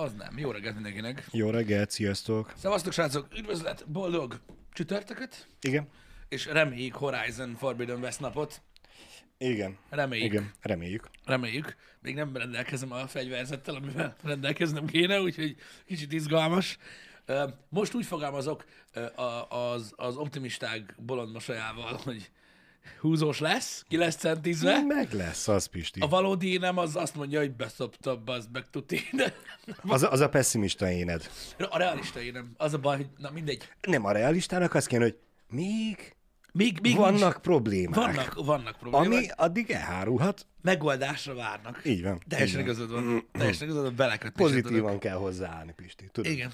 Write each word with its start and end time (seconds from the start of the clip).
Az 0.00 0.12
nem. 0.14 0.38
Jó 0.38 0.50
reggelt 0.50 0.74
mindenkinek. 0.74 1.26
Jó 1.32 1.50
reggelt, 1.50 1.90
sziasztok! 1.90 2.52
Szevasztok, 2.56 2.92
srácok! 2.92 3.28
Üdvözlet, 3.38 3.90
boldog 3.90 4.40
csütörtöket, 4.72 5.46
Igen, 5.60 5.88
és 6.28 6.46
reméljük 6.46 6.94
Horizon 6.94 7.54
Forbidden 7.56 8.00
West 8.00 8.20
napot. 8.20 8.62
igen, 9.38 9.78
Reméljük. 9.90 10.32
igen, 10.32 10.52
reméljük. 10.60 11.10
Reméljük. 11.24 11.76
Még 12.00 12.14
nem 12.14 12.36
rendelkezem 12.36 12.92
a 12.92 13.06
fegyverzettel, 13.06 13.74
amivel 13.74 14.16
rendelkeznem 14.22 14.86
kéne, 14.86 15.20
úgyhogy 15.20 15.56
kicsit 15.86 16.12
izgalmas. 16.12 16.78
Most 17.68 17.94
úgy 17.94 18.06
fogalmazok 18.06 18.64
az, 19.48 19.92
az 19.96 20.16
optimisták 20.16 20.94
bolond 20.98 21.32
mosolyával, 21.32 22.00
hogy 22.04 22.30
húzós 23.00 23.38
lesz, 23.38 23.84
ki 23.88 23.96
lesz 23.96 24.16
centízve. 24.16 24.82
Meg 24.82 25.12
lesz 25.12 25.48
az, 25.48 25.66
Pisti. 25.66 26.00
A 26.00 26.06
valódi 26.08 26.56
nem 26.58 26.78
az 26.78 26.96
azt 26.96 27.14
mondja, 27.14 27.38
hogy 27.38 27.52
beszopta, 27.52 28.16
bazd 28.16 28.48
meg 28.52 28.70
tuti. 28.70 29.00
Az, 29.82 30.02
a- 30.02 30.10
az 30.12 30.20
a 30.20 30.28
pessimista 30.28 30.90
éned. 30.90 31.30
a 31.58 31.78
realista 31.78 32.20
én 32.20 32.32
nem. 32.32 32.50
Az 32.56 32.74
a 32.74 32.78
baj, 32.78 32.96
hogy 32.96 33.08
na 33.16 33.30
mindegy. 33.30 33.68
Nem 33.80 34.04
a 34.04 34.12
realistának 34.12 34.74
azt 34.74 34.86
kéne, 34.86 35.02
hogy 35.02 35.16
még 35.48 36.16
Még, 36.52 36.78
még 36.82 36.96
vannak 36.96 37.20
nincs- 37.20 37.34
problémák. 37.36 37.94
vannak, 37.94 38.34
vannak 38.44 38.76
problémák. 38.78 39.06
Ami 39.06 39.26
addig 39.36 39.70
elhárulhat. 39.70 40.46
Megoldásra 40.62 41.34
várnak. 41.34 41.80
Így 41.84 42.02
van. 42.02 42.22
Teljesen 42.28 42.60
igazad 42.60 42.90
van. 42.90 43.28
Teljesen 43.32 43.66
igazad 43.66 43.84
van, 43.84 43.96
belekötni. 43.96 44.42
se 44.44 44.48
tudok. 44.48 44.62
Pozitívan 44.62 44.98
kell 44.98 45.16
hozzáállni, 45.16 45.72
Pisti. 45.76 46.08
Tudod? 46.12 46.32
Igen. 46.32 46.52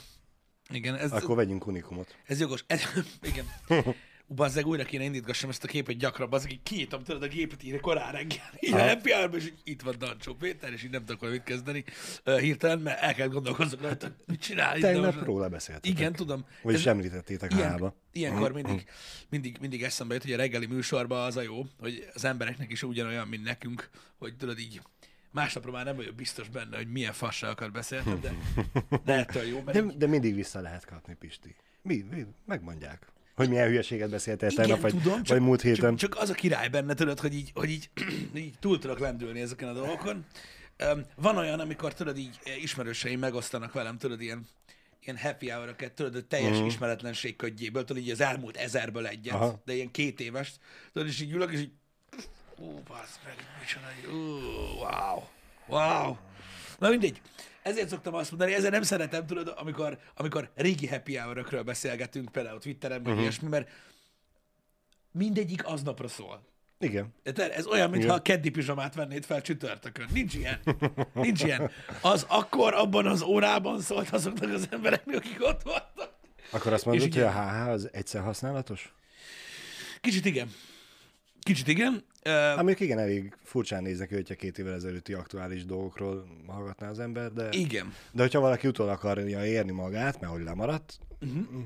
Igen, 0.72 0.94
ez, 0.94 1.12
Akkor 1.12 1.36
vegyünk 1.36 1.66
unikumot. 1.66 2.14
ez 2.26 2.40
jogos. 2.40 2.64
Ez, 2.66 2.82
igen. 3.32 3.44
Bazzeg, 4.28 4.66
újra 4.66 4.84
kéne 4.84 5.04
indítgassam 5.04 5.50
ezt 5.50 5.64
a 5.64 5.66
képet 5.66 5.96
gyakran, 5.96 6.30
bazzeg, 6.30 6.52
így 6.52 6.62
kinyitom 6.62 7.02
tudod 7.02 7.22
a 7.22 7.26
gépet 7.28 7.62
így 7.62 7.80
korán 7.80 8.12
reggel, 8.12 8.50
így 8.60 8.72
a 8.72 8.88
happy 8.88 9.12
hour 9.12 9.34
és 9.34 9.44
így 9.44 9.54
itt 9.64 9.82
van 9.82 9.94
Dancsó 9.98 10.34
Péter, 10.34 10.72
és 10.72 10.84
így 10.84 10.90
nem 10.90 11.04
tudok 11.04 11.30
mit 11.30 11.42
kezdeni 11.42 11.84
uh, 12.26 12.38
hirtelen, 12.38 12.78
mert 12.78 13.00
el 13.00 13.14
kell 13.14 13.28
gondolkozzak 13.28 13.80
rajta, 13.80 14.16
mit 14.26 14.40
csinál. 14.40 14.78
Tegnap 14.78 15.14
most- 15.14 15.26
róla 15.26 15.48
beszéltetek. 15.48 15.90
Igen, 15.90 16.12
tudom. 16.12 16.44
Vagyis 16.62 16.80
Ez- 16.80 16.86
említettétek 16.86 17.52
Ilyen, 17.52 17.68
hába. 17.68 17.96
ilyenkor 18.12 18.52
mindig, 18.52 18.84
mindig, 19.28 19.56
mindig 19.60 19.82
eszembe 19.82 20.14
jut, 20.14 20.22
hogy 20.22 20.32
a 20.32 20.36
reggeli 20.36 20.66
műsorban 20.66 21.24
az 21.24 21.36
a 21.36 21.42
jó, 21.42 21.66
hogy 21.78 22.08
az 22.14 22.24
embereknek 22.24 22.70
is 22.70 22.82
ugyanolyan, 22.82 23.28
mint 23.28 23.44
nekünk, 23.44 23.90
hogy 24.18 24.36
tudod 24.36 24.58
így, 24.58 24.80
másnapra 25.30 25.70
már 25.70 25.84
nem 25.84 25.96
vagyok 25.96 26.14
biztos 26.14 26.48
benne, 26.48 26.76
hogy 26.76 26.88
milyen 26.88 27.12
fasságokat 27.12 27.72
beszéltem, 27.72 28.20
de, 28.20 28.32
de 29.04 29.12
ettől 29.12 29.42
jó, 29.44 29.62
mert 29.64 29.86
De, 29.86 29.94
de 29.96 30.06
mindig 30.06 30.34
vissza 30.34 30.60
lehet 30.60 30.84
kapni, 30.84 31.14
Pisti. 31.18 31.54
Mi, 31.82 32.04
mi? 32.10 32.24
Megmondják. 32.46 33.12
Hogy 33.34 33.48
milyen 33.48 33.68
hülyeséget 33.68 34.10
beszéltél 34.10 34.48
Igen, 34.48 34.66
tegnap, 34.66 34.80
vagy, 34.80 35.02
tudom, 35.02 35.20
vagy 35.24 35.40
múlt 35.40 35.60
héten. 35.60 35.96
Csak, 35.96 36.12
csak 36.12 36.22
az 36.22 36.30
a 36.30 36.34
király 36.34 36.68
benne, 36.68 36.94
tudod, 36.94 37.20
hogy 37.20 37.34
így, 37.34 37.50
hogy 37.54 37.70
így, 37.70 37.90
így 38.34 38.54
túl 38.60 38.78
tudok 38.78 38.98
lendülni 38.98 39.40
ezeken 39.40 39.68
a 39.68 39.72
dolgokon. 39.72 40.24
Um, 40.92 41.04
van 41.16 41.36
olyan, 41.36 41.60
amikor 41.60 41.94
tudod, 41.94 42.18
így 42.18 42.38
eh, 42.44 42.62
ismerőseim 42.62 43.18
megosztanak 43.18 43.72
velem, 43.72 43.98
tudod, 43.98 44.20
ilyen, 44.20 44.46
ilyen 45.00 45.18
happy 45.18 45.48
hour 45.48 45.74
tudod, 45.94 46.14
a 46.14 46.22
teljes 46.22 46.58
mm. 46.58 46.64
ismeretlenség 46.64 47.36
ködjéből, 47.36 47.84
tudod, 47.84 48.02
így 48.02 48.10
az 48.10 48.20
elmúlt 48.20 48.56
ezerből 48.56 49.06
egyet, 49.06 49.34
Aha. 49.34 49.62
de 49.64 49.74
ilyen 49.74 49.90
két 49.90 50.20
éves, 50.20 50.52
tudod, 50.92 51.08
és 51.08 51.20
így 51.20 51.32
ülök, 51.32 51.52
és 51.52 51.60
így, 51.60 51.72
ú, 52.58 52.82
bassz 52.86 53.18
meg, 53.24 53.36
micsoda, 53.60 53.86
ú, 54.16 54.40
wow, 54.78 55.22
wow. 55.66 56.16
Na 56.78 56.88
mindegy. 56.88 57.20
Ezért 57.64 57.88
szoktam 57.88 58.14
azt 58.14 58.30
mondani, 58.30 58.54
ezért 58.54 58.72
nem 58.72 58.82
szeretem, 58.82 59.26
tudod, 59.26 59.54
amikor, 59.56 59.98
amikor 60.14 60.50
régi 60.54 60.86
happy 60.86 61.16
hour 61.16 61.64
beszélgetünk, 61.64 62.32
például 62.32 62.58
Twitteren, 62.58 62.96
meg 62.96 63.06
uh-huh. 63.06 63.22
ilyesmi, 63.22 63.48
mert 63.48 63.68
mindegyik 65.12 65.66
aznapra 65.66 66.08
szól. 66.08 66.46
Igen. 66.78 67.14
Érted? 67.22 67.50
Ez 67.50 67.66
olyan, 67.66 67.90
mintha 67.90 68.14
a 68.14 68.22
keddi 68.22 68.50
pizsamát 68.50 68.94
vennéd 68.94 69.24
fel 69.24 69.40
csütörtökön. 69.40 70.06
Nincs 70.12 70.34
ilyen. 70.34 70.60
Nincs 71.12 71.42
ilyen. 71.42 71.70
Az 72.00 72.26
akkor 72.28 72.74
abban 72.74 73.06
az 73.06 73.22
órában 73.22 73.80
szólt 73.80 74.10
azoknak 74.10 74.52
az 74.52 74.68
embereknek, 74.70 75.16
akik 75.16 75.36
ott 75.40 75.62
voltak. 75.62 76.12
Akkor 76.50 76.72
azt 76.72 76.84
mondod, 76.84 77.12
hogy 77.12 77.22
a. 77.22 77.30
HH 77.30 77.68
az 77.68 77.88
egyszer 77.92 78.22
használatos? 78.22 78.94
Kicsit 80.00 80.24
igen. 80.24 80.50
Kicsit 81.44 81.68
igen. 81.68 82.04
Uh, 82.26 82.32
Hát 82.32 82.56
mondjuk 82.56 82.80
igen, 82.80 82.98
elég 82.98 83.36
furcsán 83.42 83.82
néznek 83.82 84.08
ki, 84.08 84.14
hogyha 84.14 84.34
két 84.34 84.58
évvel 84.58 84.74
ezelőtti 84.74 85.12
aktuális 85.12 85.64
dolgokról 85.64 86.26
hallgatná 86.46 86.88
az 86.88 86.98
ember, 86.98 87.32
de, 87.32 87.48
igen. 87.50 87.94
de 88.12 88.22
hogyha 88.22 88.40
valaki 88.40 88.68
utol 88.68 88.88
akarja 88.88 89.44
érni 89.44 89.72
magát, 89.72 90.20
mert 90.20 90.32
hogy 90.32 90.42
lemaradt, 90.42 90.98
uh-huh. 91.20 91.64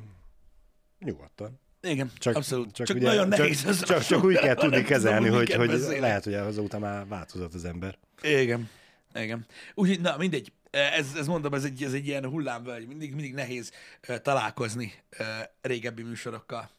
nyugodtan. 0.98 1.60
Igen, 1.82 2.12
Csak, 2.18 2.36
abszolút. 2.36 2.72
Csak, 2.72 2.86
csak 2.86 2.96
ugye, 2.96 3.06
nagyon 3.06 3.30
csak, 3.30 3.38
nehéz 3.38 3.64
ez 3.64 3.84
csak, 3.84 4.02
csak 4.02 4.24
úgy 4.24 4.38
kell 4.38 4.54
tudni 4.54 4.82
kezelni, 4.92 5.28
hogy, 5.28 5.52
hogy 5.52 5.70
lehet, 6.00 6.24
hogy 6.24 6.34
azóta 6.34 6.78
már 6.78 7.06
változott 7.06 7.54
az 7.54 7.64
ember. 7.64 7.98
Igen. 8.22 8.70
Igen. 9.14 9.46
Úgyhogy, 9.74 10.00
na 10.00 10.16
mindegy. 10.16 10.52
Ez, 10.70 11.06
ez 11.16 11.26
mondom, 11.26 11.54
ez 11.54 11.64
egy, 11.64 11.82
ez 11.82 11.92
egy 11.92 12.06
ilyen 12.06 12.26
hullámvölgy. 12.26 12.86
Mindig, 12.86 13.14
mindig 13.14 13.34
nehéz 13.34 13.72
uh, 14.08 14.16
találkozni 14.16 14.92
uh, 15.18 15.26
régebbi 15.60 16.02
műsorokkal. 16.02 16.70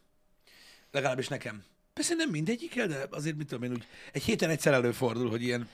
Legalábbis 0.91 1.27
nekem. 1.27 1.63
Persze 1.99 2.13
nem 2.13 2.29
mindegyikkel, 2.29 2.87
de 2.87 3.07
azért 3.11 3.35
mit 3.35 3.47
tudom 3.47 3.63
én 3.63 3.71
úgy, 3.71 3.85
egy 4.11 4.23
héten 4.23 4.49
egyszer 4.49 4.73
előfordul, 4.73 5.29
hogy 5.29 5.43
ilyen... 5.43 5.69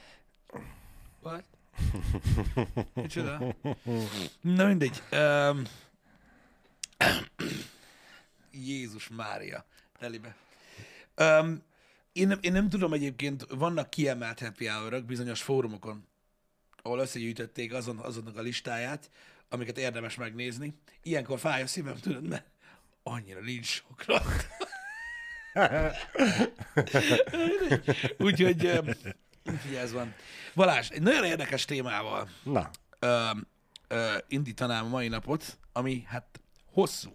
What? 1.21 1.43
Micsoda? 2.93 3.55
Na 4.41 4.67
mindegy. 4.67 5.03
Um... 5.11 5.63
Jézus 8.69 9.07
Mária. 9.07 9.65
Telibe. 9.99 10.35
Um, 11.17 11.63
én, 12.13 12.27
nem, 12.27 12.39
én 12.41 12.51
nem 12.51 12.69
tudom 12.69 12.93
egyébként, 12.93 13.45
vannak 13.49 13.89
kiemelt 13.89 14.39
happy 14.39 14.65
hour 14.65 15.03
bizonyos 15.03 15.41
fórumokon, 15.41 16.07
ahol 16.81 16.99
összegyűjtötték 16.99 17.73
azon, 17.73 17.97
azonnak 17.97 18.37
a 18.37 18.41
listáját, 18.41 19.09
amiket 19.49 19.77
érdemes 19.77 20.15
megnézni. 20.15 20.73
Ilyenkor 21.03 21.39
fáj 21.39 21.61
a 21.61 21.67
szívem, 21.67 21.95
tudod, 21.95 22.27
mert 22.27 22.45
annyira 23.03 23.39
nincs 23.39 23.65
sokra. 23.65 24.21
úgyhogy, 28.25 28.79
úgyhogy 29.45 29.75
ez 29.75 29.91
van. 29.91 30.13
Balázs, 30.55 30.89
egy 30.89 31.01
nagyon 31.01 31.23
érdekes 31.23 31.65
témával 31.65 32.29
Na, 32.43 32.69
ö, 32.99 33.29
ö, 33.87 34.17
indítanám 34.27 34.85
a 34.85 34.89
mai 34.89 35.07
napot, 35.07 35.57
ami 35.73 36.03
hát 36.07 36.39
hosszú 36.71 37.11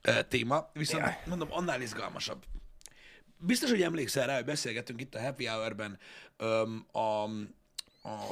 ö, 0.00 0.22
téma, 0.22 0.70
viszont 0.72 1.02
Jaj. 1.02 1.18
mondom, 1.26 1.48
annál 1.50 1.80
izgalmasabb. 1.80 2.44
Biztos, 3.38 3.70
hogy 3.70 3.82
emlékszel 3.82 4.26
rá, 4.26 4.34
hogy 4.34 4.44
beszélgettünk 4.44 5.00
itt 5.00 5.14
a 5.14 5.20
Happy 5.20 5.46
Hour-ben 5.46 5.98
öm, 6.36 6.86
a, 6.92 6.98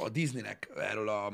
a 0.03 0.09
Disneynek 0.11 0.69
erről 0.75 1.09
a, 1.09 1.33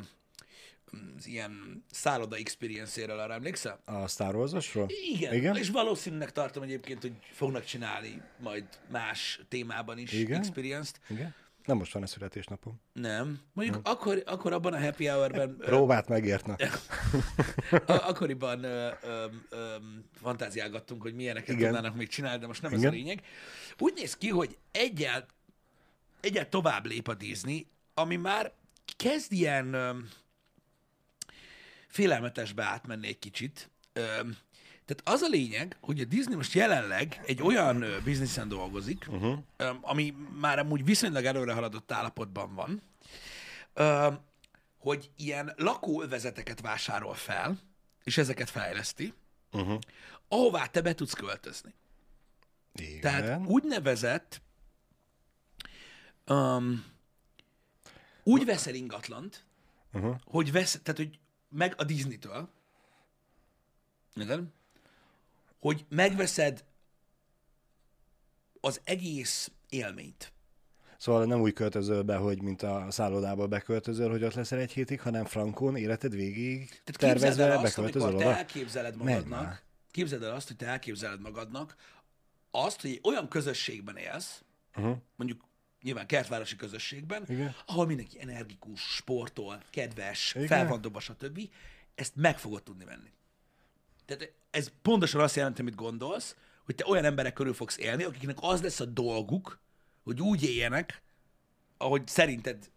az 1.17 1.27
ilyen 1.27 1.83
szálloda 1.91 2.35
experience-éről, 2.35 3.19
arra 3.19 3.33
emlékszel? 3.33 3.79
a 3.85 4.07
Star 4.07 4.35
Wars-osról? 4.35 4.87
Igen. 5.13 5.33
Igen? 5.33 5.55
És 5.55 5.69
valószínűleg 5.69 6.31
tartom 6.31 6.63
egyébként, 6.63 7.01
hogy 7.01 7.13
fognak 7.31 7.63
csinálni 7.63 8.21
majd 8.39 8.63
más 8.91 9.39
témában 9.47 9.97
is 9.97 10.11
Igen? 10.11 10.39
experience-t. 10.39 10.99
Igen? 11.09 11.33
Nem 11.65 11.77
most 11.77 11.93
van 11.93 12.03
a 12.03 12.07
születésnapom. 12.07 12.81
Nem. 12.93 13.39
Mondjuk 13.53 13.79
akkor, 13.83 14.23
akkor 14.25 14.53
abban 14.53 14.73
a 14.73 14.79
happy 14.79 15.05
hour-ben 15.07 15.55
Próbát 15.57 16.07
megértna. 16.07 16.55
a- 17.71 18.07
akkoriban 18.07 18.63
ö, 18.63 18.89
ö, 19.01 19.25
ö, 19.49 19.75
fantáziálgattunk, 20.13 21.01
hogy 21.01 21.13
milyeneket 21.13 21.49
Igen. 21.55 21.71
tudnának 21.71 21.95
még 21.95 22.07
csinálni, 22.07 22.39
de 22.39 22.47
most 22.47 22.61
nem 22.61 22.71
ez 22.71 22.77
a 22.77 22.81
Igen. 22.81 22.93
lényeg. 22.93 23.21
Úgy 23.77 23.93
néz 23.95 24.17
ki, 24.17 24.29
hogy 24.29 24.57
egyel, 24.71 25.25
egyel 26.21 26.49
tovább 26.49 26.85
lép 26.85 27.07
a 27.07 27.13
Disney, 27.13 27.67
ami 27.93 28.15
már 28.15 28.51
kezd 28.97 29.31
ilyen 29.31 29.75
félelmetesbe 31.89 32.63
átmenni 32.63 33.07
egy 33.07 33.19
kicsit. 33.19 33.69
Tehát 34.85 35.01
az 35.03 35.21
a 35.21 35.27
lényeg, 35.27 35.77
hogy 35.81 35.99
a 35.99 36.05
Disney 36.05 36.35
most 36.35 36.53
jelenleg 36.53 37.21
egy 37.25 37.41
olyan 37.41 37.85
bizniszen 38.03 38.47
dolgozik, 38.47 39.05
uh-huh. 39.09 39.37
ami 39.81 40.13
már 40.39 40.59
amúgy 40.59 40.83
viszonylag 40.85 41.25
előre 41.25 41.53
haladott 41.53 41.91
állapotban 41.91 42.55
van, 42.55 42.81
hogy 44.77 45.11
ilyen 45.17 45.53
lakóövezeteket 45.57 46.61
vásárol 46.61 47.13
fel, 47.13 47.59
és 48.03 48.17
ezeket 48.17 48.49
fejleszti, 48.49 49.13
Uh-huh. 49.51 49.79
ahová 50.27 50.65
te 50.65 50.81
be 50.81 50.93
tudsz 50.93 51.13
költözni. 51.13 51.73
Igen. 52.73 52.99
Tehát 53.01 53.47
úgynevezett 53.47 54.41
um, 56.27 56.85
úgy 58.23 58.45
veszel 58.45 58.73
ingatlant, 58.73 59.43
Uh-huh. 59.93 60.15
hogy 60.25 60.51
vesz, 60.51 60.79
tehát 60.83 60.97
hogy 60.99 61.19
meg 61.49 61.73
a 61.77 61.83
Disney-től, 61.83 62.49
érted? 64.15 64.43
hogy 65.59 65.85
megveszed 65.89 66.63
az 68.61 68.81
egész 68.83 69.51
élményt. 69.69 70.31
Szóval 70.97 71.25
nem 71.25 71.41
úgy 71.41 71.53
költözöl 71.53 72.01
be, 72.01 72.15
hogy 72.15 72.41
mint 72.41 72.61
a 72.61 72.87
szállodába 72.89 73.47
beköltözöl, 73.47 74.09
hogy 74.09 74.23
ott 74.23 74.33
leszel 74.33 74.59
egy 74.59 74.71
hétig, 74.71 75.01
hanem 75.01 75.25
frankon 75.25 75.75
életed 75.75 76.15
végig 76.15 76.69
Tehát 76.83 76.97
tervezve 76.97 77.43
el 77.43 77.51
azt, 77.51 77.61
beköltözöl 77.63 78.07
amikor 78.07 78.21
te 78.23 78.27
oda. 78.27 78.37
elképzeled 78.37 78.95
magadnak, 78.95 79.63
képzeld 79.91 80.23
el 80.23 80.33
azt, 80.33 80.47
hogy 80.47 80.55
te 80.55 80.65
elképzeled 80.65 81.21
magadnak, 81.21 81.75
azt, 82.51 82.81
hogy 82.81 82.89
egy 82.89 82.99
olyan 83.03 83.27
közösségben 83.27 83.97
élsz, 83.97 84.43
Uh-huh. 84.75 84.97
mondjuk 85.15 85.41
nyilván 85.81 86.07
kertvárosi 86.07 86.55
közösségben, 86.55 87.23
Igen. 87.27 87.55
ahol 87.65 87.85
mindenki 87.85 88.21
energikus, 88.21 88.81
sportol, 88.81 89.63
kedves, 89.69 90.33
Igen. 90.35 90.47
fel 90.47 90.67
van 90.67 90.81
dobva, 90.81 90.99
stb. 90.99 91.39
Ezt 91.95 92.15
meg 92.15 92.39
fogod 92.39 92.63
tudni 92.63 92.85
venni. 92.85 93.11
Tehát 94.05 94.33
ez 94.51 94.71
pontosan 94.81 95.21
azt 95.21 95.35
jelenti, 95.35 95.61
amit 95.61 95.75
gondolsz, 95.75 96.35
hogy 96.65 96.75
te 96.75 96.85
olyan 96.87 97.05
emberek 97.05 97.33
körül 97.33 97.53
fogsz 97.53 97.77
élni, 97.77 98.03
akiknek 98.03 98.37
az 98.39 98.61
lesz 98.61 98.79
a 98.79 98.85
dolguk, 98.85 99.59
hogy 100.03 100.21
úgy 100.21 100.43
éljenek, 100.43 101.01
ahogy 101.77 102.07
szerinted 102.07 102.71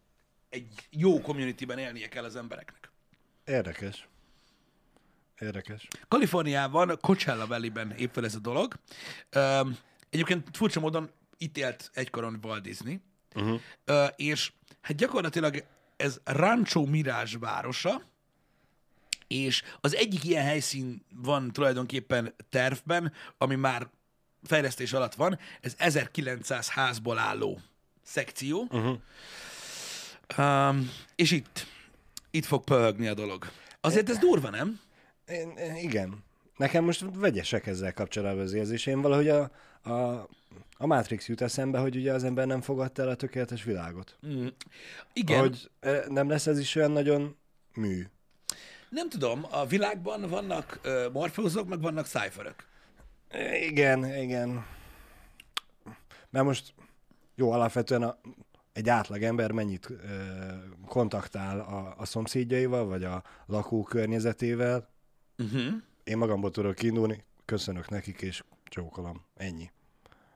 egy 0.49 0.69
jó 0.91 1.21
communityben 1.21 1.79
élnie 1.79 2.09
kell 2.09 2.25
az 2.25 2.37
embereknek. 2.37 2.91
Érdekes. 3.45 4.09
Érdekes. 5.39 5.89
Kaliforniában, 6.09 6.99
Coachella 7.01 7.47
Valley-ben 7.47 7.91
épp 7.91 8.13
fel 8.13 8.25
ez 8.25 8.35
a 8.35 8.39
dolog. 8.39 8.75
Egyébként 10.11 10.57
furcsa 10.57 10.81
módon 10.81 11.11
itt 11.43 11.57
élt 11.57 11.91
egykoron 11.95 12.39
Walt 12.43 12.63
Disney, 12.63 13.01
uh-huh. 13.35 13.61
és 14.17 14.53
hát 14.81 14.97
gyakorlatilag 14.97 15.65
ez 15.97 16.21
Rancho 16.25 16.85
Mirage 16.85 17.39
városa, 17.39 18.03
és 19.27 19.63
az 19.81 19.95
egyik 19.97 20.25
ilyen 20.25 20.45
helyszín 20.45 21.05
van 21.15 21.51
tulajdonképpen 21.53 22.35
tervben, 22.51 23.13
ami 23.39 23.55
már 23.55 23.89
fejlesztés 24.43 24.93
alatt 24.93 25.15
van, 25.15 25.39
ez 25.61 25.75
1900 25.79 26.69
házból 26.69 27.19
álló 27.19 27.61
szekció, 28.03 28.67
uh-huh. 28.71 28.99
um, 30.39 30.91
és 31.17 31.31
itt, 31.31 31.67
itt 32.31 32.45
fog 32.45 32.65
pöhögni 32.65 33.07
a 33.07 33.15
dolog. 33.15 33.51
Azért 33.81 34.11
ez 34.11 34.19
durva, 34.19 34.51
nem? 34.51 34.81
Én- 35.27 35.77
igen. 35.77 36.25
Nekem 36.57 36.85
most 36.85 37.05
vegyesek 37.15 37.67
ezzel 37.67 37.93
kapcsolatban 37.93 38.45
az 38.45 38.53
érzéseim. 38.53 39.01
Valahogy 39.01 39.29
a, 39.29 39.51
a, 39.83 40.29
a 40.77 40.87
Matrix 40.87 41.29
jut 41.29 41.41
eszembe, 41.41 41.79
hogy 41.79 41.97
ugye 41.97 42.13
az 42.13 42.25
ember 42.25 42.47
nem 42.47 42.61
fogadta 42.61 43.03
el 43.03 43.09
a 43.09 43.15
tökéletes 43.15 43.65
világot. 43.65 44.19
Mm. 44.27 44.47
Igen. 45.13 45.41
Hogy 45.41 45.71
eh, 45.81 46.03
nem 46.09 46.29
lesz 46.29 46.47
ez 46.47 46.59
is 46.59 46.75
olyan 46.75 46.91
nagyon 46.91 47.37
mű. 47.75 48.07
Nem 48.89 49.09
tudom, 49.09 49.47
a 49.51 49.67
világban 49.67 50.29
vannak 50.29 50.81
uh, 50.85 51.13
morfeusok, 51.13 51.69
meg 51.69 51.81
vannak 51.81 52.07
cypherök. 52.07 52.67
Eh, 53.29 53.67
Igen, 53.67 54.17
igen. 54.17 54.67
Mert 56.31 56.45
most 56.45 56.75
jó, 57.35 57.51
alapvetően 57.51 58.03
a, 58.03 58.19
egy 58.73 58.89
átlag 58.89 59.23
ember 59.23 59.51
mennyit 59.51 59.91
ö, 59.91 59.97
kontaktál 60.87 61.61
a, 61.61 61.95
a 61.99 62.05
szomszédjaival, 62.05 62.87
vagy 62.87 63.05
a 63.05 63.23
lakókörnyezetével. 63.47 64.89
Uh-huh. 65.39 65.63
Én 66.05 66.17
magamból 66.17 66.51
tudok 66.51 66.75
kiindulni, 66.75 67.25
köszönök 67.45 67.89
nekik, 67.89 68.23
és 68.23 68.45
csókolom. 68.65 69.25
Ennyi. 69.37 69.71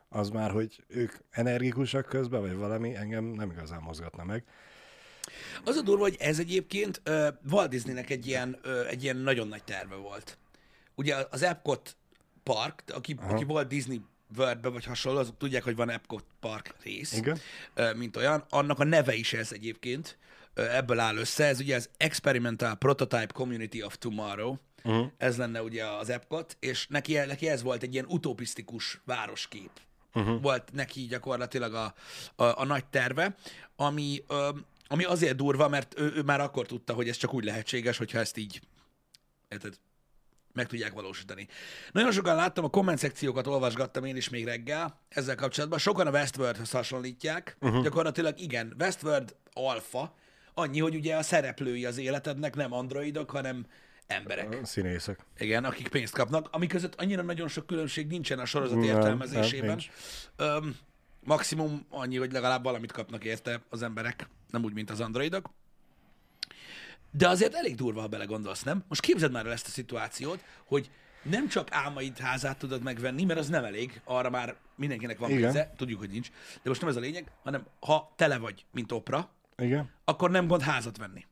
Az 0.09 0.29
már, 0.29 0.51
hogy 0.51 0.85
ők 0.89 1.13
energikusak 1.31 2.07
közben, 2.07 2.41
vagy 2.41 2.57
valami, 2.57 2.95
engem 2.95 3.25
nem 3.25 3.51
igazán 3.51 3.81
mozgatna 3.83 4.25
meg. 4.25 4.45
Az 5.65 5.77
a 5.77 5.83
durva, 5.83 6.03
hogy 6.03 6.17
ez 6.19 6.39
egyébként 6.39 7.03
uh, 7.07 7.27
Walt 7.51 7.69
Disneynek 7.69 8.11
egy 8.11 8.27
ilyen, 8.27 8.59
uh, 8.65 8.91
egy 8.91 9.03
ilyen 9.03 9.17
nagyon 9.17 9.49
nagy 9.49 9.65
terve 9.65 9.95
volt. 9.95 10.39
Ugye 10.95 11.17
az 11.31 11.43
Epcot 11.43 11.97
Park, 12.43 12.83
aki, 12.87 13.17
aki 13.21 13.45
volt 13.45 13.69
Disney 13.69 14.01
Worldbe 14.37 14.69
vagy 14.69 14.85
hasonló, 14.85 15.19
azok 15.19 15.37
tudják, 15.37 15.63
hogy 15.63 15.77
van 15.77 15.91
Epcot 15.91 16.25
Park 16.41 16.75
rész, 16.83 17.13
Igen. 17.13 17.39
ö, 17.75 17.95
mint 17.95 18.17
olyan. 18.17 18.45
Annak 18.49 18.79
a 18.79 18.85
neve 18.85 19.15
is 19.15 19.33
ez 19.33 19.53
egyébként, 19.53 20.19
ö, 20.55 20.69
ebből 20.69 20.99
áll 20.99 21.17
össze. 21.17 21.45
Ez 21.45 21.61
ugye 21.61 21.77
az 21.77 21.91
Experimental 21.97 22.75
Prototype 22.75 23.33
Community 23.33 23.83
of 23.83 23.99
Tomorrow. 23.99 24.57
Uh-huh. 24.85 25.07
Ez 25.17 25.37
lenne 25.37 25.63
ugye 25.63 25.87
az 25.87 26.09
Epcot, 26.09 26.57
és 26.61 26.87
neki, 26.87 27.15
neki 27.15 27.49
ez 27.49 27.63
volt 27.63 27.83
egy 27.83 27.93
ilyen 27.93 28.07
utopisztikus 28.09 29.01
városkép. 29.05 29.71
Uh-huh. 30.17 30.43
Volt 30.43 30.73
neki 30.73 31.07
gyakorlatilag 31.07 31.75
a, 31.75 31.95
a, 32.37 32.61
a 32.61 32.65
nagy 32.65 32.85
terve, 32.85 33.35
ami, 33.77 34.23
ami 34.89 35.05
azért 35.05 35.37
durva, 35.37 35.69
mert 35.69 35.99
ő, 35.99 36.13
ő 36.15 36.23
már 36.23 36.41
akkor 36.41 36.67
tudta, 36.67 36.93
hogy 36.93 37.09
ez 37.09 37.17
csak 37.17 37.35
úgy 37.35 37.45
lehetséges, 37.45 37.99
hogyha 37.99 38.19
ezt 38.19 38.37
így 38.37 38.61
érted, 39.49 39.75
meg 40.53 40.67
tudják 40.67 40.93
valósítani. 40.93 41.49
Nagyon 41.93 42.13
sokan 42.13 42.35
láttam, 42.35 42.65
a 42.65 42.69
komment 42.69 42.99
szekciókat 42.99 43.47
olvasgattam 43.47 44.05
én 44.05 44.17
is 44.17 44.29
még 44.29 44.45
reggel 44.45 45.01
ezzel 45.09 45.35
kapcsolatban. 45.35 45.79
Sokan 45.79 46.07
a 46.07 46.11
Westworldhöz 46.11 46.71
hasonlítják. 46.71 47.57
Uh-huh. 47.61 47.83
Gyakorlatilag 47.83 48.41
igen, 48.41 48.75
Westworld 48.79 49.37
alfa, 49.53 50.15
annyi, 50.55 50.81
hogy 50.81 50.95
ugye 50.95 51.17
a 51.17 51.23
szereplői 51.23 51.85
az 51.85 51.99
életednek 51.99 52.55
nem 52.55 52.73
androidok, 52.73 53.31
hanem 53.31 53.67
emberek. 54.07 54.65
Színészek. 54.65 55.19
Igen, 55.39 55.65
akik 55.65 55.89
pénzt 55.89 56.15
kapnak, 56.15 56.49
ami 56.51 56.67
között 56.67 56.95
annyira 57.01 57.23
nagyon 57.23 57.49
sok 57.49 57.67
különbség 57.67 58.07
nincsen 58.07 58.39
a 58.39 58.45
sorozat 58.45 58.79
Nem, 58.79 58.85
értelmezésében. 58.85 59.81
nem. 60.37 60.47
Öm, 60.49 60.77
maximum 61.21 61.87
annyi, 61.91 62.17
hogy 62.17 62.33
legalább 62.33 62.63
valamit 62.65 62.93
kapnak 62.93 63.25
érte 63.25 63.61
az 63.71 63.83
emberek, 63.83 64.29
nem 64.51 64.65
úgy, 64.65 64.73
mint 64.73 64.91
az 64.91 65.01
androidok. 65.01 65.51
De 67.11 67.29
azért 67.29 67.55
elég 67.55 67.75
durva, 67.75 68.01
ha 68.01 68.07
belegondolsz, 68.07 68.63
nem? 68.63 68.85
Most 68.89 69.01
képzeld 69.01 69.33
már 69.33 69.47
el 69.47 69.53
ezt 69.53 69.67
a 69.67 69.71
szituációt, 69.71 70.45
hogy 70.65 70.91
nem 71.23 71.49
csak 71.49 71.69
álmaid 71.73 72.19
házát 72.19 72.59
tudod 72.59 72.83
megvenni, 72.83 73.25
mert 73.25 73.39
az 73.39 73.49
nem 73.49 73.65
elég, 73.65 74.01
arra 74.05 74.31
már 74.31 74.57
mindenkinek 74.75 75.19
van 75.19 75.31
Igen. 75.31 75.43
pénze, 75.43 75.73
tudjuk, 75.77 75.99
hogy 75.99 76.11
nincs. 76.11 76.31
De 76.55 76.69
most 76.69 76.81
nem 76.81 76.91
ez 76.91 76.97
a 76.97 77.01
lényeg, 77.01 77.31
hanem 77.43 77.67
ha 77.81 78.13
tele 78.17 78.39
vagy, 78.39 78.65
mint 78.73 78.93
opra, 78.93 79.31
Igen. 79.57 79.91
akkor 80.05 80.31
nem 80.31 80.47
gond 80.47 80.63
házat 80.63 80.97
venni. 80.97 81.25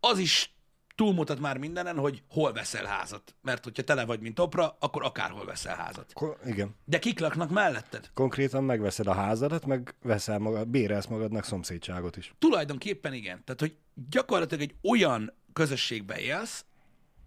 Az 0.00 0.18
is 0.18 0.52
túlmutat 1.00 1.38
már 1.38 1.58
mindenen, 1.58 1.98
hogy 1.98 2.22
hol 2.28 2.52
veszel 2.52 2.84
házat. 2.84 3.34
Mert 3.42 3.64
hogyha 3.64 3.82
tele 3.82 4.04
vagy, 4.04 4.20
mint 4.20 4.38
opra, 4.38 4.76
akkor 4.80 5.04
akárhol 5.04 5.44
veszel 5.44 5.76
házat. 5.76 6.12
Ko- 6.12 6.38
igen. 6.44 6.74
De 6.84 6.98
kik 6.98 7.18
laknak 7.18 7.50
melletted? 7.50 8.10
Konkrétan 8.14 8.64
megveszed 8.64 9.06
a 9.06 9.14
házadat, 9.14 9.66
meg 9.66 9.94
veszel 10.02 10.38
magad, 10.38 10.68
bérelsz 10.68 11.06
magadnak 11.06 11.44
szomszédságot 11.44 12.16
is. 12.16 12.34
Tulajdonképpen 12.38 13.12
igen. 13.12 13.44
Tehát, 13.44 13.60
hogy 13.60 13.76
gyakorlatilag 14.10 14.62
egy 14.62 14.74
olyan 14.90 15.32
közösségbe 15.52 16.18
élsz, 16.18 16.64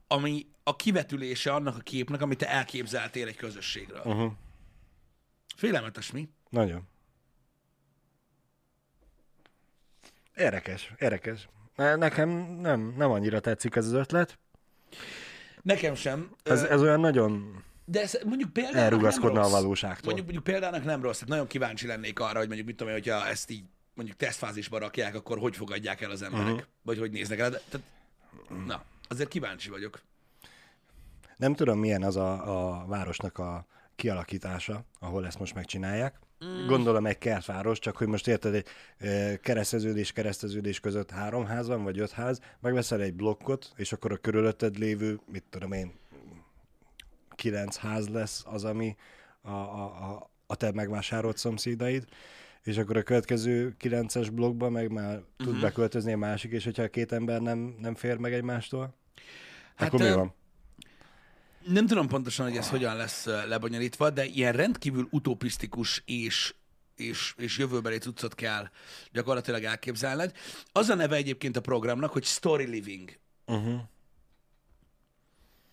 ami 0.08 0.46
a 0.64 0.76
kivetülése 0.76 1.54
annak 1.54 1.78
a 1.78 1.82
képnek, 1.82 2.22
amit 2.22 2.38
te 2.38 2.50
elképzeltél 2.50 3.28
egy 3.28 3.36
közösségről. 3.36 4.02
Uh-huh. 4.06 4.32
Félelmetes 5.56 6.12
mi? 6.12 6.30
Nagyon. 6.50 6.88
Érdekes, 10.36 10.94
érdekes. 11.00 11.48
Ne- 11.76 11.96
Nekem 11.96 12.30
nem, 12.62 12.94
nem 12.98 13.12
annyira 13.12 13.40
tetszik 13.40 13.76
ez 13.76 13.86
az 13.86 13.94
ötlet. 13.94 14.38
Nekem 15.62 15.96
sem. 15.96 16.36
Ez, 16.44 16.64
ez 16.64 16.82
olyan 16.82 17.00
nagyon 17.00 17.64
De 17.86 18.02
ez 18.02 18.20
mondjuk 18.26 18.54
például 18.54 18.78
elrugaszkodna 18.78 19.42
nem 19.42 19.50
a 19.50 19.50
valóságtól. 19.50 20.14
Mondjuk, 20.14 20.26
mondjuk 20.26 20.44
példának 20.44 20.84
nem 20.84 21.02
rossz, 21.02 21.14
tehát 21.14 21.30
nagyon 21.30 21.48
kíváncsi 21.48 21.88
lennék 21.88 22.20
arra, 22.20 22.38
hogy 22.38 22.48
mondjuk 22.48 22.68
mit 22.68 22.76
tudom 22.76 22.94
én, 22.94 23.00
hogyha 23.00 23.28
ezt 23.28 23.50
így 23.50 23.64
mondjuk 23.94 24.18
tesztfázisba 24.18 24.78
rakják, 24.78 25.16
akkor 25.16 25.40
hogy 25.40 25.56
fogadják 25.56 26.02
el 26.02 26.12
az 26.12 26.22
emberek, 26.22 26.48
uh-huh. 26.48 26.64
vagy 26.82 26.98
hogy 26.98 27.12
néznek 27.12 27.40
el. 27.40 27.50
De, 27.50 27.62
tehát, 27.70 27.88
na, 28.66 28.84
azért 29.08 29.30
kíváncsi 29.30 29.70
vagyok. 29.70 30.02
Nem 31.38 31.54
tudom, 31.54 31.80
milyen 31.80 32.04
az 32.04 32.16
a, 32.16 32.32
a 32.80 32.86
városnak 32.86 33.38
a 33.38 33.66
kialakítása, 33.96 34.84
ahol 35.00 35.26
ezt 35.26 35.40
most 35.40 35.54
megcsinálják. 35.54 36.20
Mm. 36.46 36.68
Gondolom 36.68 37.06
egy 37.06 37.18
kertváros, 37.18 37.80
csak 37.80 37.98
hogy 37.98 38.08
most 38.08 38.28
érted, 38.28 38.54
egy 38.54 38.68
e, 38.98 39.38
kereszteződés 39.40 40.12
kereszteződés 40.12 40.80
között 40.80 41.12
három 41.12 41.46
ház 41.46 41.68
van, 41.68 41.84
vagy 41.84 42.00
öt 42.00 42.12
ház, 42.12 42.40
megveszel 42.60 43.02
egy 43.02 43.14
blokkot, 43.14 43.72
és 43.76 43.92
akkor 43.94 44.12
a 44.12 44.18
körülötted 44.18 44.78
lévő, 44.78 45.20
mit 45.32 45.44
tudom 45.50 45.72
én, 45.72 45.92
kilenc 47.36 47.78
ház 47.78 48.08
lesz 48.10 48.44
az, 48.46 48.64
ami 48.64 48.96
a, 49.42 49.52
a, 49.52 49.84
a, 49.84 50.30
a 50.48 50.56
te 50.56 50.72
megvásárolt 50.72 51.38
szomszédaid, 51.38 52.06
és 52.64 52.78
akkor 52.78 52.98
a 52.98 53.04
következő 53.04 53.76
kilences 53.78 54.30
blokkban 54.30 54.72
meg 54.72 54.92
már 54.92 55.22
tud 55.38 55.52
Mhm. 55.54 55.62
beköltözni 55.62 56.14
a 56.14 56.18
másik, 56.18 56.52
és 56.52 56.64
hogyha 56.64 56.84
a 56.84 56.88
két 56.88 57.12
ember 57.12 57.42
nem, 57.42 57.76
nem 57.80 57.96
fér 57.96 58.18
meg 58.18 58.34
egymástól, 58.34 58.96
Hát, 59.76 59.88
akkor 59.88 60.00
mi 60.00 60.06
ö, 60.08 60.16
van? 60.16 60.34
Nem 61.66 61.88
tudom 61.88 62.08
pontosan, 62.08 62.48
hogy 62.48 62.58
ez 62.58 62.70
hogyan 62.70 62.96
lesz 62.96 63.26
lebonyolítva, 63.26 64.10
de 64.10 64.26
ilyen 64.26 64.54
rendkívül 64.54 65.08
utopisztikus 65.12 66.02
és 66.06 66.54
és, 66.96 67.34
és 67.38 67.58
jövőbeli 67.58 67.98
cuccot 67.98 68.36
kell 68.36 68.70
gyakorlatilag 69.12 69.64
elképzelned. 69.64 70.32
Az 70.72 70.90
a 70.90 70.96
neve 70.96 71.16
egyébként 71.16 71.56
a 71.58 71.62
programnak, 71.62 72.12
hogy 72.12 72.24
Story 72.24 72.66
Living. 72.66 73.18
Uh-huh. 73.46 73.82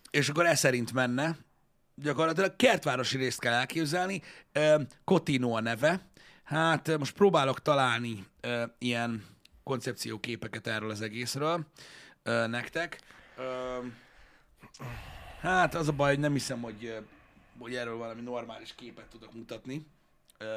és 0.09 0.29
akkor 0.29 0.45
ez 0.45 0.59
szerint 0.59 0.93
menne. 0.93 1.37
Gyakorlatilag 1.95 2.55
kertvárosi 2.55 3.17
részt 3.17 3.39
kell 3.39 3.53
elképzelni. 3.53 4.21
Ö, 4.51 4.81
Cotino 5.03 5.51
a 5.55 5.61
neve. 5.61 6.09
Hát 6.43 6.97
most 6.97 7.13
próbálok 7.13 7.61
találni 7.61 8.25
ilyen 8.77 9.25
koncepcióképeket 9.63 10.67
erről 10.67 10.89
az 10.89 11.01
egészről 11.01 11.65
nektek. 12.47 12.99
Hát 15.41 15.75
az 15.75 15.87
a 15.87 15.91
baj, 15.91 16.09
hogy 16.09 16.19
nem 16.19 16.33
hiszem, 16.33 16.61
hogy, 16.61 16.97
hogy 17.59 17.75
erről 17.75 17.97
valami 17.97 18.21
normális 18.21 18.75
képet 18.75 19.05
tudok 19.05 19.33
mutatni, 19.33 19.85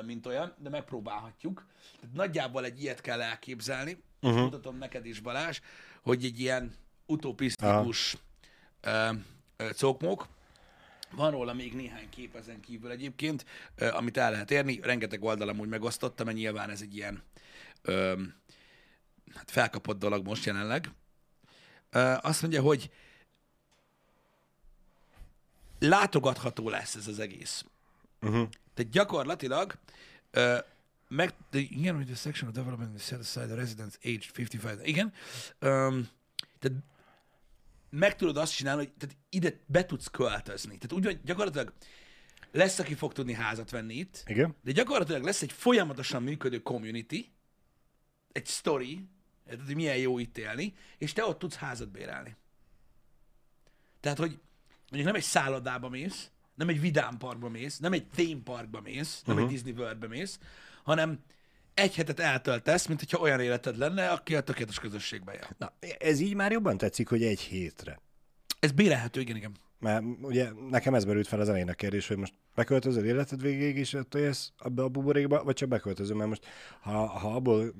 mint 0.02 0.26
olyan, 0.26 0.54
de 0.58 0.68
megpróbálhatjuk. 0.68 1.66
Tehát 2.00 2.16
nagyjából 2.16 2.64
egy 2.64 2.82
ilyet 2.82 3.00
kell 3.00 3.22
elképzelni. 3.22 4.02
Uh-huh. 4.20 4.40
Mutatom 4.40 4.78
neked 4.78 5.06
is, 5.06 5.20
Balázs, 5.20 5.60
hogy 6.02 6.24
egy 6.24 6.40
ilyen 6.40 6.74
utopisztikus 7.06 8.16
ö, 8.80 9.10
cokmok. 9.72 10.28
Van 11.10 11.30
róla 11.30 11.52
még 11.52 11.74
néhány 11.74 12.08
kép 12.08 12.34
ezen 12.36 12.60
kívül 12.60 12.90
egyébként, 12.90 13.44
amit 13.90 14.16
el 14.16 14.30
lehet 14.30 14.50
érni. 14.50 14.80
Rengeteg 14.82 15.22
oldalam 15.22 15.58
úgy 15.58 15.68
megosztottam, 15.68 16.26
mert 16.26 16.38
nyilván 16.38 16.70
ez 16.70 16.80
egy 16.80 16.96
ilyen 16.96 17.22
ö, 17.82 18.22
hát 19.34 19.50
felkapott 19.50 19.98
dolog 19.98 20.26
most 20.26 20.44
jelenleg. 20.44 20.90
Ö, 21.90 22.14
azt 22.20 22.42
mondja, 22.42 22.62
hogy 22.62 22.90
látogatható 25.88 26.68
lesz 26.68 26.94
ez 26.94 27.08
az 27.08 27.18
egész. 27.18 27.64
Uh-huh. 28.20 28.48
Tehát 28.74 28.92
gyakorlatilag 28.92 29.78
uh, 30.36 30.58
meg, 31.08 31.34
de, 31.50 31.58
igen, 31.58 31.96
hogy 31.96 32.06
the 32.06 32.14
section 32.14 32.48
of 32.48 32.54
development 32.54 32.96
is 32.96 33.02
set 33.02 33.18
aside 33.18 33.46
the 33.46 33.54
residents 33.54 33.98
aged 34.04 34.30
55. 34.34 34.86
Igen. 34.86 35.12
Um, 35.60 36.08
tehát 36.58 36.78
meg 37.90 38.16
tudod 38.16 38.36
azt 38.36 38.54
csinálni, 38.54 38.84
hogy 38.84 38.92
tehát 38.92 39.16
ide 39.28 39.60
be 39.66 39.86
tudsz 39.86 40.06
költözni. 40.06 40.78
Tehát 40.78 40.92
úgy, 40.92 41.04
hogy 41.04 41.20
gyakorlatilag 41.24 41.72
lesz, 42.52 42.78
aki 42.78 42.94
fog 42.94 43.12
tudni 43.12 43.32
házat 43.32 43.70
venni 43.70 43.94
itt, 43.94 44.22
Igen. 44.26 44.54
de 44.62 44.72
gyakorlatilag 44.72 45.22
lesz 45.22 45.42
egy 45.42 45.52
folyamatosan 45.52 46.22
működő 46.22 46.62
community, 46.62 47.32
egy 48.32 48.46
story, 48.46 49.08
tehát 49.44 49.66
hogy 49.66 49.74
milyen 49.74 49.96
jó 49.96 50.18
itt 50.18 50.38
élni, 50.38 50.74
és 50.98 51.12
te 51.12 51.24
ott 51.24 51.38
tudsz 51.38 51.56
házat 51.56 51.90
bérelni. 51.90 52.36
Tehát, 54.00 54.18
hogy 54.18 54.38
mondjuk 54.90 55.12
nem 55.12 55.14
egy 55.14 55.28
szállodába 55.28 55.88
mész, 55.88 56.30
nem 56.54 56.68
egy 56.68 56.80
vidám 56.80 57.16
parkba 57.18 57.48
mész, 57.48 57.78
nem 57.78 57.92
egy 57.92 58.06
theme 58.06 58.42
parkba 58.44 58.80
mész, 58.80 59.22
nem 59.26 59.36
uh-huh. 59.36 59.50
egy 59.50 59.56
Disney 59.56 59.82
Worldbe 59.82 60.06
mész, 60.06 60.38
hanem 60.82 61.18
egy 61.74 61.94
hetet 61.94 62.20
eltöltesz, 62.20 62.86
mint 62.86 63.00
hogyha 63.00 63.18
olyan 63.18 63.40
életed 63.40 63.76
lenne, 63.76 64.08
aki 64.08 64.34
a 64.34 64.40
tökéletes 64.40 64.78
közösségben 64.78 65.34
jár. 65.34 65.54
Na, 65.58 65.72
ez 65.98 66.20
így 66.20 66.34
már 66.34 66.52
jobban 66.52 66.76
tetszik, 66.76 67.08
hogy 67.08 67.22
egy 67.22 67.40
hétre. 67.40 68.00
Ez 68.60 68.72
bérelhető, 68.72 69.20
igen, 69.20 69.36
igen. 69.36 69.56
Mert 69.78 70.04
ugye 70.22 70.50
nekem 70.70 70.94
ez 70.94 71.04
merült 71.04 71.26
fel 71.26 71.40
az 71.40 71.48
elején 71.48 71.68
a 71.68 71.72
kérdés, 71.72 72.08
hogy 72.08 72.16
most 72.16 72.34
beköltözöl 72.54 73.04
életed 73.04 73.42
végéig 73.42 73.76
is 73.76 73.96
élsz 74.16 74.52
abba 74.58 74.82
a 74.82 74.88
buborékba, 74.88 75.44
vagy 75.44 75.54
csak 75.54 75.68
beköltözöl, 75.68 76.16
mert 76.16 76.28
most 76.28 76.46
ha, 76.80 77.06
ha 77.06 77.34
abból 77.34 77.74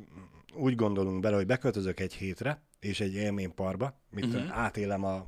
úgy 0.55 0.75
gondolunk 0.75 1.21
bele, 1.21 1.37
hogy 1.37 1.47
beköltözök 1.47 2.01
egy 2.01 2.15
hétre, 2.15 2.63
és 2.81 3.01
egy 3.01 3.15
élményparba, 3.15 4.01
mit 4.11 4.25
uh-huh. 4.25 4.59
átélem 4.59 5.05
a, 5.05 5.27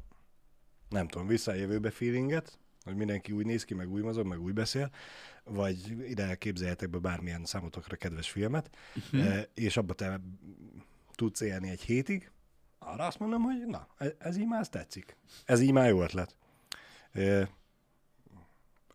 nem 0.88 1.08
tudom, 1.08 1.26
visszajövőbe 1.26 1.90
feelinget, 1.90 2.58
hogy 2.84 2.96
mindenki 2.96 3.32
úgy 3.32 3.46
néz 3.46 3.64
ki, 3.64 3.74
meg 3.74 3.90
úgy 3.90 4.02
mozog, 4.02 4.26
meg 4.26 4.40
úgy 4.40 4.52
beszél, 4.52 4.90
vagy 5.44 6.08
ide 6.08 6.34
képzeljetek 6.34 6.90
be 6.90 6.98
bármilyen 6.98 7.44
számotokra 7.44 7.96
kedves 7.96 8.30
filmet, 8.30 8.70
uh-huh. 9.12 9.42
és 9.54 9.76
abba 9.76 9.94
te 9.94 10.20
tudsz 11.14 11.40
élni 11.40 11.70
egy 11.70 11.80
hétig, 11.82 12.30
arra 12.78 13.06
azt 13.06 13.18
mondom, 13.18 13.42
hogy 13.42 13.66
na, 13.66 13.88
e- 13.98 14.16
ez 14.18 14.36
így 14.36 14.46
már 14.46 14.60
ezt 14.60 14.70
tetszik. 14.70 15.16
Ez 15.44 15.60
így 15.60 15.72
már 15.72 15.88
jó 15.88 16.02
ötlet. 16.02 16.36
Ö, 17.12 17.42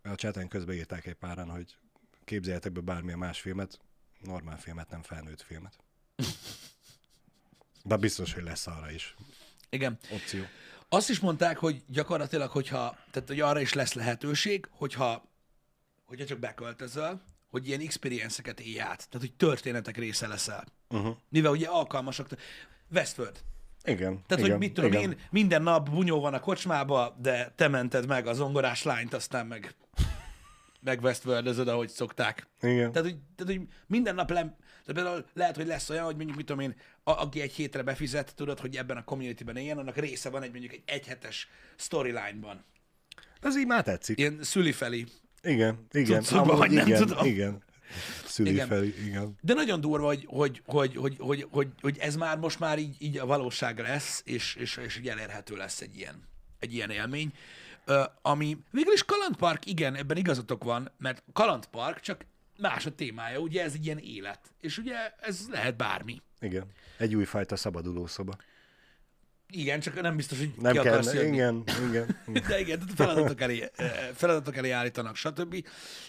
A 0.03 0.09
chaten 0.15 0.47
közben 0.47 0.75
írták 0.75 1.05
egy 1.05 1.13
páran, 1.13 1.49
hogy 1.49 1.77
képzeljetek 2.23 2.71
be 2.71 2.81
bármilyen 2.81 3.17
más 3.17 3.41
filmet, 3.41 3.79
normál 4.19 4.57
filmet, 4.57 4.89
nem 4.89 5.01
felnőtt 5.01 5.41
filmet. 5.41 5.77
De 7.83 7.97
biztos, 7.97 8.33
hogy 8.33 8.43
lesz 8.43 8.67
arra 8.67 8.91
is 8.91 9.15
Igen. 9.69 9.97
opció. 10.11 10.43
Azt 10.93 11.09
is 11.09 11.19
mondták, 11.19 11.57
hogy 11.57 11.83
gyakorlatilag, 11.87 12.49
hogyha, 12.49 12.97
tehát 13.11 13.27
hogy 13.27 13.39
arra 13.39 13.59
is 13.59 13.73
lesz 13.73 13.93
lehetőség, 13.93 14.67
hogyha, 14.71 15.31
hogyha 16.05 16.25
csak 16.25 16.39
beköltözöl, 16.39 17.21
hogy 17.49 17.67
ilyen 17.67 17.79
experience-eket 17.79 18.59
élj 18.59 18.79
át. 18.79 19.09
Tehát, 19.09 19.27
hogy 19.27 19.33
történetek 19.33 19.97
része 19.97 20.27
leszel. 20.27 20.65
Uh-huh. 20.89 21.15
Mivel 21.29 21.51
ugye 21.51 21.67
alkalmasak. 21.67 22.27
Westworld. 22.93 23.43
Igen. 23.83 24.23
Tehát, 24.27 24.43
igen, 24.43 24.49
hogy 24.49 24.59
mit 24.59 24.73
tudom 24.73 24.91
igen. 24.91 25.01
én, 25.01 25.17
minden 25.29 25.61
nap 25.61 25.89
bunyó 25.89 26.19
van 26.19 26.33
a 26.33 26.39
kocsmába, 26.39 27.17
de 27.21 27.53
te 27.55 27.67
mented 27.67 28.07
meg 28.07 28.27
az 28.27 28.37
zongorás 28.37 28.83
lányt, 28.83 29.13
aztán 29.13 29.47
meg, 29.47 29.75
meg 30.79 31.01
westworld 31.01 31.67
ahogy 31.67 31.89
szokták. 31.89 32.47
Igen. 32.61 32.91
Tehát, 32.91 33.07
hogy, 33.09 33.17
tehát, 33.35 33.57
hogy 33.57 33.67
minden 33.87 34.15
nap 34.15 34.29
le, 34.29 34.57
de 34.85 34.93
például 34.93 35.25
lehet, 35.33 35.55
hogy 35.55 35.67
lesz 35.67 35.89
olyan, 35.89 36.05
hogy 36.05 36.15
mondjuk, 36.15 36.37
mit 36.37 36.45
tudom 36.45 36.61
én, 36.61 36.75
a, 37.03 37.11
aki 37.11 37.41
egy 37.41 37.53
hétre 37.53 37.83
befizet, 37.83 38.35
tudod, 38.35 38.59
hogy 38.59 38.75
ebben 38.75 38.97
a 38.97 39.03
communityben 39.03 39.55
éljen, 39.55 39.77
annak 39.77 39.97
része 39.97 40.29
van 40.29 40.43
egy 40.43 40.51
mondjuk 40.51 40.73
egy 40.73 40.83
egyhetes 40.85 41.49
storyline-ban. 41.75 42.63
Ez 43.41 43.57
így 43.57 43.67
már 43.67 43.83
tetszik. 43.83 44.17
Ilyen 44.17 44.37
szülifeli. 44.41 45.05
Igen, 45.43 45.87
igen. 45.91 46.21
Cuccokba, 46.21 46.53
Amúgy 46.53 46.57
vagy 46.57 46.71
nem 46.71 46.87
igen, 46.87 46.99
tudom. 46.99 47.25
Igen. 47.25 47.63
Szüli 48.25 48.51
Igen. 48.51 48.67
fel, 48.67 48.83
igen. 48.83 49.37
De 49.41 49.53
nagyon 49.53 49.81
durva, 49.81 50.05
hogy, 50.05 50.25
hogy, 50.27 50.61
hogy, 50.65 50.95
hogy, 50.95 51.15
hogy, 51.19 51.47
hogy, 51.51 51.67
hogy 51.81 51.97
ez 51.97 52.15
már 52.15 52.37
most 52.37 52.59
már 52.59 52.79
így, 52.79 52.95
így 52.99 53.17
a 53.17 53.25
valóság 53.25 53.79
lesz, 53.79 54.21
és, 54.25 54.55
és, 54.55 54.77
és 54.77 54.97
így 54.97 55.07
elérhető 55.07 55.55
lesz 55.55 55.81
egy 55.81 55.97
ilyen, 55.97 56.27
egy 56.59 56.73
ilyen 56.73 56.89
élmény. 56.89 57.33
Ö, 57.85 58.03
ami 58.21 58.57
végül 58.71 58.93
is 58.93 59.05
Kalandpark, 59.05 59.65
igen, 59.65 59.95
ebben 59.95 60.17
igazatok 60.17 60.63
van, 60.63 60.91
mert 60.97 61.23
Kalandpark 61.33 61.99
csak 61.99 62.25
más 62.61 62.85
a 62.85 62.95
témája, 62.95 63.39
ugye 63.39 63.63
ez 63.63 63.73
egy 63.73 63.85
ilyen 63.85 63.97
élet. 63.97 64.39
És 64.61 64.77
ugye 64.77 64.95
ez 65.19 65.47
lehet 65.49 65.75
bármi. 65.77 66.21
Igen. 66.39 66.65
Egy 66.97 67.15
újfajta 67.15 67.55
szabaduló 67.55 68.07
szoba. 68.07 68.33
Igen, 69.53 69.79
csak 69.79 70.01
nem 70.01 70.15
biztos, 70.15 70.37
hogy 70.37 70.53
Nem 70.57 70.71
ki 70.73 70.79
kell, 70.79 70.91
akarsz 70.93 71.13
jönni. 71.13 71.33
igen, 71.33 71.63
igen. 71.89 72.17
De 72.47 72.59
igen, 72.59 72.79
tehát 72.79 72.95
feladatok 72.95 73.41
elé, 73.41 73.69
eh, 73.75 74.09
feladatok 74.15 74.55
elé 74.57 74.69
állítanak, 74.69 75.15
stb. 75.15 75.65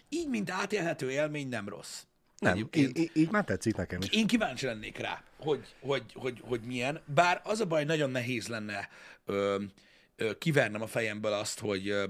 Így, 0.08 0.28
mint 0.28 0.50
átélhető 0.50 1.10
élmény, 1.10 1.48
nem 1.48 1.68
rossz. 1.68 2.02
Nem, 2.38 2.52
Egyébként. 2.52 2.98
így, 2.98 3.10
így 3.14 3.30
már 3.30 3.44
tetszik 3.44 3.76
nekem 3.76 4.00
is. 4.02 4.08
Én 4.08 4.26
kíváncsi 4.26 4.66
lennék 4.66 4.98
rá, 4.98 5.22
hogy, 5.38 5.74
hogy, 5.80 6.04
hogy, 6.14 6.40
hogy 6.44 6.60
milyen. 6.60 7.00
Bár 7.14 7.40
az 7.44 7.60
a 7.60 7.66
baj, 7.66 7.84
nagyon 7.84 8.10
nehéz 8.10 8.48
lenne 8.48 8.88
ö, 9.24 9.62
ö, 10.16 10.38
kivernem 10.38 10.82
a 10.82 10.86
fejemből 10.86 11.32
azt, 11.32 11.60
hogy, 11.60 11.88
ö, 11.88 12.04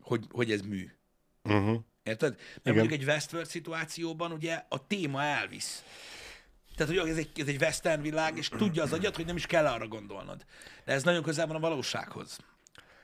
hogy, 0.00 0.24
hogy 0.30 0.50
ez 0.52 0.60
mű. 0.60 0.90
Uh-huh. 1.42 1.80
Érted? 2.06 2.34
Mert 2.36 2.58
Igen. 2.62 2.76
mondjuk 2.76 3.00
egy 3.00 3.06
Westworld 3.06 3.48
szituációban 3.48 4.32
ugye 4.32 4.62
a 4.68 4.86
téma 4.86 5.22
elvisz. 5.22 5.82
Tehát, 6.76 6.94
hogy 6.94 7.10
ez 7.10 7.16
egy, 7.16 7.30
ez 7.36 7.46
egy 7.46 7.62
western 7.62 8.02
világ, 8.02 8.36
és 8.36 8.48
tudja 8.48 8.82
az 8.82 8.92
agyat, 8.92 9.16
hogy 9.16 9.26
nem 9.26 9.36
is 9.36 9.46
kell 9.46 9.66
arra 9.66 9.88
gondolnod. 9.88 10.44
De 10.84 10.92
ez 10.92 11.02
nagyon 11.02 11.22
közel 11.22 11.46
van 11.46 11.56
a 11.56 11.60
valósághoz. 11.60 12.38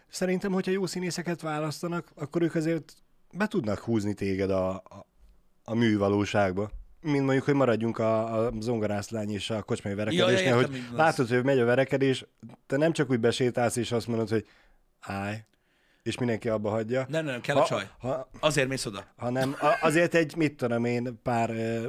Szerintem, 0.08 0.52
hogyha 0.52 0.70
jó 0.70 0.86
színészeket 0.86 1.40
választanak, 1.40 2.08
akkor 2.14 2.42
ők 2.42 2.54
azért 2.54 2.94
be 3.32 3.46
tudnak 3.46 3.78
húzni 3.78 4.14
téged 4.14 4.50
a, 4.50 4.74
a, 4.74 5.06
a 5.64 5.74
művalóságba. 5.74 6.70
Mint 7.00 7.24
mondjuk, 7.24 7.44
hogy 7.44 7.54
maradjunk 7.54 7.98
a, 7.98 8.44
a 8.46 8.52
zongorászlány 8.60 9.30
és 9.30 9.50
a 9.50 9.62
kocsmai 9.62 9.94
verekedésnél, 9.94 10.54
értem, 10.56 10.70
hogy 10.70 10.82
látod, 10.92 11.28
hogy 11.28 11.44
megy 11.44 11.58
a 11.58 11.64
verekedés, 11.64 12.24
te 12.66 12.76
nem 12.76 12.92
csak 12.92 13.10
úgy 13.10 13.20
besétálsz, 13.20 13.76
és 13.76 13.92
azt 13.92 14.06
mondod, 14.06 14.28
hogy 14.28 14.46
állj, 15.00 15.44
és 16.02 16.18
mindenki 16.18 16.48
abba 16.48 16.70
hagyja. 16.70 17.06
Nem, 17.08 17.24
nem, 17.24 17.40
kell 17.40 17.56
a 17.56 17.64
csaj. 17.64 17.88
Ha, 17.98 18.28
Azért 18.40 18.68
mész 18.68 18.86
oda. 18.86 19.06
hanem 19.16 19.56
azért 19.80 20.14
egy, 20.14 20.36
mit 20.36 20.56
tudom 20.56 20.84
én, 20.84 21.20
pár 21.22 21.50
ö, 21.50 21.86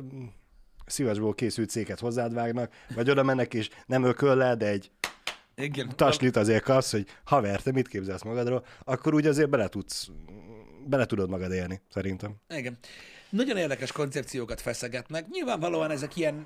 szívasból 0.86 1.34
készült 1.34 1.70
széket 1.70 2.00
hozzád 2.00 2.34
vágnak, 2.34 2.74
vagy 2.96 3.10
oda 3.10 3.24
mennek, 3.24 3.53
és 3.53 3.70
nem 3.86 4.03
ököl 4.03 4.36
le, 4.36 4.55
de 4.55 4.67
egy 4.67 4.91
Igen. 5.55 5.89
taslit 5.96 6.36
azért 6.36 6.63
kapsz, 6.63 6.91
hogy 6.91 7.08
haver, 7.24 7.62
te 7.62 7.72
mit 7.72 7.88
képzelsz 7.88 8.24
magadról, 8.24 8.65
akkor 8.84 9.13
úgy 9.13 9.27
azért 9.27 9.50
bele 9.50 9.67
tudsz, 9.67 10.08
bele 10.86 11.05
tudod 11.05 11.29
magad 11.29 11.51
élni, 11.51 11.82
szerintem. 11.89 12.36
Igen. 12.50 12.77
Nagyon 13.29 13.58
érdekes 13.58 13.91
koncepciókat 13.91 14.62
feszegetnek. 14.62 15.27
Nyilvánvalóan 15.29 15.91
ezek 15.91 16.15
ilyen 16.15 16.46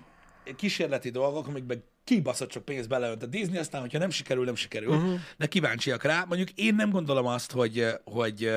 kísérleti 0.55 1.09
dolgok, 1.09 1.47
amikben 1.47 1.83
kibaszott 2.07 2.51
sok 2.51 2.65
pénzt 2.65 2.89
beleönt 2.89 3.23
a 3.23 3.25
Disney, 3.25 3.57
aztán, 3.57 3.81
hogyha 3.81 3.97
nem 3.97 4.09
sikerül, 4.09 4.45
nem 4.45 4.55
sikerül, 4.55 4.95
uh-huh. 4.95 5.19
de 5.37 5.47
kíváncsiak 5.47 6.03
rá. 6.03 6.25
Mondjuk 6.27 6.49
én 6.55 6.75
nem 6.75 6.89
gondolom 6.89 7.25
azt, 7.25 7.51
hogy, 7.51 7.85
hogy, 8.03 8.51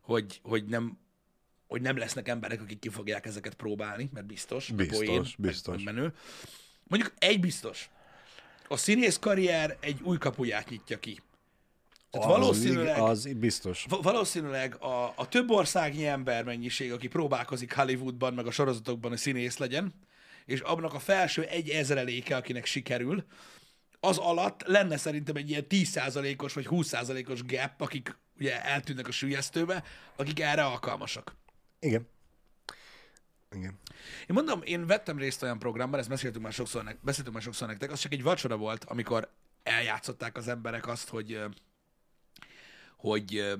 hogy, 0.00 0.40
hogy 0.42 0.64
nem 0.64 0.98
hogy 1.66 1.82
nem 1.82 1.96
lesznek 1.96 2.28
emberek, 2.28 2.60
akik 2.60 2.78
ki 2.78 2.88
fogják 2.88 3.26
ezeket 3.26 3.54
próbálni, 3.54 4.10
mert 4.12 4.26
biztos. 4.26 4.70
Biztos, 4.70 4.96
poén, 4.96 5.24
biztos. 5.38 5.82
menő. 5.82 6.12
Mondjuk 6.88 7.12
egy 7.18 7.40
biztos. 7.40 7.90
A 8.68 8.76
színész 8.76 9.18
karrier 9.18 9.76
egy 9.80 10.00
új 10.02 10.18
kapuját 10.18 10.68
nyitja 10.68 10.98
ki. 10.98 11.20
Tehát 12.10 12.28
valószínűleg... 12.28 12.98
Az, 12.98 13.26
az 13.26 13.32
biztos. 13.32 13.86
Va- 13.88 14.02
valószínűleg 14.02 14.74
a, 14.74 15.12
a 15.16 15.28
több 15.28 15.50
országnyi 15.50 16.06
ember 16.06 16.44
mennyiség, 16.44 16.92
aki 16.92 17.08
próbálkozik 17.08 17.74
Hollywoodban, 17.74 18.34
meg 18.34 18.46
a 18.46 18.50
sorozatokban, 18.50 19.10
hogy 19.10 19.18
színész 19.18 19.56
legyen, 19.56 19.94
és 20.44 20.60
abnak 20.60 20.94
a 20.94 20.98
felső 20.98 21.42
egy 21.44 21.68
ezreléke, 21.68 22.36
akinek 22.36 22.64
sikerül, 22.64 23.24
az 24.00 24.18
alatt 24.18 24.62
lenne 24.62 24.96
szerintem 24.96 25.36
egy 25.36 25.50
ilyen 25.50 25.66
10%-os 25.68 26.52
vagy 26.52 26.66
20%-os 26.70 27.44
gap, 27.44 27.80
akik 27.80 28.16
ugye 28.38 28.64
eltűnnek 28.64 29.08
a 29.08 29.10
sülyeztőbe, 29.10 29.84
akik 30.16 30.40
erre 30.40 30.64
alkalmasak. 30.64 31.36
Igen. 31.80 32.08
Igen. 33.50 33.78
Én 34.20 34.34
mondom, 34.34 34.60
én 34.64 34.86
vettem 34.86 35.18
részt 35.18 35.42
olyan 35.42 35.58
programban, 35.58 35.98
ezt 36.00 36.08
beszéltünk 36.08 36.44
már 36.44 36.52
sokszor, 36.52 36.84
nek- 36.84 37.02
beszéltünk 37.02 37.34
már 37.34 37.44
sokszor 37.44 37.68
nektek, 37.68 37.90
az 37.90 38.00
csak 38.00 38.12
egy 38.12 38.22
vacsora 38.22 38.56
volt, 38.56 38.84
amikor 38.84 39.32
eljátszották 39.62 40.36
az 40.36 40.48
emberek 40.48 40.86
azt, 40.86 41.08
hogy 41.08 41.40
hogy 42.96 43.54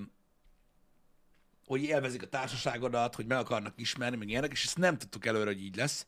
hogy 1.66 1.82
élvezik 1.82 2.22
a 2.22 2.28
társaságodat, 2.28 3.14
hogy 3.14 3.26
meg 3.26 3.38
akarnak 3.38 3.72
ismerni, 3.76 4.16
meg 4.16 4.28
ilyenek, 4.28 4.52
és 4.52 4.64
ezt 4.64 4.78
nem 4.78 4.98
tudtuk 4.98 5.26
előre, 5.26 5.50
hogy 5.50 5.62
így 5.62 5.76
lesz. 5.76 6.06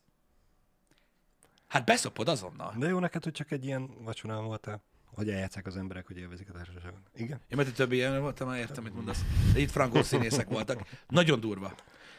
Hát 1.67 1.85
beszopod 1.85 2.27
azonnal. 2.27 2.75
De 2.77 2.87
jó 2.87 2.99
neked, 2.99 3.23
hogy 3.23 3.33
csak 3.33 3.51
egy 3.51 3.65
ilyen 3.65 4.03
vacsorán 4.03 4.43
voltál. 4.43 4.81
hogy 5.05 5.29
eljátszák 5.29 5.65
az 5.65 5.77
emberek, 5.77 6.07
hogy 6.07 6.17
élvezik 6.17 6.49
a 6.49 6.53
társaságot. 6.53 6.99
Igen? 7.15 7.41
Én 7.47 7.57
mert 7.57 7.73
több 7.73 7.91
ilyen 7.91 8.21
voltam, 8.21 8.47
már 8.47 8.59
értem, 8.59 8.83
mit 8.83 8.93
mondasz. 8.93 9.21
De 9.53 9.59
itt 9.59 9.71
frankó 9.71 10.03
színészek 10.03 10.47
voltak. 10.47 10.81
Nagyon 11.07 11.39
durva. 11.39 11.75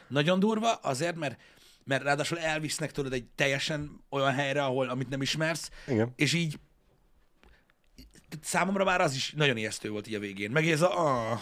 Nagyon 0.07 0.39
durva 0.39 0.73
azért, 0.73 1.15
mert, 1.15 1.41
mert 1.83 2.03
ráadásul 2.03 2.39
elvisznek 2.39 2.91
tőled 2.91 3.13
egy 3.13 3.25
teljesen 3.35 4.03
olyan 4.09 4.33
helyre, 4.33 4.63
ahol, 4.63 4.89
amit 4.89 5.09
nem 5.09 5.21
ismersz, 5.21 5.69
Igen. 5.87 6.13
és 6.15 6.33
így 6.33 6.59
számomra 8.41 8.83
már 8.83 9.01
az 9.01 9.15
is 9.15 9.33
nagyon 9.33 9.57
ijesztő 9.57 9.89
volt 9.89 10.07
így 10.07 10.13
a 10.13 10.19
végén. 10.19 10.51
Meg 10.51 10.67
ez 10.69 10.81
a... 10.81 11.31
Ah, 11.31 11.39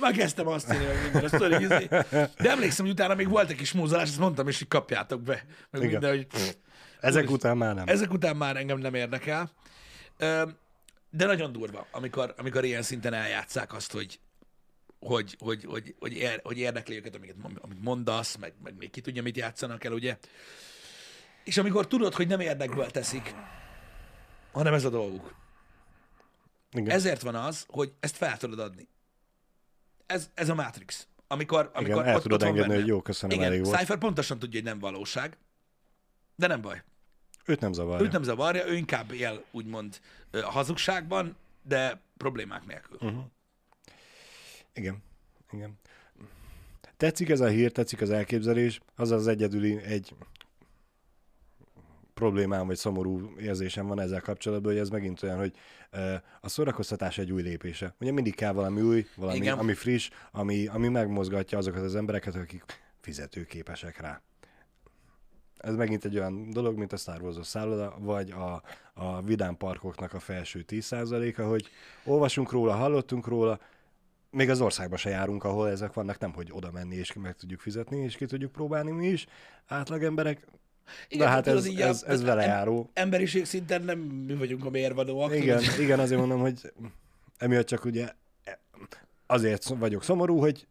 már 0.00 0.12
kezdtem 0.12 0.46
azt 0.46 0.72
írni, 0.72 0.84
meg 0.84 1.02
minden, 1.02 1.30
tudod, 1.30 1.52
hogy 1.54 1.62
izé- 1.62 1.88
De 2.36 2.50
emlékszem, 2.50 2.84
hogy 2.84 2.94
utána 2.94 3.14
még 3.14 3.28
volt 3.28 3.50
egy 3.50 3.56
kis 3.56 3.72
múzolás, 3.72 4.08
ezt 4.08 4.18
mondtam, 4.18 4.48
és 4.48 4.58
hogy 4.58 4.68
kapjátok 4.68 5.22
be. 5.22 5.44
Meg 5.70 5.82
Igen. 5.82 5.90
minden, 5.90 6.10
hogy 6.10 6.26
Ezek 7.00 7.22
Úristen. 7.30 7.34
után 7.34 7.56
már 7.56 7.74
nem. 7.74 7.84
ezek 7.88 8.12
után 8.12 8.36
már 8.36 8.56
engem 8.56 8.78
nem 8.78 8.94
érdekel. 8.94 9.50
De 11.10 11.26
nagyon 11.26 11.52
durva, 11.52 11.86
amikor, 11.90 12.34
amikor 12.38 12.64
ilyen 12.64 12.82
szinten 12.82 13.12
eljátszák 13.14 13.72
azt, 13.74 13.92
hogy, 13.92 14.20
hogy, 14.98 15.36
hogy, 15.38 15.64
hogy, 15.64 15.94
hogy, 15.98 16.12
ér, 16.12 16.40
hogy 16.42 16.58
érdekli 16.58 16.96
őket, 16.96 17.14
amiket, 17.14 17.36
amit 17.60 17.82
mondasz, 17.82 18.36
meg, 18.36 18.52
meg 18.62 18.74
még 18.78 18.90
ki 18.90 19.00
tudja, 19.00 19.22
mit 19.22 19.36
játszanak 19.36 19.84
el, 19.84 19.92
ugye. 19.92 20.16
És 21.44 21.56
amikor 21.58 21.86
tudod, 21.86 22.14
hogy 22.14 22.26
nem 22.26 22.40
érdekből 22.40 22.90
teszik, 22.90 23.34
hanem 24.52 24.74
ez 24.74 24.84
a 24.84 24.90
dolguk. 24.90 25.34
Igen. 26.72 26.90
Ezért 26.90 27.22
van 27.22 27.34
az, 27.34 27.64
hogy 27.68 27.92
ezt 28.00 28.16
fel 28.16 28.36
tudod 28.36 28.58
adni. 28.58 28.88
Ez, 30.10 30.30
ez 30.34 30.48
a 30.48 30.54
Matrix. 30.54 31.06
Amikor, 31.26 31.70
amikor 31.74 32.06
el 32.06 32.16
ott, 32.16 32.22
tudod 32.22 32.42
ott 32.42 32.48
engedni, 32.48 32.68
benne. 32.68 32.80
hogy 32.80 32.88
jó, 32.88 33.02
köszönöm, 33.02 33.36
Igen, 33.36 33.48
elég 33.50 33.64
volt. 33.64 33.78
Cypher 33.78 33.98
pontosan 33.98 34.38
tudja, 34.38 34.60
hogy 34.60 34.68
nem 34.68 34.78
valóság, 34.78 35.36
de 36.36 36.46
nem 36.46 36.60
baj. 36.60 36.82
Őt 37.46 37.60
nem 37.60 37.72
zavarja. 37.72 38.06
Őt 38.06 38.12
nem 38.12 38.22
zavarja, 38.22 38.66
ő 38.66 38.76
inkább 38.76 39.12
él 39.12 39.44
úgymond 39.50 40.00
a 40.30 40.50
hazugságban, 40.50 41.36
de 41.62 42.00
problémák 42.16 42.66
nélkül. 42.66 42.98
Uh-huh. 43.00 43.24
Igen. 44.72 45.02
Igen. 45.50 45.78
Tetszik 46.96 47.28
ez 47.28 47.40
a 47.40 47.46
hír, 47.46 47.72
tetszik 47.72 48.00
az 48.00 48.10
elképzelés, 48.10 48.80
az 48.96 49.10
az 49.10 49.26
egyedüli 49.26 49.82
egy 49.82 50.14
problémám, 52.20 52.66
vagy 52.66 52.76
szomorú 52.76 53.30
érzésem 53.38 53.86
van 53.86 54.00
ezzel 54.00 54.20
kapcsolatban, 54.20 54.72
hogy 54.72 54.80
ez 54.80 54.88
megint 54.88 55.22
olyan, 55.22 55.38
hogy 55.38 55.52
a 56.40 56.48
szórakoztatás 56.48 57.18
egy 57.18 57.32
új 57.32 57.42
lépése. 57.42 57.94
Ugye 58.00 58.12
mindig 58.12 58.34
kell 58.34 58.52
valami 58.52 58.80
új, 58.80 59.06
valami, 59.16 59.38
Igen. 59.38 59.58
ami 59.58 59.74
friss, 59.74 60.10
ami, 60.32 60.66
ami 60.66 60.88
megmozgatja 60.88 61.58
azokat 61.58 61.82
az 61.82 61.96
embereket, 61.96 62.34
akik 62.34 62.64
fizetőképesek 63.00 64.00
rá. 64.00 64.20
Ez 65.56 65.74
megint 65.74 66.04
egy 66.04 66.18
olyan 66.18 66.50
dolog, 66.50 66.76
mint 66.76 66.92
a 66.92 66.96
Star 66.96 67.22
Wars-os 67.22 67.46
szálloda, 67.46 67.96
vagy 67.98 68.30
a, 68.30 68.62
a 68.94 69.22
vidám 69.22 69.56
parkoknak 69.56 70.14
a 70.14 70.20
felső 70.20 70.64
10%-a, 70.68 71.42
hogy 71.42 71.68
olvasunk 72.04 72.50
róla, 72.50 72.74
hallottunk 72.74 73.26
róla, 73.26 73.60
még 74.30 74.50
az 74.50 74.60
országba 74.60 74.96
se 74.96 75.10
járunk, 75.10 75.44
ahol 75.44 75.68
ezek 75.68 75.92
vannak, 75.92 76.18
nem 76.18 76.32
hogy 76.32 76.48
oda 76.52 76.70
menni 76.70 76.96
és 76.96 77.12
meg 77.12 77.36
tudjuk 77.36 77.60
fizetni, 77.60 77.96
és 77.96 78.16
ki 78.16 78.26
tudjuk 78.26 78.52
próbálni 78.52 78.90
mi 78.90 79.06
is, 79.06 79.26
átlag 79.66 80.02
emberek. 80.02 80.46
De 81.16 81.28
hát 81.28 81.44
tudod, 81.44 81.58
ez, 81.58 81.66
így 81.66 81.80
ez, 81.80 82.02
ez 82.02 82.22
vele 82.22 82.44
járó. 82.44 82.90
Emberiség 82.92 83.44
szinten 83.44 83.82
nem 83.82 83.98
mi 83.98 84.34
vagyunk 84.34 84.64
a 84.64 84.70
mérvadóak. 84.70 85.34
Igen, 85.34 85.62
igen, 85.80 85.98
azért 85.98 86.20
mondom, 86.20 86.40
hogy 86.40 86.72
emiatt 87.38 87.66
csak 87.66 87.84
ugye 87.84 88.12
azért 89.26 89.64
vagyok 89.64 90.02
szomorú, 90.02 90.38
hogy 90.38 90.66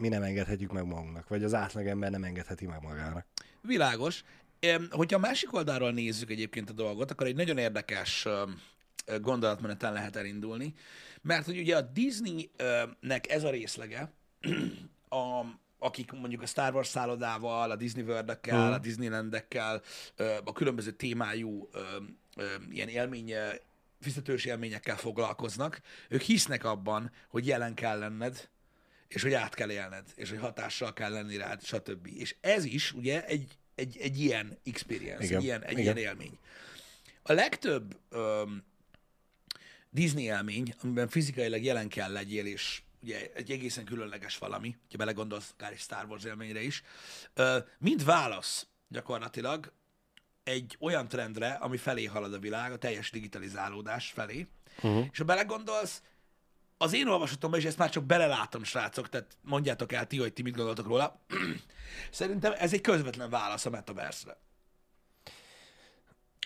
mi 0.00 0.08
nem 0.08 0.22
engedhetjük 0.22 0.72
meg 0.72 0.86
magunknak, 0.86 1.28
vagy 1.28 1.44
az 1.44 1.54
átlagember 1.54 2.10
nem 2.10 2.24
engedheti 2.24 2.66
meg 2.66 2.82
magának. 2.82 3.26
Világos. 3.60 4.24
Hogyha 4.90 5.16
a 5.16 5.20
másik 5.20 5.54
oldalról 5.54 5.92
nézzük 5.92 6.30
egyébként 6.30 6.70
a 6.70 6.72
dolgot, 6.72 7.10
akkor 7.10 7.26
egy 7.26 7.36
nagyon 7.36 7.58
érdekes 7.58 8.26
gondolatmeneten 9.20 9.92
lehet 9.92 10.16
elindulni, 10.16 10.74
mert 11.22 11.44
hogy 11.44 11.58
ugye 11.58 11.76
a 11.76 11.80
Disneynek 11.80 13.30
ez 13.30 13.44
a 13.44 13.50
részlege, 13.50 14.12
a, 15.08 15.44
akik 15.82 16.12
mondjuk 16.12 16.42
a 16.42 16.46
Star 16.46 16.74
Wars 16.74 16.88
szállodával, 16.88 17.70
a 17.70 17.76
Disney 17.76 18.02
world 18.04 18.38
Mhm. 18.46 18.56
a 18.56 18.78
Disneylandekkel, 18.78 19.82
a 20.44 20.52
különböző 20.52 20.90
témájú 20.90 21.68
ilyen 22.70 22.88
élmény, 22.88 23.34
fizetős 24.00 24.44
élményekkel 24.44 24.96
foglalkoznak, 24.96 25.80
ők 26.08 26.20
hisznek 26.20 26.64
abban, 26.64 27.12
hogy 27.28 27.46
jelen 27.46 27.74
kell 27.74 27.98
lenned, 27.98 28.48
és 29.08 29.22
hogy 29.22 29.32
át 29.32 29.54
kell 29.54 29.70
élned, 29.70 30.04
és 30.14 30.28
hogy 30.28 30.38
hatással 30.38 30.92
kell 30.92 31.10
lenni 31.10 31.36
rád, 31.36 31.62
stb. 31.64 32.06
És 32.06 32.36
ez 32.40 32.64
is 32.64 32.92
ugye 32.92 33.26
egy, 33.26 33.58
egy, 33.74 33.96
egy 34.00 34.20
ilyen 34.20 34.58
experience, 34.64 35.24
Igen, 35.24 35.38
egy, 35.38 35.44
ilyen, 35.44 35.62
egy 35.62 35.78
igen. 35.78 35.96
ilyen 35.96 35.96
élmény. 35.96 36.38
A 37.22 37.32
legtöbb 37.32 37.96
öm, 38.10 38.62
Disney 39.90 40.22
élmény, 40.24 40.74
amiben 40.82 41.08
fizikailag 41.08 41.62
jelen 41.62 41.88
kell 41.88 42.12
legyél, 42.12 42.46
és 42.46 42.82
ugye 43.02 43.30
egy 43.34 43.50
egészen 43.50 43.84
különleges 43.84 44.38
valami, 44.38 44.76
ha 44.90 44.96
belegondolsz 44.96 45.50
akár 45.52 45.72
egy 45.72 45.78
Star 45.78 46.04
Wars 46.04 46.24
élményre 46.24 46.62
is, 46.62 46.82
mind 47.78 48.04
válasz 48.04 48.66
gyakorlatilag 48.88 49.72
egy 50.44 50.76
olyan 50.80 51.08
trendre, 51.08 51.52
ami 51.52 51.76
felé 51.76 52.04
halad 52.04 52.34
a 52.34 52.38
világ, 52.38 52.72
a 52.72 52.78
teljes 52.78 53.10
digitalizálódás 53.10 54.10
felé, 54.10 54.46
uh-huh. 54.76 55.06
és 55.12 55.18
ha 55.18 55.24
belegondolsz, 55.24 56.02
az 56.76 56.92
én 56.92 57.06
olvasatomban, 57.06 57.60
és 57.60 57.66
ezt 57.66 57.78
már 57.78 57.90
csak 57.90 58.04
belelátom, 58.04 58.64
srácok, 58.64 59.08
tehát 59.08 59.36
mondjátok 59.40 59.92
el 59.92 60.06
ti, 60.06 60.18
hogy 60.18 60.32
ti 60.32 60.42
mit 60.42 60.56
gondoltok 60.56 60.86
róla, 60.86 61.20
szerintem 62.10 62.54
ez 62.56 62.72
egy 62.72 62.80
közvetlen 62.80 63.30
válasz 63.30 63.66
a 63.66 63.70
metaverse-re. 63.70 64.36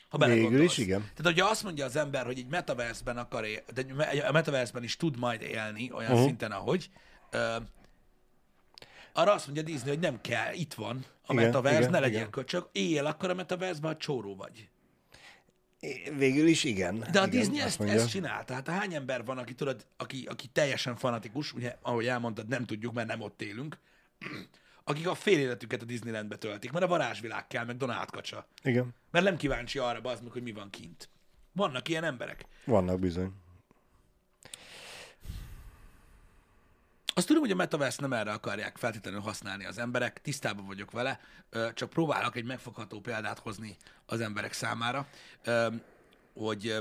Ha 0.08 0.26
Végül 0.26 0.62
is 0.62 0.78
igen. 0.78 1.00
Tehát, 1.00 1.32
hogyha 1.32 1.50
azt 1.50 1.62
mondja 1.62 1.84
az 1.84 1.96
ember, 1.96 2.24
hogy 2.24 2.38
egy 2.38 2.46
metaverse-ben 2.46 3.16
akar 3.16 3.44
él, 3.44 3.64
tehát 3.74 4.28
a 4.28 4.32
metaverse-ben 4.32 4.82
is 4.82 4.96
tud 4.96 5.18
majd 5.18 5.42
élni 5.42 5.90
olyan 5.92 6.10
uh-huh. 6.10 6.26
szinten, 6.26 6.50
ahogy, 6.50 6.90
ö, 7.30 7.56
arra 9.12 9.32
azt 9.32 9.46
mondja 9.46 9.64
Disney, 9.64 9.88
hogy 9.88 9.98
nem 9.98 10.20
kell, 10.20 10.52
itt 10.54 10.74
van 10.74 11.04
a 11.26 11.32
Igen, 11.32 11.44
metaverse, 11.44 11.78
igen, 11.78 11.90
ne 11.90 11.98
legyen 11.98 12.18
igen. 12.18 12.30
köcsög, 12.30 12.68
éljél 12.72 13.06
akkor 13.06 13.30
a 13.30 13.34
metaverse-ben, 13.34 13.92
ha 13.92 13.96
csóró 13.96 14.36
vagy. 14.36 14.68
Végül 16.16 16.46
is 16.46 16.64
igen. 16.64 16.98
De 16.98 17.20
a 17.20 17.26
igen, 17.26 17.30
Disney 17.30 17.60
ezt, 17.60 17.78
mondja. 17.78 17.96
ezt 17.96 18.08
csinál. 18.08 18.44
Tehát 18.44 18.68
hány 18.68 18.94
ember 18.94 19.24
van, 19.24 19.38
aki 19.38 19.54
tudod, 19.54 19.86
aki, 19.96 20.26
aki 20.30 20.46
teljesen 20.46 20.96
fanatikus, 20.96 21.52
ugye, 21.52 21.76
ahogy 21.82 22.06
elmondtad, 22.06 22.48
nem 22.48 22.64
tudjuk, 22.64 22.92
mert 22.92 23.08
nem 23.08 23.20
ott 23.20 23.42
élünk, 23.42 23.78
akik 24.88 25.08
a 25.08 25.14
fél 25.14 25.38
életüket 25.38 25.82
a 25.82 25.84
Disneylandbe 25.84 26.36
töltik, 26.36 26.72
mert 26.72 26.84
a 26.84 26.88
varázsvilág 26.88 27.46
kell, 27.46 27.64
meg 27.64 27.76
Donald 27.76 28.10
kacsa. 28.10 28.46
Igen, 28.62 28.94
Mert 29.10 29.24
nem 29.24 29.36
kíváncsi 29.36 29.78
arra, 29.78 30.00
bazd 30.00 30.22
meg, 30.22 30.32
hogy 30.32 30.42
mi 30.42 30.52
van 30.52 30.70
kint. 30.70 31.08
Vannak 31.52 31.88
ilyen 31.88 32.04
emberek. 32.04 32.44
vannak 32.64 32.98
bizony. 32.98 33.32
Azt 37.14 37.26
tudom, 37.26 37.42
hogy 37.42 37.50
a 37.50 37.54
metaverse 37.54 38.00
nem 38.00 38.12
erre 38.12 38.32
akarják 38.32 38.76
feltétlenül 38.76 39.20
használni 39.20 39.64
az 39.64 39.78
emberek, 39.78 40.20
tisztában 40.20 40.66
vagyok 40.66 40.90
vele, 40.90 41.20
csak 41.74 41.90
próbálok 41.90 42.36
egy 42.36 42.44
megfogható 42.44 43.00
példát 43.00 43.38
hozni 43.38 43.76
az 44.06 44.20
emberek 44.20 44.52
számára, 44.52 45.08
hogy, 46.34 46.76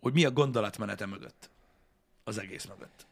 hogy 0.00 0.12
mi 0.12 0.24
a 0.24 0.30
gondolatmenete 0.30 1.06
mögött, 1.06 1.50
az 2.24 2.38
egész 2.38 2.64
mögött. 2.64 3.06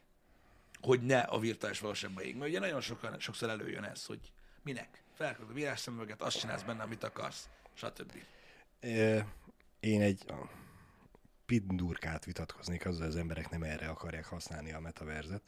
Hogy 0.85 1.01
ne 1.01 1.19
a 1.19 1.39
virtuális 1.39 1.79
valóságban 1.79 2.23
ég. 2.23 2.35
Mert 2.35 2.49
ugye 2.49 2.59
nagyon 2.59 2.81
sokan, 2.81 3.19
sokszor 3.19 3.49
előjön 3.49 3.83
ez, 3.83 4.05
hogy 4.05 4.19
minek? 4.63 5.03
Felkapod 5.13 5.49
a 5.49 5.53
vírás 5.53 5.79
szemüveget, 5.79 6.21
azt 6.21 6.39
csinálsz 6.39 6.61
benne, 6.63 6.83
amit 6.83 7.03
akarsz, 7.03 7.49
stb. 7.73 8.11
Én 9.79 10.01
egy 10.01 10.25
pindurkát 11.45 12.25
vitatkoznék 12.25 12.85
azzal, 12.85 13.07
az 13.07 13.15
emberek 13.15 13.49
nem 13.49 13.63
erre 13.63 13.87
akarják 13.87 14.25
használni 14.25 14.73
a 14.73 14.79
metaverzet. 14.79 15.41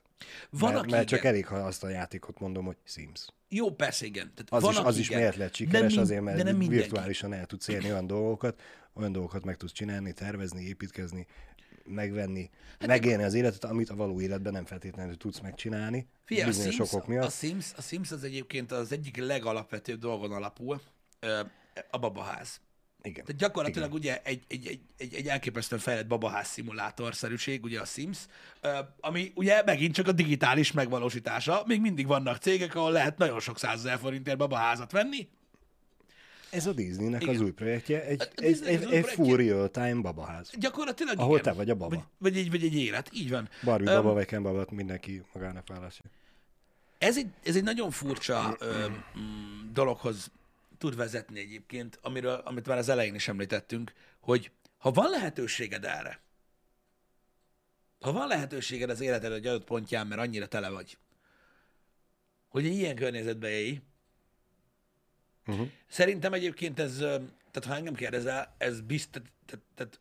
Van, 0.49 0.71
mert, 0.71 0.83
aki 0.83 0.91
mert 0.91 1.07
csak 1.07 1.19
igen. 1.19 1.31
elég, 1.31 1.45
ha 1.47 1.55
azt 1.55 1.83
a 1.83 1.89
játékot 1.89 2.39
mondom, 2.39 2.65
hogy 2.65 2.77
Sims. 2.83 3.27
Jó, 3.49 3.71
persze, 3.71 4.05
igen. 4.05 4.33
Tehát 4.33 4.47
Az, 4.49 4.61
van, 4.61 4.71
is, 4.71 4.77
az 4.77 4.97
is 4.97 5.07
igen. 5.07 5.19
miért 5.19 5.35
lett 5.35 5.49
De 5.49 5.55
sikeres, 5.55 5.87
mind- 5.87 5.97
azért, 6.01 6.21
mert 6.21 6.37
de 6.37 6.43
nem 6.43 6.57
mindenki. 6.57 6.81
virtuálisan 6.81 7.33
el 7.33 7.45
tudsz 7.45 7.67
érni 7.67 7.91
olyan 7.91 8.07
dolgokat, 8.07 8.61
olyan 8.93 9.11
dolgokat 9.11 9.43
meg 9.43 9.57
tudsz 9.57 9.71
csinálni, 9.71 10.13
tervezni, 10.13 10.63
építkezni, 10.63 11.27
megvenni, 11.87 12.49
Hát 12.79 12.87
megélni 12.87 13.23
az 13.23 13.33
életet, 13.33 13.63
amit 13.63 13.89
a 13.89 13.95
való 13.95 14.21
életben 14.21 14.53
nem 14.53 14.65
feltétlenül 14.65 15.17
tudsz 15.17 15.39
megcsinálni. 15.39 16.07
Figyelj, 16.23 16.49
a 16.49 16.53
Sims, 16.53 16.79
okok 16.79 17.03
a, 17.03 17.09
miatt. 17.09 17.31
Sims, 17.31 17.71
a 17.75 17.81
Sims 17.81 18.11
az 18.11 18.23
egyébként 18.23 18.71
az 18.71 18.91
egyik 18.91 19.17
legalapvetőbb 19.17 19.99
dolgon 19.99 20.31
alapul, 20.31 20.81
a 21.91 21.97
babaház. 21.97 22.61
Igen. 23.01 23.25
Tehát 23.25 23.41
gyakorlatilag 23.41 23.87
Igen. 23.87 23.99
ugye 23.99 24.21
egy, 24.23 24.43
egy, 24.47 24.67
egy, 24.67 24.79
egy, 24.97 25.13
egy 25.13 25.27
elképesztően 25.27 25.81
fejlett 25.81 26.07
babaház 26.07 26.47
szimulátorszerűség, 26.47 27.63
ugye 27.63 27.79
a 27.79 27.85
Sims, 27.85 28.17
ami 28.99 29.31
ugye 29.35 29.63
megint 29.65 29.93
csak 29.93 30.07
a 30.07 30.11
digitális 30.11 30.71
megvalósítása. 30.71 31.63
Még 31.65 31.81
mindig 31.81 32.07
vannak 32.07 32.37
cégek, 32.37 32.75
ahol 32.75 32.91
lehet 32.91 33.17
nagyon 33.17 33.39
sok 33.39 33.59
százezer 33.59 33.97
forintért 33.97 34.37
babaházat 34.37 34.91
venni. 34.91 35.27
Ez 36.49 36.65
a 36.65 36.73
Disneynek 36.73 37.21
Igen. 37.21 37.35
az 37.35 37.41
új 37.41 37.51
projektje, 37.51 38.03
egy, 38.03 38.21
A 38.21 38.27
egy, 38.35 38.61
egy, 38.65 38.91
egy 38.91 39.05
full 39.05 39.37
real-time 39.37 40.01
babaház. 40.01 40.51
Gyakorlatilag 40.59 41.19
Ahol 41.19 41.39
igen. 41.39 41.43
te 41.43 41.57
vagy 41.57 41.69
a 41.69 41.75
baba. 41.75 41.95
Vagy, 41.95 42.03
vagy, 42.17 42.37
egy, 42.37 42.51
vagy 42.51 42.63
egy 42.63 42.75
élet, 42.75 43.09
így 43.13 43.29
van. 43.29 43.49
Barbie 43.63 43.91
Öm, 43.91 44.01
baba 44.01 44.13
vagy 44.13 44.25
Ken 44.25 44.43
baba, 44.43 44.65
mindenki 44.71 45.23
magának 45.33 45.67
választja. 45.67 46.05
Ez 46.97 47.17
egy, 47.17 47.27
ez 47.43 47.55
egy 47.55 47.63
nagyon 47.63 47.91
furcsa 47.91 48.57
mm, 49.17 49.73
dologhoz 49.73 50.31
tud 50.77 50.95
vezetni 50.95 51.39
egyébként, 51.39 51.99
amiről, 52.01 52.41
amit 52.45 52.67
már 52.67 52.77
az 52.77 52.89
elején 52.89 53.15
is 53.15 53.27
említettünk, 53.27 53.93
hogy 54.19 54.51
ha 54.77 54.91
van 54.91 55.09
lehetőséged 55.09 55.85
erre, 55.85 56.19
ha 57.99 58.11
van 58.11 58.27
lehetőséged 58.27 58.89
az 58.89 59.01
életed 59.01 59.31
egy 59.31 59.47
adott 59.47 59.63
pontján, 59.65 60.07
mert 60.07 60.21
annyira 60.21 60.47
tele 60.47 60.69
vagy, 60.69 60.97
hogy 62.47 62.65
egy 62.65 62.75
ilyen 62.75 62.95
környezetbe 62.95 63.49
élj, 63.49 63.81
uh-huh. 65.47 65.67
szerintem 65.87 66.33
egyébként 66.33 66.79
ez, 66.79 66.97
tehát 66.97 67.65
ha 67.65 67.75
engem 67.75 67.93
kérdezel, 67.93 68.55
ez 68.57 68.81
biztos, 68.81 69.21
tehát, 69.45 69.63
tehát 69.75 69.99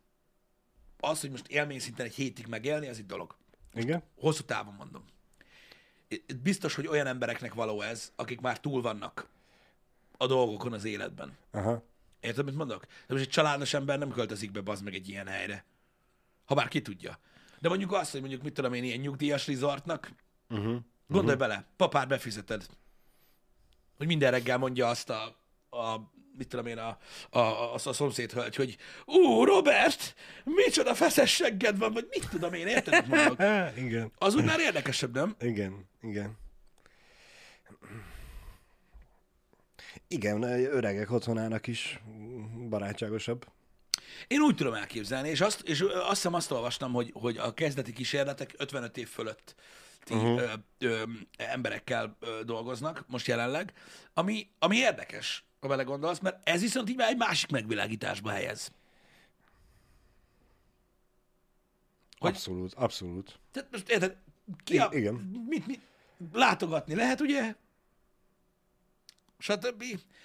az, 0.99 1.21
hogy 1.21 1.29
most 1.29 1.47
élmény 1.47 1.79
szinten 1.79 2.05
egy 2.05 2.15
hétig 2.15 2.47
megélni, 2.47 2.87
az 2.87 2.97
egy 2.97 3.05
dolog. 3.05 3.35
Igen? 3.73 4.03
Hosszú 4.19 4.43
távon 4.43 4.73
mondom. 4.73 5.03
Biztos, 6.41 6.75
hogy 6.75 6.87
olyan 6.87 7.07
embereknek 7.07 7.53
való 7.53 7.81
ez, 7.81 8.11
akik 8.15 8.41
már 8.41 8.59
túl 8.59 8.81
vannak 8.81 9.27
a 10.17 10.27
dolgokon 10.27 10.73
az 10.73 10.83
életben. 10.83 11.37
Aha. 11.51 11.83
Érted, 12.19 12.45
mit 12.45 12.55
mondok? 12.55 12.85
De 12.85 13.13
most 13.13 13.23
egy 13.23 13.29
családos 13.29 13.73
ember 13.73 13.97
nem 13.99 14.11
költözik 14.11 14.51
be 14.51 14.61
bazd 14.61 14.83
meg 14.83 14.93
egy 14.93 15.09
ilyen 15.09 15.27
helyre. 15.27 15.65
Ha 16.45 16.55
bár 16.55 16.67
ki 16.67 16.81
tudja. 16.81 17.19
De 17.59 17.69
mondjuk 17.69 17.91
azt, 17.91 18.11
hogy 18.11 18.19
mondjuk 18.19 18.43
mit 18.43 18.53
tudom 18.53 18.73
én, 18.73 18.83
ilyen 18.83 18.99
nyugdíjas 18.99 19.47
resortnak, 19.47 20.11
Uh-huh. 20.49 20.77
gondolj 21.07 21.37
bele, 21.37 21.65
papár 21.75 22.07
befizeted. 22.07 22.65
Hogy 23.97 24.07
minden 24.07 24.31
reggel 24.31 24.57
mondja 24.57 24.87
azt 24.87 25.09
a, 25.09 25.23
a 25.69 26.15
mit 26.37 26.47
tudom 26.47 26.65
én, 26.65 26.77
a, 26.77 26.97
a, 27.29 27.39
a, 27.39 27.73
a 27.73 27.93
szomszéd 27.93 28.31
hölgy, 28.31 28.55
hogy 28.55 28.77
ú, 29.05 29.43
Robert, 29.43 30.15
micsoda 30.43 30.95
feszes 30.95 31.33
segged 31.33 31.77
van, 31.77 31.93
vagy 31.93 32.07
mit 32.09 32.29
tudom 32.29 32.53
én, 32.53 32.67
érted, 32.67 32.93
mit 32.93 33.07
mondok? 33.07 33.39
igen. 33.85 34.11
Az 34.17 34.35
úgy 34.35 34.43
már 34.43 34.59
érdekesebb, 34.59 35.13
nem? 35.13 35.35
Igen, 35.39 35.89
igen. 36.01 36.37
Igen, 40.07 40.43
öregek 40.43 41.11
otthonának 41.11 41.67
is 41.67 41.99
barátságosabb. 42.69 43.45
Én 44.27 44.39
úgy 44.39 44.55
tudom 44.55 44.73
elképzelni, 44.73 45.29
és 45.29 45.41
azt, 45.41 45.61
és 45.61 45.81
azt 45.81 46.09
hiszem 46.09 46.33
azt 46.33 46.51
olvastam, 46.51 46.93
hogy, 46.93 47.11
hogy 47.13 47.37
a 47.37 47.53
kezdeti 47.53 47.93
kísérletek 47.93 48.53
55 48.57 48.97
év 48.97 49.07
fölött 49.07 49.55
uh-huh. 50.09 50.41
ö, 50.41 50.53
ö, 50.79 51.03
emberekkel 51.37 52.15
ö, 52.19 52.43
dolgoznak 52.43 53.03
most 53.07 53.27
jelenleg, 53.27 53.73
ami, 54.13 54.49
ami 54.59 54.75
érdekes, 54.75 55.43
ha 55.59 55.67
belegondolsz, 55.67 56.19
mert 56.19 56.49
ez 56.49 56.61
viszont 56.61 56.89
így 56.89 56.95
már 56.95 57.09
egy 57.09 57.17
másik 57.17 57.49
megvilágításba 57.49 58.29
helyez. 58.29 58.71
Hogy- 62.19 62.29
Abszolút, 62.29 62.73
abszolút. 62.73 63.39
Tehát 63.51 63.71
most 63.71 63.89
érted, 63.89 64.15
ki 64.63 64.79
a, 64.79 64.89
igen. 64.91 65.13
Mit, 65.47 65.67
mit, 65.67 65.81
látogatni 66.33 66.95
lehet, 66.95 67.21
ugye? 67.21 67.55
Stb. 69.39 69.83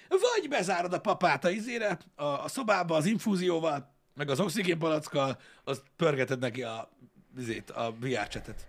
Vagy 0.08 0.48
bezárod 0.48 0.92
a 0.92 1.00
papát 1.00 1.44
a 1.44 1.50
izére, 1.50 1.98
a, 2.14 2.24
a 2.24 2.48
szobába 2.48 2.96
az 2.96 3.06
infúzióval, 3.06 3.92
meg 4.14 4.28
az 4.28 4.40
oxigénpalackkal, 4.40 5.40
azt 5.64 5.82
pörgeted 5.96 6.38
neki 6.38 6.62
a, 6.62 6.90
izét, 7.38 7.70
a 7.70 7.94
VR 8.00 8.28
csetet. 8.28 8.66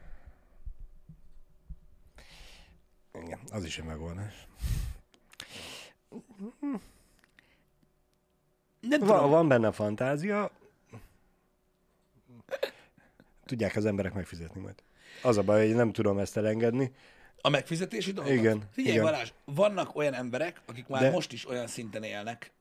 Igen, 3.22 3.40
az 3.52 3.64
is 3.66 3.78
egy 3.80 3.86
megoldás. 3.86 4.48
Nem 8.80 9.00
Van, 9.00 9.08
tudom, 9.08 9.30
van 9.30 9.48
benne 9.48 9.72
fantázia. 9.72 10.52
Tudják 13.46 13.76
az 13.76 13.86
emberek 13.86 14.14
megfizetni 14.14 14.62
majd. 14.62 14.84
Az 15.22 15.38
a 15.38 15.44
baj, 15.44 15.66
hogy 15.68 15.76
nem 15.76 15.92
tudom 15.92 16.18
ezt 16.20 16.38
elengedni. 16.38 16.92
a 17.42 17.50
megfizetési 17.50 18.12
dolgot. 18.12 18.34
Igen, 18.34 18.64
Figyelj, 18.72 18.96
igen. 18.96 19.06
Balázs, 19.12 19.32
vannak 19.46 19.96
olyan 19.96 20.14
emberek, 20.14 20.62
akik 20.66 20.88
már 20.88 21.02
De- 21.02 21.12
most 21.12 21.32
is 21.32 21.48
olyan 21.48 21.68
szinten 21.68 22.04
élnek, 22.04 22.52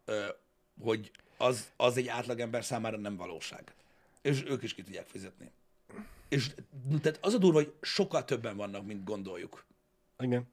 hogy 0.80 1.10
az, 1.36 1.70
az 1.76 1.96
egy 1.96 2.08
átlagember 2.08 2.64
számára 2.64 2.96
nem 2.96 3.16
valóság. 3.16 3.74
És 4.22 4.42
ők 4.46 4.62
is 4.62 4.74
ki 4.74 4.82
tudják 4.82 5.06
fizetni. 5.06 5.50
És 6.28 6.50
tehát 7.02 7.18
az 7.22 7.34
a 7.34 7.38
durva, 7.38 7.58
hogy 7.58 7.74
sokkal 7.80 8.24
többen 8.24 8.56
vannak, 8.56 8.86
mint 8.86 9.04
gondoljuk. 9.04 9.64
Igen. 10.22 10.46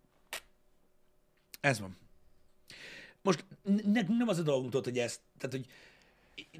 Ez 1.62 1.80
van. 1.80 1.98
Most 3.22 3.46
ne, 3.86 4.02
nem 4.02 4.28
az 4.28 4.40
a 4.40 4.42
dolgunk, 4.42 4.72
tudod, 4.72 4.86
hogy 4.86 4.98
ez, 4.98 5.20
tehát, 5.38 5.56
hogy 5.56 5.66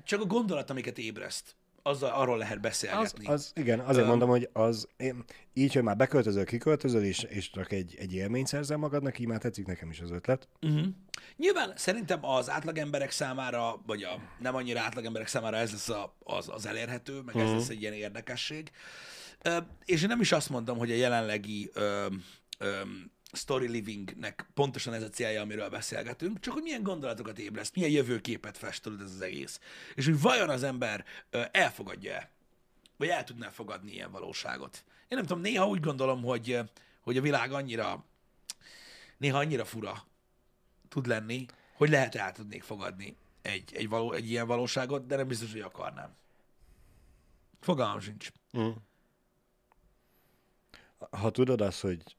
csak 0.04 0.22
a 0.22 0.26
gondolat, 0.26 0.70
amiket 0.70 0.98
ébreszt, 0.98 1.56
azzal, 1.84 2.10
arról 2.10 2.38
lehet 2.38 2.56
Az, 2.56 2.62
beszélgetni. 2.62 3.26
az, 3.26 3.52
igen, 3.56 3.80
azért 3.80 4.08
mondom, 4.08 4.30
hogy 4.30 4.50
az, 4.54 4.88
én, 4.98 5.24
így, 5.54 5.74
hogy 5.74 5.84
már 5.84 5.96
beköltözöl, 5.96 6.46
kiköltözöl, 6.46 7.04
és, 7.04 7.24
és 7.24 7.50
csak 7.50 7.72
egy, 7.72 7.96
egy 7.98 8.14
élményt 8.14 8.48
szerzel 8.48 8.78
magadnak, 8.78 9.20
így 9.20 9.28
már 9.28 9.40
tetszik 9.40 9.66
nekem 9.66 9.90
is 9.90 10.00
az 10.00 10.12
ötlet. 10.12 10.48
Uh-huh. 10.62 10.88
Nyilván 11.36 11.74
szerintem 11.76 12.26
az 12.26 12.50
átlagemberek 12.50 13.12
számára, 13.12 13.82
vagy 13.86 14.04
a 14.04 14.20
nem 14.40 14.56
annyira 14.56 14.80
átlagemberek 14.80 15.28
számára 15.28 15.58
ez 15.58 15.72
lesz 15.72 15.90
a, 15.90 16.16
az, 16.24 16.50
az 16.50 16.66
elérhető, 16.66 17.22
meg 17.22 17.36
ez 17.36 17.52
lesz 17.52 17.70
egy 17.70 17.82
ilyen 17.82 17.94
érdekesség. 17.94 18.72
Ö, 19.42 19.58
és 19.86 20.02
én 20.02 20.08
nem 20.08 20.22
is 20.22 20.32
azt 20.32 20.50
mondom, 20.50 20.78
hogy 20.78 20.92
a 20.92 20.96
jelenlegi 20.96 21.70
ö, 21.74 22.08
ö, 22.60 22.82
story 23.32 23.68
livingnek 23.68 24.50
pontosan 24.54 24.94
ez 24.94 25.04
a 25.04 25.10
célja, 25.10 25.42
amiről 25.42 25.70
beszélgetünk, 25.70 26.40
csak 26.40 26.54
hogy 26.54 26.64
milyen 26.64 26.84
gondolatokat 26.84 27.40
ébreszt, 27.40 27.76
milyen 27.76 27.92
jövőképet 27.92 28.58
fest 28.58 28.84
tudod 28.84 29.02
ez 29.02 29.14
az 29.14 29.22
egész. 29.22 29.60
És 29.96 30.06
hogy 30.06 30.22
vajon 30.22 30.50
az 30.50 30.64
ember 30.64 31.06
ö, 31.30 31.42
elfogadja-e, 31.52 32.30
vagy 32.98 33.08
el 33.08 33.24
tudná 33.24 33.50
fogadni 33.50 33.92
ilyen 33.92 34.12
valóságot. 34.12 34.84
Én 35.08 35.18
nem 35.18 35.26
tudom, 35.26 35.42
néha 35.42 35.68
úgy 35.68 35.80
gondolom, 35.80 36.24
hogy, 36.24 36.60
hogy 37.02 37.18
a 37.18 37.22
világ 37.22 37.52
annyira, 37.52 38.06
néha 39.18 39.38
annyira 39.38 39.66
fura, 39.66 40.06
tud 40.90 41.06
lenni, 41.06 41.46
hogy 41.74 41.90
lehet 41.90 42.16
el 42.16 42.32
tudnék 42.32 42.64
fogadni 42.64 43.16
egy, 43.42 43.76
egy, 43.76 43.90
való, 43.90 44.14
egy 44.14 44.30
ilyen 44.30 44.48
valóságot, 44.48 45.06
de 45.06 45.16
nem 45.16 45.28
biztos, 45.28 45.52
hogy 45.52 45.62
akarnám. 45.62 46.16
Fogalmam 47.60 48.00
sincs. 48.00 48.32
Ha 51.10 51.32
tudod 51.32 51.62
azt, 51.62 51.82
hogy 51.82 52.16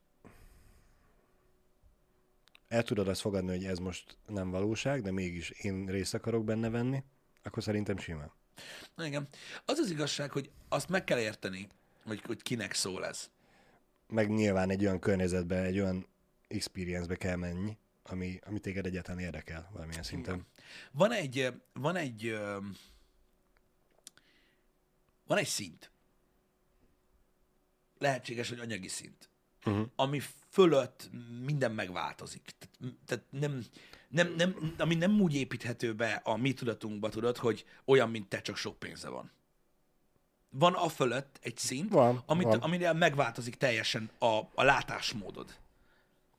el 2.71 2.83
tudod 2.83 3.07
azt 3.07 3.21
fogadni, 3.21 3.49
hogy 3.49 3.65
ez 3.65 3.77
most 3.77 4.17
nem 4.27 4.49
valóság, 4.49 5.01
de 5.01 5.11
mégis 5.11 5.49
én 5.49 5.85
részt 5.85 6.13
akarok 6.13 6.43
benne 6.43 6.69
venni, 6.69 7.03
akkor 7.43 7.63
szerintem 7.63 7.97
simán. 7.97 8.31
Na 8.95 9.05
igen. 9.05 9.27
Az 9.65 9.77
az 9.77 9.89
igazság, 9.89 10.31
hogy 10.31 10.51
azt 10.69 10.89
meg 10.89 11.03
kell 11.03 11.19
érteni, 11.19 11.67
hogy, 12.03 12.21
hogy 12.25 12.41
kinek 12.41 12.73
szól 12.73 13.05
ez. 13.05 13.29
Meg 14.07 14.29
nyilván 14.29 14.69
egy 14.69 14.85
olyan 14.85 14.99
környezetbe, 14.99 15.61
egy 15.61 15.79
olyan 15.79 16.07
experience-be 16.47 17.15
kell 17.15 17.35
menni, 17.35 17.77
ami, 18.03 18.39
ami 18.45 18.59
téged 18.59 18.85
egyáltalán 18.85 19.19
érdekel 19.19 19.69
valamilyen 19.73 20.03
szinten. 20.03 20.45
Van 20.91 21.11
egy, 21.11 21.53
van 21.73 21.95
egy, 21.95 22.37
van 25.27 25.37
egy 25.37 25.47
szint. 25.47 25.91
Lehetséges, 27.97 28.49
hogy 28.49 28.59
anyagi 28.59 28.87
szint. 28.87 29.30
Uh-huh. 29.65 29.87
Ami 29.95 30.21
fölött 30.49 31.09
minden 31.45 31.71
megváltozik. 31.71 32.41
Tehát, 32.57 32.95
tehát 33.05 33.25
nem, 33.29 33.63
nem, 34.09 34.33
nem, 34.37 34.73
ami 34.77 34.95
nem 34.95 35.21
úgy 35.21 35.35
építhető 35.35 35.93
be 35.93 36.21
a 36.23 36.35
mi 36.37 36.53
tudatunkba, 36.53 37.09
tudod, 37.09 37.37
hogy 37.37 37.65
olyan, 37.85 38.09
mint 38.09 38.29
te, 38.29 38.41
csak 38.41 38.55
sok 38.55 38.79
pénze 38.79 39.09
van. 39.09 39.31
Van 40.49 40.73
a 40.73 40.89
fölött 40.89 41.39
egy 41.41 41.57
szint, 41.57 41.91
Van, 41.91 42.23
amit, 42.25 42.45
van. 42.45 42.59
aminél 42.59 42.93
megváltozik 42.93 43.55
teljesen 43.55 44.09
a, 44.19 44.39
a 44.53 44.63
látásmódod 44.63 45.59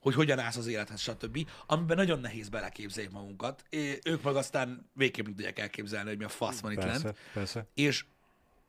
hogy 0.02 0.14
hogyan 0.14 0.38
állsz 0.38 0.56
az 0.56 0.66
élethez, 0.66 1.00
stb. 1.00 1.48
Amiben 1.66 1.96
nagyon 1.96 2.20
nehéz 2.20 2.48
beleképzeljük 2.48 3.12
magunkat. 3.12 3.64
É, 3.68 3.98
ők 4.04 4.22
meg 4.22 4.36
aztán 4.36 4.90
végképp 4.94 5.24
nem 5.24 5.34
tudják 5.34 5.58
elképzelni, 5.58 6.08
hogy 6.08 6.18
mi 6.18 6.24
a 6.24 6.28
fasz 6.28 6.60
van 6.60 6.72
itt 6.72 6.78
Persze, 6.78 7.04
lent. 7.04 7.18
persze. 7.32 7.66
És 7.74 8.04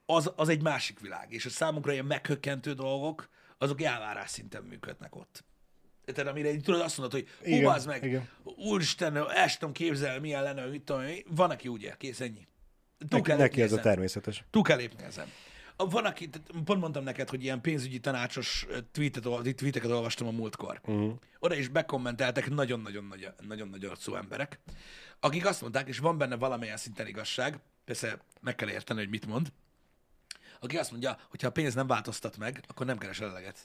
az, 0.05 0.31
az 0.35 0.49
egy 0.49 0.61
másik 0.61 0.99
világ. 0.99 1.31
És 1.31 1.45
a 1.45 1.49
számunkra 1.49 1.91
ilyen 1.91 2.05
meghökkentő 2.05 2.73
dolgok, 2.73 3.29
azok 3.63 3.81
elvárás 3.81 4.29
szinten 4.29 4.63
működnek 4.63 5.15
ott. 5.15 5.43
Tehát 6.05 6.31
amire 6.31 6.51
így 6.51 6.63
tudod 6.63 6.81
azt 6.81 6.97
mondod, 6.97 7.19
hogy 7.19 7.29
hú, 7.39 7.55
Igen, 7.55 7.81
meg, 7.85 8.03
igen. 8.03 8.29
úristen, 8.43 9.15
el 9.17 9.47
sem 9.47 9.59
tudom 9.59 9.73
képzelni, 9.73 10.19
milyen 10.19 10.43
lenne, 10.43 10.65
mit 10.65 10.81
tudom, 10.83 11.03
van, 11.27 11.49
aki 11.49 11.67
úgy 11.67 11.81
él, 11.81 11.97
kész, 11.97 12.19
ennyi. 12.19 12.47
Túl 13.07 13.19
Neki, 13.19 13.41
neki 13.41 13.61
ez 13.61 13.71
a 13.71 13.79
természetes. 13.79 14.43
Túl 14.49 14.61
kell 14.63 14.77
lépni 14.77 15.03
ezen. 15.03 15.27
Van, 15.77 16.05
aki, 16.05 16.29
pont 16.65 16.79
mondtam 16.79 17.03
neked, 17.03 17.29
hogy 17.29 17.43
ilyen 17.43 17.61
pénzügyi 17.61 17.99
tanácsos 17.99 18.67
tweetet, 18.91 19.55
tweeteket 19.55 19.91
olvastam 19.91 20.27
a 20.27 20.31
múltkor. 20.31 20.81
Uh-huh. 20.83 21.13
Oda 21.39 21.55
is 21.55 21.67
bekommenteltek 21.67 22.49
nagyon-nagyon 22.49 23.03
nagy, 23.03 23.29
nagyon-nagyon 23.47 23.89
arcú 23.89 24.15
emberek, 24.15 24.59
akik 25.19 25.45
azt 25.45 25.61
mondták, 25.61 25.87
és 25.87 25.99
van 25.99 26.17
benne 26.17 26.35
valamilyen 26.35 26.77
szinten 26.77 27.07
igazság, 27.07 27.59
persze 27.85 28.19
meg 28.41 28.55
kell 28.55 28.69
érteni, 28.69 28.99
hogy 28.99 29.09
mit 29.09 29.25
mond, 29.25 29.51
aki 30.63 30.77
azt 30.77 30.91
mondja, 30.91 31.17
hogy 31.29 31.41
ha 31.41 31.47
a 31.47 31.51
pénz 31.51 31.73
nem 31.73 31.87
változtat 31.87 32.37
meg, 32.37 32.63
akkor 32.67 32.85
nem 32.85 32.97
keresel 32.97 33.29
eleget. 33.29 33.59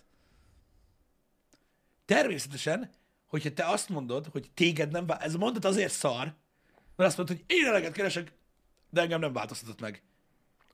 Természetesen, 2.04 2.90
hogyha 3.26 3.52
te 3.52 3.64
azt 3.64 3.88
mondod, 3.88 4.26
hogy 4.26 4.50
téged 4.54 4.90
nem 4.90 5.06
vál... 5.06 5.18
ez 5.18 5.34
a 5.34 5.38
mondat 5.38 5.64
azért 5.64 5.92
szar, 5.92 6.34
mert 6.96 7.08
azt 7.08 7.16
mondod, 7.16 7.36
hogy 7.36 7.56
én 7.56 7.66
eleget 7.66 7.92
keresek, 7.92 8.32
de 8.90 9.00
engem 9.00 9.20
nem 9.20 9.32
változtatott 9.32 9.80
meg. 9.80 10.02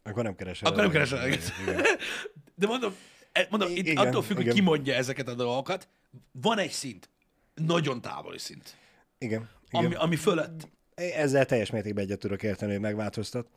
Akkor 0.02 0.22
nem 0.22 0.34
keresel. 0.34 0.68
Akkor 0.68 0.82
nem 0.82 0.90
keresel 0.90 1.18
eleget. 1.18 1.52
De 2.54 2.66
mondom, 2.66 2.94
e- 3.32 3.46
mondom 3.50 3.70
itt 3.70 3.76
Igen, 3.87 3.96
attól 4.06 4.22
függ, 4.22 4.37
hogy 4.37 4.44
igen. 4.44 4.54
ki 4.54 4.60
mondja 4.60 4.94
ezeket 4.94 5.28
a 5.28 5.34
dolgokat, 5.34 5.88
van 6.32 6.58
egy 6.58 6.70
szint, 6.70 7.08
nagyon 7.54 8.00
távoli 8.00 8.38
szint, 8.38 8.76
Igen. 9.18 9.48
igen. 9.68 9.84
ami, 9.84 9.94
ami 9.94 10.16
fölött. 10.16 10.68
Ezzel 10.94 11.46
teljes 11.46 11.70
mértékben 11.70 12.04
egyet 12.04 12.18
tudok 12.18 12.42
érteni, 12.42 12.72
hogy 12.72 12.80
megváltoztat. 12.80 13.48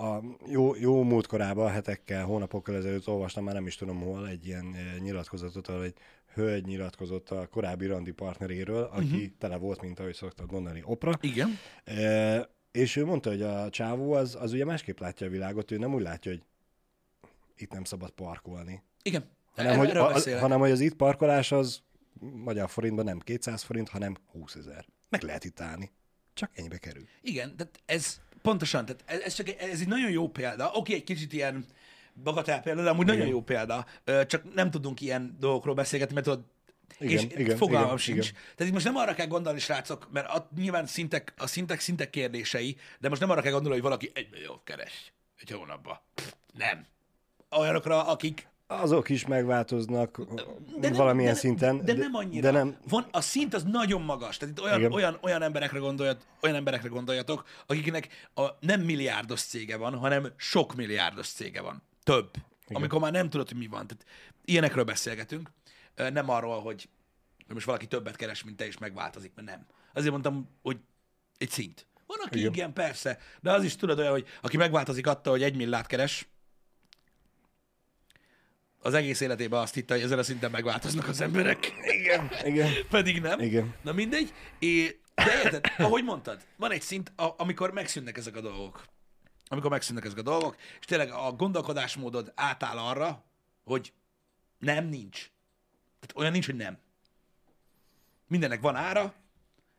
A 0.00 0.22
jó, 0.46 0.74
jó 0.74 1.02
múltkorában, 1.02 1.70
hetekkel, 1.70 2.24
hónapokkal 2.24 2.76
ezelőtt 2.76 3.08
olvastam, 3.08 3.44
már 3.44 3.54
nem 3.54 3.66
is 3.66 3.76
tudom 3.76 4.00
hol, 4.00 4.28
egy 4.28 4.46
ilyen 4.46 4.74
eh, 4.74 4.98
nyilatkozatot, 4.98 5.68
ahol 5.68 5.84
egy 5.84 5.94
hölgy 6.34 6.64
nyilatkozott 6.66 7.30
a 7.30 7.46
korábbi 7.46 7.86
randi 7.86 8.10
partneréről, 8.10 8.82
aki 8.82 9.04
uh-huh. 9.04 9.22
tele 9.38 9.56
volt, 9.56 9.80
mint 9.80 10.00
ahogy 10.00 10.14
szoktad 10.14 10.52
mondani, 10.52 10.82
opra. 10.84 11.18
Igen. 11.20 11.58
E, 11.84 12.48
és 12.72 12.96
ő 12.96 13.04
mondta, 13.04 13.30
hogy 13.30 13.42
a 13.42 13.70
csávó 13.70 14.12
az, 14.12 14.36
az 14.40 14.52
ugye 14.52 14.64
másképp 14.64 14.98
látja 14.98 15.26
a 15.26 15.30
világot, 15.30 15.70
ő 15.70 15.76
nem 15.76 15.94
úgy 15.94 16.02
látja, 16.02 16.30
hogy 16.30 16.42
itt 17.56 17.72
nem 17.72 17.84
szabad 17.84 18.10
parkolni. 18.10 18.82
Igen. 19.02 19.24
Hanem, 19.54 19.78
hogy, 19.78 19.90
a, 19.90 20.38
hanem, 20.38 20.58
hogy 20.58 20.70
az 20.70 20.80
itt 20.80 20.94
parkolás 20.94 21.52
az 21.52 21.82
magyar 22.20 22.70
forintban 22.70 23.04
nem 23.04 23.18
200 23.18 23.62
forint, 23.62 23.88
hanem 23.88 24.16
20 24.32 24.54
ezer. 24.54 24.86
Meg 25.08 25.22
lehet 25.22 25.44
itt 25.44 25.60
állni. 25.60 25.90
Csak 26.34 26.50
ennyibe 26.54 26.78
kerül. 26.78 27.04
Igen, 27.22 27.56
tehát 27.56 27.82
ez 27.86 28.20
pontosan, 28.42 28.84
tehát 28.84 29.02
ez, 29.06 29.20
ez, 29.20 29.34
csak 29.34 29.48
egy, 29.48 29.56
ez 29.58 29.80
egy 29.80 29.88
nagyon 29.88 30.10
jó 30.10 30.28
példa. 30.28 30.70
Oké, 30.74 30.94
egy 30.94 31.04
kicsit 31.04 31.32
ilyen 31.32 31.64
bagatell 32.22 32.60
példa, 32.60 32.82
de 32.82 32.90
amúgy 32.90 33.04
igen. 33.04 33.16
nagyon 33.16 33.32
jó 33.32 33.42
példa. 33.42 33.86
Csak 34.26 34.54
nem 34.54 34.70
tudunk 34.70 35.00
ilyen 35.00 35.36
dolgokról 35.40 35.74
beszélgetni, 35.74 36.14
mert 36.14 36.26
tudod, 36.26 36.44
igen, 36.98 37.28
és 37.28 37.36
igen, 37.36 37.56
fogalmam 37.56 37.84
igen, 37.84 37.98
sincs. 37.98 38.28
Igen. 38.28 38.40
Tehát 38.40 38.64
itt 38.66 38.72
most 38.72 38.84
nem 38.84 38.96
arra 38.96 39.14
kell 39.14 39.26
gondolni, 39.26 39.58
srácok, 39.58 40.08
mert 40.12 40.28
a, 40.28 40.48
nyilván 40.56 40.86
szintek, 40.86 41.34
a 41.36 41.46
szintek 41.46 41.80
szintek 41.80 42.10
kérdései, 42.10 42.76
de 42.98 43.08
most 43.08 43.20
nem 43.20 43.30
arra 43.30 43.40
kell 43.40 43.52
gondolni, 43.52 43.74
hogy 43.74 43.86
valaki 43.86 44.10
egy 44.14 44.28
milliót 44.30 44.60
keres 44.64 45.12
egy 45.40 45.50
hónapban. 45.50 46.00
nem. 46.52 46.86
Olyanokra, 47.50 48.06
akik 48.06 48.48
azok 48.70 49.08
is 49.08 49.26
megváltoznak 49.26 50.20
de 50.78 50.88
nem, 50.88 50.92
valamilyen 50.92 51.32
de, 51.32 51.38
szinten. 51.38 51.84
De, 51.84 51.92
de 51.92 51.98
nem 51.98 52.14
annyira. 52.14 52.40
De 52.40 52.58
nem... 52.58 52.76
Van, 52.88 53.06
a 53.10 53.20
szint 53.20 53.54
az 53.54 53.62
nagyon 53.62 54.02
magas. 54.02 54.36
Tehát 54.36 54.58
itt 54.58 54.64
olyan, 54.64 54.92
olyan, 54.92 55.18
olyan, 55.20 55.42
emberekre, 55.42 55.78
gondoljat, 55.78 56.26
olyan 56.42 56.56
emberekre 56.56 56.88
gondoljatok, 56.88 57.44
akiknek 57.66 58.28
a, 58.34 58.46
nem 58.60 58.80
milliárdos 58.80 59.40
cége 59.40 59.76
van, 59.76 59.94
hanem 59.94 60.32
sok 60.36 60.74
milliárdos 60.74 61.28
cége 61.28 61.60
van. 61.60 61.82
Több. 62.02 62.30
Igen. 62.64 62.76
Amikor 62.76 63.00
már 63.00 63.12
nem 63.12 63.30
tudod, 63.30 63.48
hogy 63.48 63.58
mi 63.58 63.66
van. 63.66 63.86
Tehát 63.86 64.04
ilyenekről 64.44 64.84
beszélgetünk. 64.84 65.50
Nem 65.94 66.30
arról, 66.30 66.60
hogy 66.60 66.88
most 67.48 67.66
valaki 67.66 67.86
többet 67.86 68.16
keres, 68.16 68.44
mint 68.44 68.56
te, 68.56 68.66
és 68.66 68.78
megváltozik, 68.78 69.32
mert 69.34 69.48
nem. 69.48 69.66
Azért 69.94 70.10
mondtam, 70.10 70.48
hogy 70.62 70.78
egy 71.38 71.50
szint. 71.50 71.86
Van, 72.06 72.18
aki 72.24 72.38
igen, 72.38 72.52
igen 72.52 72.72
persze, 72.72 73.18
de 73.40 73.52
az 73.52 73.64
is 73.64 73.76
tudod 73.76 73.98
olyan, 73.98 74.10
hogy 74.10 74.26
aki 74.42 74.56
megváltozik 74.56 75.06
attól, 75.06 75.32
hogy 75.32 75.42
egy 75.42 75.56
millát 75.56 75.86
keres, 75.86 76.28
az 78.82 78.94
egész 78.94 79.20
életében 79.20 79.60
azt 79.60 79.74
hitte, 79.74 79.94
hogy 79.94 80.02
ezen 80.02 80.18
a 80.18 80.22
szinten 80.22 80.50
megváltoznak 80.50 81.08
az 81.08 81.20
emberek. 81.20 81.72
Igen, 81.82 82.30
igen. 82.44 82.72
Pedig 82.90 83.20
nem. 83.20 83.40
Igen. 83.40 83.74
Na 83.82 83.92
mindegy. 83.92 84.32
É, 84.58 85.00
de 85.14 85.42
érted, 85.44 85.64
ahogy 85.78 86.04
mondtad, 86.04 86.40
van 86.56 86.70
egy 86.70 86.82
szint, 86.82 87.12
a, 87.16 87.34
amikor 87.36 87.72
megszűnnek 87.72 88.16
ezek 88.16 88.36
a 88.36 88.40
dolgok. 88.40 88.84
Amikor 89.48 89.70
megszűnnek 89.70 90.04
ezek 90.04 90.18
a 90.18 90.22
dolgok, 90.22 90.56
és 90.80 90.86
tényleg 90.86 91.10
a 91.10 91.32
gondolkodásmódod 91.32 92.32
átáll 92.34 92.78
arra, 92.78 93.24
hogy 93.64 93.92
nem, 94.58 94.86
nincs. 94.86 95.30
Tehát 96.00 96.16
olyan 96.16 96.32
nincs, 96.32 96.46
hogy 96.46 96.56
nem. 96.56 96.78
Mindennek 98.28 98.60
van 98.60 98.76
ára, 98.76 99.14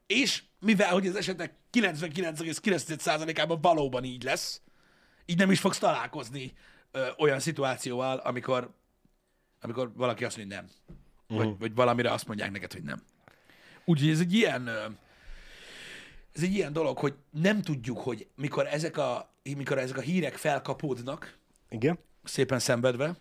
és 0.08 0.44
mivel, 0.60 0.92
hogy 0.92 1.08
az 1.08 1.16
esetek 1.16 1.54
99,9%-ában 1.72 3.62
valóban 3.62 4.04
így 4.04 4.24
lesz, 4.24 4.62
így 5.26 5.38
nem 5.38 5.52
is 5.52 5.60
fogsz 5.60 5.78
találkozni 5.78 6.54
ö, 6.92 7.08
olyan 7.18 7.40
szituációval, 7.40 8.18
amikor 8.18 8.74
amikor 9.62 9.92
valaki 9.96 10.26
azt 10.26 10.38
mondja, 10.38 10.58
hogy 10.58 10.66
nem. 10.66 10.96
Uh-huh. 11.28 11.48
Vagy, 11.48 11.60
vagy 11.60 11.76
valamire 11.76 12.12
azt 12.12 12.28
mondják 12.28 12.52
neked, 12.52 12.74
hogy 12.74 12.84
nem. 12.84 13.02
Úgyhogy 13.86 14.10
ez 14.10 14.20
egy 14.20 14.34
ilyen, 14.34 14.68
ez 16.34 16.44
egy 16.44 16.54
ilyen 16.54 16.74
dolog, 16.74 16.98
hogy 16.98 17.14
nem 17.30 17.62
tudjuk, 17.62 18.00
hogy 18.00 18.28
mikor 18.36 18.68
ezek 18.68 18.98
a, 18.98 19.34
mikor 19.44 19.78
ezek 19.78 19.98
a 19.98 20.02
hírek 20.02 20.36
felkapódnak, 20.36 21.38
Igen. 21.70 22.00
szépen 22.24 22.60
szenvedve, 22.60 23.16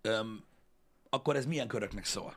öm, 0.00 0.44
akkor 1.08 1.36
ez 1.36 1.46
milyen 1.46 1.68
köröknek 1.68 2.04
szól. 2.04 2.36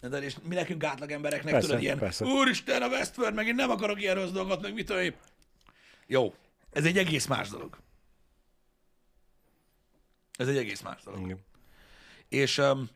De 0.00 0.18
és 0.18 0.36
mi 0.42 0.54
nekünk 0.54 0.84
átlag 0.84 1.10
embereknek 1.10 1.52
persze, 1.52 1.68
tudod 1.68 1.82
ilyen, 1.82 1.98
persze. 1.98 2.24
úristen, 2.24 2.82
a 2.82 2.88
Westworld, 2.88 3.34
meg 3.34 3.46
én 3.46 3.54
nem 3.54 3.70
akarok 3.70 4.00
ilyen 4.00 4.14
rossz 4.14 4.30
dolgot, 4.30 4.62
meg 4.62 4.74
mit 4.74 4.86
tudom 4.86 5.14
Jó, 6.06 6.34
ez 6.72 6.84
egy 6.84 6.98
egész 6.98 7.26
más 7.26 7.48
dolog. 7.48 7.78
Ez 10.36 10.48
egy 10.48 10.56
egész 10.56 10.80
más 10.80 11.02
dolog. 11.02 11.20
Igen. 11.20 11.38
És 12.28 12.58
um, 12.58 12.88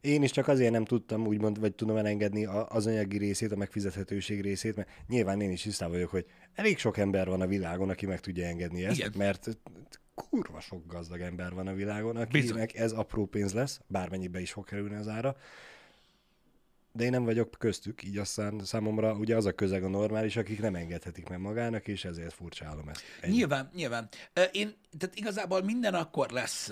én 0.00 0.22
is 0.22 0.30
csak 0.30 0.48
azért 0.48 0.72
nem 0.72 0.84
tudtam 0.84 1.26
úgymond, 1.26 1.60
vagy 1.60 1.74
tudom 1.74 1.96
elengedni 1.96 2.44
az 2.68 2.86
anyagi 2.86 3.18
részét, 3.18 3.52
a 3.52 3.56
megfizethetőség 3.56 4.40
részét, 4.40 4.76
mert 4.76 4.88
nyilván 5.08 5.40
én 5.40 5.50
is 5.50 5.62
tisztában 5.62 5.94
vagyok, 5.94 6.10
hogy 6.10 6.26
elég 6.54 6.78
sok 6.78 6.96
ember 6.96 7.28
van 7.28 7.40
a 7.40 7.46
világon, 7.46 7.90
aki 7.90 8.06
meg 8.06 8.20
tudja 8.20 8.46
engedni 8.46 8.84
ezt, 8.84 8.98
Igen. 8.98 9.12
mert 9.16 9.58
kurva 10.14 10.60
sok 10.60 10.86
gazdag 10.86 11.20
ember 11.20 11.52
van 11.52 11.66
a 11.66 11.72
világon, 11.72 12.16
akinek 12.16 12.74
ez 12.74 12.92
apró 12.92 13.26
pénz 13.26 13.52
lesz, 13.52 13.80
bármennyibe 13.86 14.40
is 14.40 14.52
fog 14.52 14.64
kerülni 14.64 14.94
az 14.94 15.08
ára. 15.08 15.36
De 16.92 17.04
én 17.04 17.10
nem 17.10 17.24
vagyok 17.24 17.50
köztük, 17.58 18.02
így 18.02 18.18
aztán 18.18 18.60
számomra 18.64 19.14
ugye 19.14 19.36
az 19.36 19.46
a 19.46 19.52
közeg 19.52 19.84
a 19.84 19.88
normális, 19.88 20.36
akik 20.36 20.60
nem 20.60 20.74
engedhetik 20.74 21.28
meg 21.28 21.38
magának, 21.38 21.88
és 21.88 22.04
ezért 22.04 22.32
furcsálom 22.32 22.88
ezt. 22.88 23.02
Ennyi. 23.20 23.34
Nyilván, 23.34 23.70
nyilván. 23.74 24.08
Én, 24.52 24.74
tehát 24.98 25.16
igazából 25.16 25.62
minden 25.62 25.94
akkor 25.94 26.30
lesz 26.30 26.70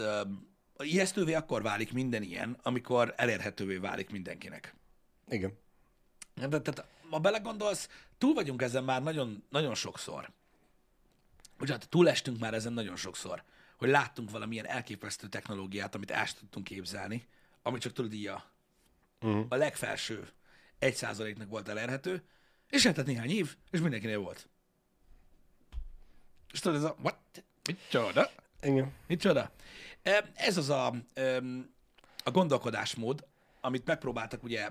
ijesztővé 0.85 1.35
akkor 1.35 1.62
válik 1.62 1.93
minden 1.93 2.23
ilyen, 2.23 2.59
amikor 2.62 3.14
elérhetővé 3.17 3.77
válik 3.77 4.11
mindenkinek. 4.11 4.75
Igen. 5.29 5.59
De, 6.35 6.61
tehát, 6.61 6.85
ha 7.11 7.19
belegondolsz, 7.19 7.88
túl 8.19 8.35
vagyunk 8.35 8.62
ezen 8.62 8.85
már 8.85 9.03
nagyon, 9.03 9.45
nagyon 9.51 9.75
sokszor. 9.75 10.31
Bocsánat, 11.59 11.88
túlestünk 11.88 12.38
már 12.38 12.55
ezen 12.55 12.73
nagyon 12.73 12.97
sokszor, 12.97 13.43
hogy 13.77 13.88
láttunk 13.88 14.31
valamilyen 14.31 14.67
elképesztő 14.67 15.29
technológiát, 15.29 15.95
amit 15.95 16.11
el 16.11 16.27
tudtunk 16.33 16.64
képzelni, 16.64 17.27
ami 17.62 17.79
csak 17.79 17.93
tudod 17.93 18.12
így 18.12 18.27
a, 18.27 18.51
uh-huh. 19.21 19.47
a 19.49 19.55
legfelső 19.55 20.29
egy 20.79 20.95
százaléknak 20.95 21.49
volt 21.49 21.69
elérhető, 21.69 22.23
és 22.71 22.85
eltett 22.85 23.07
néhány 23.07 23.31
év, 23.31 23.57
és 23.71 23.81
mindenkinél 23.81 24.19
volt. 24.19 24.49
És 26.53 26.61
tudod, 26.61 26.79
ez 26.79 26.85
a, 26.85 26.97
what? 27.03 27.45
Micsoda? 27.67 28.31
Igen. 28.62 28.93
Micsoda? 29.07 29.51
Ez 30.35 30.57
az 30.57 30.68
a, 30.68 30.87
a 32.25 32.31
gondolkodásmód, 32.31 33.27
amit 33.61 33.87
megpróbáltak 33.87 34.42
ugye 34.42 34.68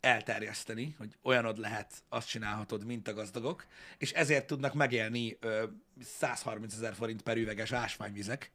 elterjeszteni, 0.00 0.94
hogy 0.98 1.16
olyanod 1.22 1.58
lehet, 1.58 2.02
azt 2.08 2.28
csinálhatod, 2.28 2.84
mint 2.84 3.08
a 3.08 3.14
gazdagok, 3.14 3.66
és 3.98 4.12
ezért 4.12 4.46
tudnak 4.46 4.74
megélni 4.74 5.38
130 6.02 6.74
ezer 6.74 6.94
forint 6.94 7.22
per 7.22 7.36
üveges 7.36 7.72
ásványvizek, 7.72 8.52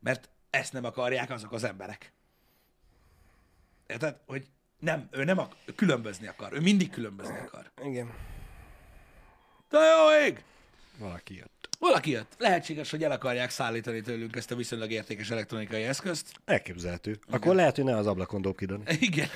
mert 0.00 0.28
ezt 0.50 0.72
nem 0.72 0.84
akarják 0.84 1.30
azok 1.30 1.52
az 1.52 1.64
emberek. 1.64 2.12
Érted? 3.86 4.20
Hogy 4.26 4.46
nem, 4.78 5.08
ő 5.10 5.24
nem 5.24 5.38
akar, 5.38 5.56
különbözni 5.74 6.26
akar, 6.26 6.52
ő 6.52 6.60
mindig 6.60 6.90
különbözni 6.90 7.38
akar. 7.38 7.70
Igen. 7.82 8.14
De 9.68 9.78
jó 9.78 10.26
ég! 10.26 10.44
Valaki 10.98 11.36
jött. 11.36 11.63
Valaki 11.78 12.10
jött. 12.10 12.34
Lehetséges, 12.38 12.90
hogy 12.90 13.04
el 13.04 13.10
akarják 13.10 13.50
szállítani 13.50 14.00
tőlünk 14.00 14.36
ezt 14.36 14.50
a 14.50 14.56
viszonylag 14.56 14.90
értékes 14.90 15.30
elektronikai 15.30 15.82
eszközt. 15.82 16.32
Elképzelhető. 16.44 17.10
Igen. 17.10 17.40
Akkor 17.40 17.54
lehet, 17.54 17.76
hogy 17.76 17.84
ne 17.84 17.96
az 17.96 18.06
ablakon 18.06 18.42
dob 18.42 18.60
Igen. 19.00 19.28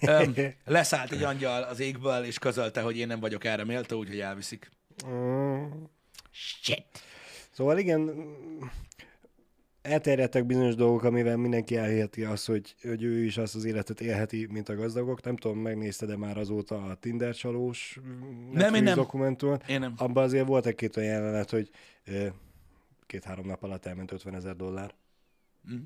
Um, 0.00 0.34
leszállt 0.64 1.12
egy 1.12 1.22
angyal 1.22 1.62
az 1.62 1.80
égből, 1.80 2.24
és 2.24 2.38
közölte, 2.38 2.80
hogy 2.80 2.98
én 2.98 3.06
nem 3.06 3.20
vagyok 3.20 3.44
erre 3.44 3.64
méltó, 3.64 3.98
úgyhogy 3.98 4.20
elviszik. 4.20 4.70
Mm. 5.06 5.64
Shit. 6.30 7.02
Szóval 7.50 7.78
igen, 7.78 8.10
elterjedtek 9.82 10.46
bizonyos 10.46 10.74
dolgok, 10.74 11.02
amivel 11.02 11.36
mindenki 11.36 11.76
elhiheti 11.76 12.24
azt, 12.24 12.46
hogy, 12.46 12.74
hogy 12.82 13.02
ő 13.02 13.24
is 13.24 13.36
azt 13.36 13.54
az 13.54 13.64
életet 13.64 14.00
élheti, 14.00 14.46
mint 14.50 14.68
a 14.68 14.74
gazdagok. 14.74 15.22
Nem 15.22 15.36
tudom, 15.36 15.58
megnézted-e 15.58 16.16
már 16.16 16.38
azóta 16.38 16.84
a 16.84 16.94
Tinder 16.94 17.34
csalós 17.34 17.98
nem, 18.50 18.74
én 18.74 18.82
nem. 18.82 18.94
dokumentumot? 18.94 19.68
Én 19.68 19.80
nem. 19.80 19.94
Abban 19.96 20.24
azért 20.24 20.46
volt 20.46 20.66
egy-két 20.66 20.96
olyan 20.96 21.12
jelenet, 21.12 21.50
hogy 21.50 21.70
két-három 23.06 23.46
nap 23.46 23.62
alatt 23.62 23.86
elment 23.86 24.12
50 24.12 24.34
ezer 24.34 24.56
dollár. 24.56 24.94
Mm. 25.72 25.80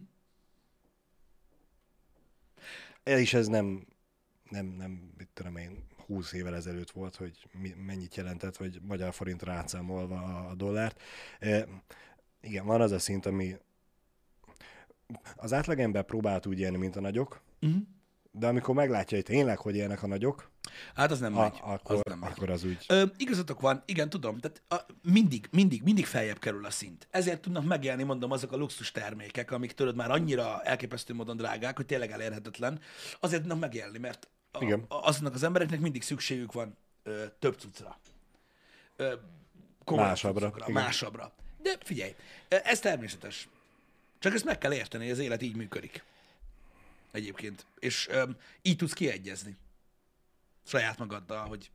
Ez 3.02 3.20
is 3.20 3.34
ez 3.34 3.46
nem, 3.46 3.86
nem, 4.50 4.66
nem, 4.66 5.12
mit 5.18 5.28
tudom 5.34 5.56
én, 5.56 5.84
20 6.06 6.32
évvel 6.32 6.54
ezelőtt 6.54 6.90
volt, 6.90 7.16
hogy 7.16 7.48
mi, 7.60 7.74
mennyit 7.86 8.16
jelentett, 8.16 8.56
vagy 8.56 8.80
magyar 8.82 9.12
forint 9.12 9.42
rácámolva 9.42 10.22
a, 10.22 10.50
a 10.50 10.54
dollárt. 10.54 11.00
E, 11.38 11.66
igen, 12.40 12.66
van 12.66 12.80
az 12.80 12.92
a 12.92 12.98
szint, 12.98 13.26
ami, 13.26 13.56
az 15.36 15.52
átlagember 15.52 16.04
próbált 16.04 16.46
úgy 16.46 16.58
élni, 16.60 16.76
mint 16.76 16.96
a 16.96 17.00
nagyok, 17.00 17.42
uh-huh. 17.60 17.82
de 18.30 18.46
amikor 18.46 18.74
meglátja, 18.74 19.16
hogy 19.16 19.26
tényleg, 19.26 19.58
hogy 19.58 19.76
élnek 19.76 20.02
a 20.02 20.06
nagyok, 20.06 20.50
Hát 20.94 21.10
az 21.10 21.20
nem 21.20 21.36
a, 21.38 21.40
megy. 21.40 21.58
Akkor 21.62 21.96
az, 21.96 22.00
nem 22.04 22.18
megy. 22.18 22.30
akkor 22.30 22.50
az 22.50 22.64
úgy. 22.64 22.84
Ö, 22.88 23.04
igazatok 23.16 23.60
van, 23.60 23.82
igen, 23.86 24.10
tudom, 24.10 24.38
tehát 24.38 24.62
a, 24.68 24.92
mindig, 25.02 25.48
mindig, 25.50 25.82
mindig 25.82 26.06
feljebb 26.06 26.38
kerül 26.38 26.64
a 26.64 26.70
szint. 26.70 27.08
Ezért 27.10 27.40
tudnak 27.40 27.64
megélni, 27.64 28.02
mondom, 28.02 28.30
azok 28.30 28.52
a 28.52 28.56
luxus 28.56 28.92
termékek, 28.92 29.50
amik 29.50 29.72
tudod 29.72 29.96
már 29.96 30.10
annyira 30.10 30.62
elképesztő 30.62 31.14
módon 31.14 31.36
drágák, 31.36 31.76
hogy 31.76 31.86
tényleg 31.86 32.10
elérhetetlen. 32.10 32.80
Azért 33.20 33.40
tudnak 33.40 33.58
megélni, 33.60 33.98
mert 33.98 34.28
a, 34.52 34.64
igen. 34.64 34.84
azoknak 34.88 35.34
az 35.34 35.42
embereknek 35.42 35.80
mindig 35.80 36.02
szükségük 36.02 36.52
van 36.52 36.76
ö, 37.02 37.24
több 37.38 37.58
cuccra. 37.58 37.98
Ö, 38.96 39.14
Másabbra, 39.94 40.40
cuccokra, 40.40 40.64
igen. 40.68 40.82
másabbra. 40.82 41.32
De 41.62 41.76
figyelj, 41.84 42.14
ez 42.48 42.80
természetes. 42.80 43.48
Csak 44.26 44.34
ezt 44.34 44.44
meg 44.44 44.58
kell 44.58 44.72
érteni, 44.72 45.02
hogy 45.04 45.12
az 45.12 45.18
élet 45.18 45.42
így 45.42 45.56
működik. 45.56 46.04
Egyébként. 47.12 47.66
És 47.78 48.08
um, 48.14 48.36
így 48.62 48.76
tudsz 48.76 48.92
kiegyezni. 48.92 49.56
Saját 50.64 50.98
magaddal, 50.98 51.46
hogy 51.46 51.70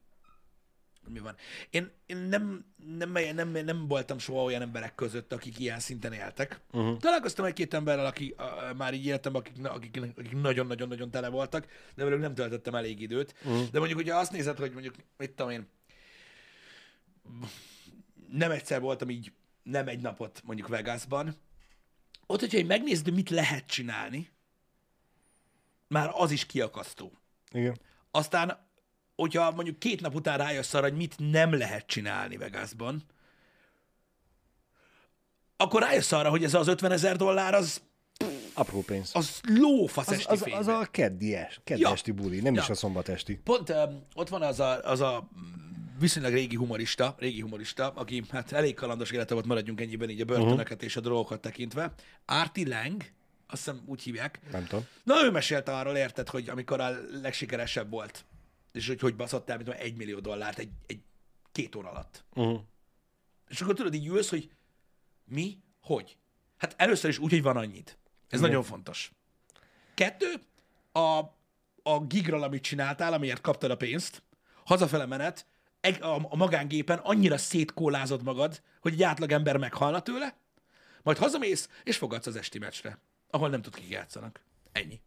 mi 1.07 1.19
van. 1.19 1.35
Én, 1.69 1.91
én 2.05 2.17
nem, 2.17 2.65
nem, 2.97 3.11
nem, 3.11 3.49
nem 3.49 3.87
voltam 3.87 4.17
soha 4.17 4.43
olyan 4.43 4.61
emberek 4.61 4.95
között, 4.95 5.33
akik 5.33 5.59
ilyen 5.59 5.79
szinten 5.79 6.13
éltek. 6.13 6.59
Uh-huh. 6.71 6.97
Találkoztam 6.97 7.45
egy-két 7.45 7.73
emberrel, 7.73 8.05
aki 8.05 8.35
a, 8.37 8.73
már 8.77 8.93
így 8.93 9.05
életemben, 9.05 9.41
akik, 9.41 9.65
akik, 9.65 9.97
akik 10.17 10.31
nagyon-nagyon-nagyon 10.41 11.11
tele 11.11 11.29
voltak, 11.29 11.67
de 11.95 12.03
velük 12.03 12.19
nem 12.19 12.35
töltöttem 12.35 12.75
elég 12.75 13.01
időt. 13.01 13.35
Uh-huh. 13.43 13.69
De 13.69 13.77
mondjuk, 13.77 13.99
hogyha 13.99 14.19
azt 14.19 14.31
nézed, 14.31 14.57
hogy 14.57 14.71
mondjuk, 14.71 14.95
mit 15.17 15.31
tudom 15.31 15.51
én, 15.51 15.67
nem 18.31 18.51
egyszer 18.51 18.81
voltam 18.81 19.09
így, 19.09 19.31
nem 19.63 19.87
egy 19.87 20.01
napot 20.01 20.41
mondjuk 20.45 20.67
Vegasban, 20.67 21.35
ott, 22.31 22.39
hogyha 22.39 22.57
én 22.57 22.65
megnézed, 22.65 23.03
hogy 23.03 23.13
mit 23.13 23.29
lehet 23.29 23.65
csinálni, 23.65 24.29
már 25.87 26.09
az 26.13 26.31
is 26.31 26.45
kiakasztó. 26.45 27.11
Igen. 27.51 27.77
Aztán, 28.11 28.67
hogyha 29.15 29.51
mondjuk 29.51 29.79
két 29.79 30.01
nap 30.01 30.15
után 30.15 30.37
rájössz 30.37 30.73
arra, 30.73 30.83
hogy 30.87 30.97
mit 30.97 31.15
nem 31.17 31.53
lehet 31.57 31.87
csinálni 31.87 32.37
Vegasban, 32.37 33.03
akkor 35.57 35.81
rájössz 35.81 36.11
arra, 36.11 36.29
hogy 36.29 36.43
ez 36.43 36.53
az 36.53 36.67
50 36.67 36.91
ezer 36.91 37.15
dollár, 37.15 37.53
az, 37.53 37.81
Apró 38.53 38.81
pénz. 38.81 39.09
az 39.13 39.39
lófasz 39.43 40.07
Az, 40.07 40.13
esti 40.13 40.31
az, 40.31 40.41
az 40.41 40.43
fényben. 40.47 40.75
a 40.75 40.85
keddi, 40.85 41.35
es, 41.35 41.59
keddi 41.63 41.81
Ja. 41.81 41.91
esti 41.91 42.11
buli, 42.11 42.39
nem 42.39 42.53
Ja. 42.53 42.61
is 42.61 42.69
a 42.69 42.73
szombatesti. 42.75 43.35
Pont 43.35 43.69
um, 43.69 44.03
ott 44.15 44.29
van 44.29 44.41
az 44.41 44.59
a, 44.59 44.83
az 44.83 44.99
a 44.99 45.29
viszonylag 46.01 46.33
régi 46.33 46.55
humorista, 46.55 47.15
régi 47.17 47.41
humorista, 47.41 47.89
aki 47.89 48.23
hát 48.29 48.51
elég 48.51 48.75
kalandos 48.75 49.11
élete 49.11 49.33
volt, 49.33 49.45
maradjunk 49.45 49.81
ennyiben 49.81 50.09
így 50.09 50.21
a 50.21 50.25
börtönöket 50.25 50.71
uh-huh. 50.71 50.83
és 50.83 50.95
a 50.95 50.99
drogokat 50.99 51.41
tekintve. 51.41 51.93
Artie 52.25 52.67
Lang, 52.67 53.01
azt 53.47 53.63
hiszem 53.65 53.83
úgy 53.85 54.01
hívják. 54.01 54.39
Nem 54.51 54.65
tudom. 54.65 54.85
Na, 55.03 55.23
ő 55.23 55.31
mesélte 55.31 55.77
arról, 55.77 55.95
érted, 55.95 56.29
hogy 56.29 56.49
amikor 56.49 56.79
a 56.79 56.89
legsikeresebb 57.21 57.89
volt, 57.89 58.25
és 58.71 58.87
hogy 58.87 58.99
hogy 58.99 59.15
baszott 59.15 59.49
el, 59.49 59.57
mint 59.57 59.69
egy 59.69 59.95
millió 59.95 60.19
dollárt 60.19 60.59
egy, 60.59 60.69
egy 60.87 60.99
két 61.51 61.75
óra 61.75 61.89
alatt. 61.89 62.23
Uh-huh. 62.33 62.59
És 63.49 63.61
akkor 63.61 63.73
tudod, 63.73 63.93
így 63.93 64.07
ülsz, 64.07 64.29
hogy 64.29 64.49
mi, 65.25 65.57
hogy? 65.81 66.17
Hát 66.57 66.73
először 66.77 67.09
is 67.09 67.17
úgy, 67.17 67.31
hogy 67.31 67.41
van 67.41 67.57
annyit. 67.57 67.97
Ez 68.27 68.39
Igen. 68.39 68.49
nagyon 68.49 68.63
fontos. 68.63 69.11
Kettő, 69.93 70.33
a, 70.91 71.19
a 71.83 71.99
gigral, 72.07 72.43
amit 72.43 72.63
csináltál, 72.63 73.13
amiért 73.13 73.41
kaptad 73.41 73.71
a 73.71 73.77
pénzt, 73.77 74.23
hazafele 74.63 75.05
menet, 75.05 75.45
egy- 75.81 76.01
a, 76.01 76.15
a 76.29 76.35
magángépen 76.35 76.97
annyira 76.97 77.37
szétkólázod 77.37 78.23
magad, 78.23 78.61
hogy 78.81 78.93
egy 78.93 79.03
átlagember 79.03 79.57
meghalna 79.57 80.01
tőle, 80.01 80.35
majd 81.03 81.17
hazamész, 81.17 81.69
és 81.83 81.97
fogadsz 81.97 82.27
az 82.27 82.35
esti 82.35 82.59
meccsre, 82.59 82.97
ahol 83.29 83.49
nem 83.49 83.61
tud, 83.61 83.75
kik 83.75 83.89
játszanak. 83.89 84.41
Ennyi. 84.71 85.01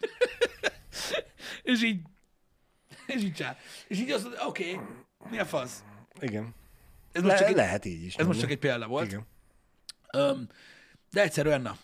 és 1.62 1.82
így, 1.82 2.00
és 3.06 3.22
így 3.22 3.34
csár. 3.34 3.58
És 3.86 3.98
így 3.98 4.08
mondod, 4.08 4.38
oké, 4.46 4.72
okay, 4.74 4.86
mi 5.30 5.38
a 5.38 5.44
fasz? 5.46 5.84
Igen. 6.20 6.54
Ez 7.12 7.22
most, 7.22 7.34
Le, 7.34 7.38
csak 7.40 7.48
egy, 7.48 7.54
lehet 7.54 7.84
így 7.84 8.02
is. 8.04 8.14
ez 8.16 8.26
most 8.26 8.40
csak 8.40 8.50
egy 8.50 8.58
példa 8.58 8.86
volt. 8.86 9.06
Igen. 9.06 9.26
Öm, 10.12 10.48
de 11.10 11.22
egyszerűen 11.22 11.60
na. 11.60 11.76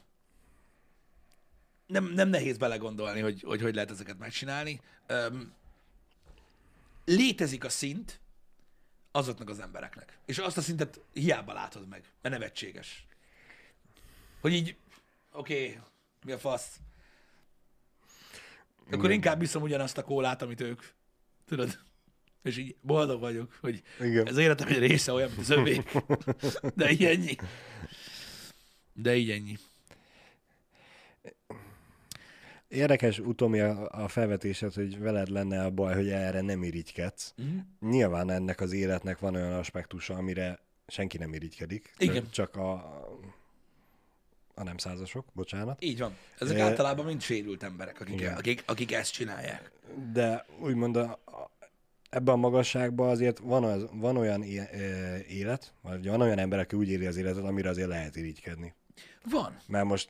Nem, 1.86 2.04
nem 2.04 2.28
nehéz 2.28 2.56
belegondolni, 2.56 3.20
hogy, 3.20 3.42
hogy 3.42 3.62
hogy 3.62 3.74
lehet 3.74 3.90
ezeket 3.90 4.18
megcsinálni. 4.18 4.80
Öm, 5.06 5.52
létezik 7.06 7.64
a 7.64 7.68
szint 7.68 8.20
azoknak 9.10 9.50
az 9.50 9.60
embereknek. 9.60 10.18
És 10.24 10.38
azt 10.38 10.56
a 10.56 10.60
szintet 10.60 11.00
hiába 11.12 11.52
látod 11.52 11.88
meg, 11.88 12.10
mert 12.22 12.34
nevetséges. 12.34 13.06
Hogy 14.40 14.52
így, 14.52 14.76
oké, 15.32 15.66
okay, 15.68 15.80
mi 16.24 16.32
a 16.32 16.38
fasz? 16.38 16.80
Akkor 18.90 19.10
inkább 19.10 19.42
iszom 19.42 19.62
ugyanazt 19.62 19.98
a 19.98 20.02
kólát, 20.02 20.42
amit 20.42 20.60
ők. 20.60 20.82
Tudod? 21.46 21.78
És 22.42 22.56
így 22.56 22.76
boldog 22.80 23.20
vagyok, 23.20 23.58
hogy 23.60 23.82
Igen. 24.00 24.26
ez 24.26 24.36
életem 24.36 24.68
egy 24.68 24.78
része 24.78 25.12
olyan, 25.12 25.28
mint 25.28 25.40
az 25.40 25.50
övé. 25.50 25.82
De 26.74 26.90
így 26.90 27.04
ennyi. 27.04 27.36
De 28.92 29.16
így 29.16 29.30
ennyi. 29.30 29.58
Érdekes 32.68 33.18
utómi 33.18 33.60
a, 33.60 33.88
a 33.90 34.08
felvetésed, 34.08 34.74
hogy 34.74 34.98
veled 34.98 35.28
lenne 35.28 35.64
a 35.64 35.70
baj, 35.70 35.94
hogy 35.94 36.08
erre 36.08 36.40
nem 36.40 36.62
irigykedsz. 36.62 37.34
Mhm. 37.36 37.90
Nyilván 37.90 38.30
ennek 38.30 38.60
az 38.60 38.72
életnek 38.72 39.18
van 39.18 39.34
olyan 39.34 39.52
aspektusa, 39.52 40.14
amire 40.14 40.58
senki 40.86 41.18
nem 41.18 41.34
irigykedik. 41.34 41.94
Igen. 41.98 42.30
Csak 42.30 42.56
a, 42.56 42.72
a 44.54 44.62
nem 44.62 44.76
százasok, 44.76 45.26
bocsánat. 45.32 45.82
Így 45.82 45.98
van. 45.98 46.16
Ezek 46.38 46.58
Eh, 46.58 46.64
általában 46.64 47.04
mind 47.04 47.20
sérült 47.20 47.62
emberek, 47.62 48.00
akik, 48.00 48.14
igen. 48.14 48.36
akik, 48.36 48.62
akik 48.66 48.92
ezt 48.92 49.12
csinálják. 49.12 49.70
De 50.12 50.46
úgymond 50.60 50.96
a, 50.96 51.20
ebben 52.10 52.34
a 52.34 52.36
magasságban 52.36 53.08
azért 53.08 53.38
van, 53.38 53.64
az, 53.64 53.86
van 53.92 54.16
olyan 54.16 54.42
élet, 55.28 55.72
vagy 55.82 56.06
van 56.08 56.20
olyan 56.20 56.38
ember, 56.38 56.58
aki 56.58 56.76
úgy 56.76 56.88
éli 56.88 57.06
az 57.06 57.16
életet, 57.16 57.44
amire 57.44 57.68
azért 57.68 57.88
lehet 57.88 58.16
irigykedni. 58.16 58.74
Van. 59.30 59.56
Mert 59.66 59.84
most 59.84 60.08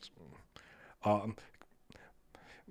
a, 1.00 1.10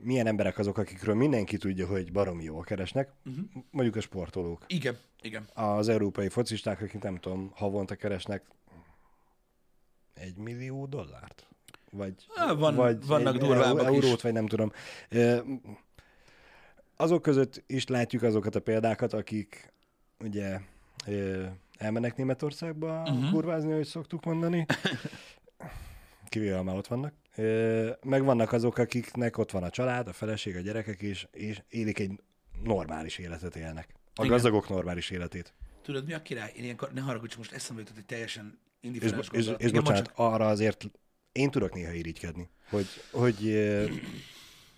milyen 0.01 0.27
emberek 0.27 0.57
azok, 0.57 0.77
akikről 0.77 1.15
mindenki 1.15 1.57
tudja, 1.57 1.87
hogy 1.87 2.11
baromi 2.11 2.43
jól 2.43 2.63
keresnek, 2.63 3.11
uh-huh. 3.25 3.45
mondjuk 3.71 3.95
a 3.95 4.01
sportolók. 4.01 4.63
Igen, 4.67 4.97
igen. 5.21 5.47
Az 5.53 5.89
európai 5.89 6.29
focisták, 6.29 6.81
akik 6.81 7.01
nem 7.01 7.17
tudom, 7.17 7.51
havonta 7.55 7.95
keresnek 7.95 8.45
egy 10.13 10.37
millió 10.37 10.85
dollárt? 10.85 11.47
Vagy, 11.91 12.13
van- 12.57 12.99
vannak 12.99 13.33
egy 13.33 13.39
durvábbak 13.39 13.81
is. 13.81 13.87
eurót, 13.87 14.21
vagy 14.21 14.33
nem 14.33 14.47
tudom. 14.47 14.71
Azok 16.95 17.21
között 17.21 17.63
is 17.67 17.87
látjuk 17.87 18.23
azokat 18.23 18.55
a 18.55 18.59
példákat, 18.59 19.13
akik 19.13 19.73
ugye 20.19 20.59
elmennek 21.77 22.15
Németországba 22.15 23.01
uh-huh. 23.01 23.31
kurvázni, 23.31 23.71
ahogy 23.71 23.85
szoktuk 23.85 24.25
mondani. 24.25 24.65
Kivéve, 26.29 26.61
már 26.61 26.75
ott 26.75 26.87
vannak. 26.87 27.13
Meg 28.03 28.23
vannak 28.23 28.51
azok, 28.51 28.77
akiknek 28.77 29.37
ott 29.37 29.51
van 29.51 29.63
a 29.63 29.69
család, 29.69 30.07
a 30.07 30.13
feleség, 30.13 30.55
a 30.55 30.59
gyerekek, 30.59 31.01
és, 31.01 31.27
és 31.31 31.61
élik 31.69 31.99
egy 31.99 32.11
normális 32.63 33.17
életet 33.17 33.55
élnek. 33.55 33.89
A 33.93 34.23
Igen. 34.23 34.27
gazdagok 34.31 34.69
normális 34.69 35.09
életét. 35.09 35.53
Tudod, 35.81 36.05
mi 36.05 36.13
a 36.13 36.21
király? 36.21 36.51
Én 36.55 36.63
ilyenkor, 36.63 36.93
ne 36.93 37.01
haragudj, 37.01 37.29
csak 37.29 37.37
most 37.37 37.51
eszembe 37.51 37.81
jutott 37.81 37.97
egy 37.97 38.05
teljesen 38.05 38.59
És, 38.81 38.87
indiferens 38.87 39.25
és, 39.25 39.31
gondolat. 39.31 39.61
és 39.61 39.69
Igen, 39.69 39.83
bocsánat, 39.83 40.11
arra 40.15 40.47
azért 40.47 40.89
én 41.31 41.51
tudok 41.51 41.73
néha 41.73 41.91
irigykedni, 41.91 42.49
hogy, 42.69 42.87
hogy 43.11 43.69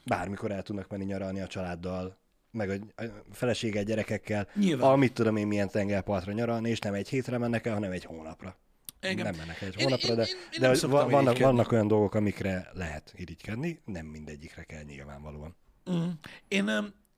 bármikor 0.03 0.51
el 0.51 0.61
tudnak 0.61 0.89
menni 0.89 1.03
nyaralni 1.03 1.39
a 1.39 1.47
családdal, 1.47 2.17
meg 2.51 2.69
a, 2.69 3.03
a 3.03 3.05
feleséggel, 3.31 3.83
gyerekekkel, 3.83 4.47
Nyilván. 4.55 4.91
amit 4.91 5.13
tudom 5.13 5.35
én 5.35 5.47
milyen 5.47 5.69
tengerpartra 5.69 6.31
nyaralni, 6.31 6.69
és 6.69 6.79
nem 6.79 6.93
egy 6.93 7.09
hétre 7.09 7.37
mennek 7.37 7.65
el, 7.65 7.73
hanem 7.73 7.91
egy 7.91 8.03
hónapra. 8.03 8.57
Igen. 9.01 9.25
Nem 9.25 9.35
mennek 9.35 9.61
egy 9.61 9.75
Én- 9.79 9.83
hónapra, 9.83 10.07
én- 10.09 10.15
de, 10.15 10.21
én- 10.25 10.35
én 10.51 10.59
de 10.59 10.67
hogy 10.67 10.77
szoktam 10.77 10.99
va- 10.99 11.09
vannak, 11.11 11.23
irigykedni. 11.25 11.55
vannak 11.55 11.71
olyan 11.71 11.87
dolgok, 11.87 12.13
amikre 12.15 12.69
lehet 12.73 13.13
irigykedni, 13.15 13.81
nem 13.85 14.05
mindegyikre 14.05 14.63
kell 14.63 14.83
nyilvánvalóan. 14.83 15.55
Mm. 15.91 16.09
Én, 16.47 16.69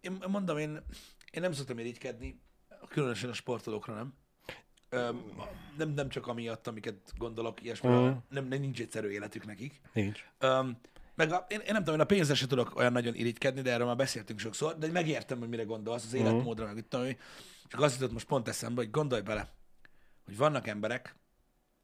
én 0.01 0.17
mondom, 0.27 0.57
én, 0.57 0.79
én 1.31 1.41
nem 1.41 1.51
szoktam 1.51 1.79
irigykedni, 1.79 2.41
különösen 2.89 3.29
a 3.29 3.33
sportolókra 3.33 3.93
nem. 3.93 4.13
Öm, 4.89 5.21
nem, 5.77 5.89
nem 5.89 6.09
csak 6.09 6.27
amiatt, 6.27 6.67
amiket 6.67 7.13
gondolok, 7.17 7.63
ilyesmi, 7.63 7.89
Mhm. 7.89 8.03
nem, 8.29 8.45
nem 8.47 8.59
nincs 8.59 8.79
egyszerű 8.81 9.07
életük 9.09 9.45
nekik. 9.45 9.81
Nincs. 9.93 10.25
Öm, 10.39 10.77
meg 11.15 11.31
a, 11.31 11.45
én, 11.49 11.59
én 11.59 11.71
nem 11.73 11.77
tudom, 11.83 11.95
én 11.95 12.01
a 12.01 12.05
pénzre 12.05 12.35
se 12.35 12.47
tudok 12.47 12.75
olyan 12.75 12.91
nagyon 12.91 13.15
irigykedni, 13.15 13.61
de 13.61 13.71
erről 13.71 13.85
már 13.85 13.95
beszéltünk 13.95 14.39
sokszor, 14.39 14.77
de 14.77 14.87
megértem, 14.91 15.39
hogy 15.39 15.49
mire 15.49 15.63
gondolsz, 15.63 16.05
az 16.05 16.13
életmódra, 16.13 16.65
meg 16.65 16.77
itt 16.77 16.95
csak 17.67 17.81
azt 17.81 17.93
jutott 17.99 18.13
most 18.13 18.25
pont 18.27 18.47
eszembe, 18.47 18.81
hogy 18.81 18.91
gondolj 18.91 19.21
bele, 19.21 19.49
hogy 20.25 20.37
vannak 20.37 20.67
emberek, 20.67 21.15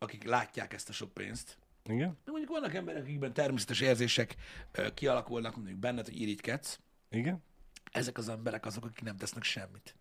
akik 0.05 0.23
látják 0.23 0.73
ezt 0.73 0.89
a 0.89 0.93
sok 0.93 1.13
pénzt, 1.13 1.57
Igen? 1.85 2.17
de 2.23 2.31
mondjuk 2.31 2.51
vannak 2.51 2.73
emberek, 2.73 3.03
akikben 3.03 3.33
természetes 3.33 3.79
érzések 3.79 4.35
ö, 4.71 4.93
kialakulnak, 4.93 5.55
mondjuk 5.55 5.77
benned, 5.77 6.05
hogy 6.05 6.21
irigykedsz, 6.21 6.79
Igen? 7.09 7.43
ezek 7.91 8.17
az 8.17 8.29
emberek 8.29 8.65
azok, 8.65 8.85
akik 8.85 9.01
nem 9.01 9.17
tesznek 9.17 9.43
semmit. 9.43 9.95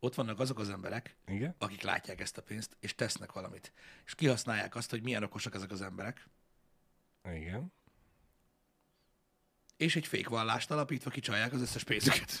Ott 0.00 0.14
vannak 0.14 0.40
azok 0.40 0.58
az 0.58 0.70
emberek, 0.70 1.16
Igen? 1.26 1.54
akik 1.58 1.82
látják 1.82 2.20
ezt 2.20 2.38
a 2.38 2.42
pénzt, 2.42 2.76
és 2.80 2.94
tesznek 2.94 3.32
valamit. 3.32 3.72
És 4.04 4.14
kihasználják 4.14 4.74
azt, 4.74 4.90
hogy 4.90 5.02
milyen 5.02 5.22
okosak 5.22 5.54
ezek 5.54 5.70
az 5.70 5.82
emberek, 5.82 6.28
Igen? 7.24 7.72
és 9.76 9.96
egy 9.96 10.06
fékvallást 10.06 10.70
alapítva 10.70 11.10
kicsalják 11.10 11.52
az 11.52 11.60
összes 11.60 11.84
pénzüket. 11.84 12.40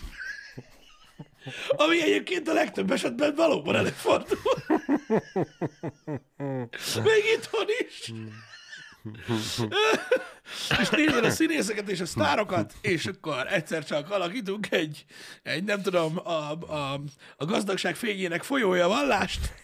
Ami 1.68 2.02
egyébként 2.02 2.48
a 2.48 2.52
legtöbb 2.52 2.90
esetben 2.90 3.34
valóban 3.34 3.76
előfordul. 3.76 4.38
Még 7.02 7.24
itthon 7.36 7.66
is. 7.88 8.12
és 10.80 10.88
nézed 10.88 11.24
a 11.24 11.30
színészeket 11.30 11.88
és 11.88 12.00
a 12.00 12.06
sztárokat, 12.06 12.74
és 12.80 13.06
akkor 13.06 13.46
egyszer 13.46 13.84
csak 13.84 14.10
alakítunk 14.10 14.72
egy, 14.72 15.04
egy 15.42 15.64
nem 15.64 15.82
tudom, 15.82 16.18
a, 16.18 16.50
a, 16.50 17.00
a 17.36 17.44
gazdagság 17.44 17.96
fényének 17.96 18.42
folyója 18.42 18.88
vallást, 18.88 19.54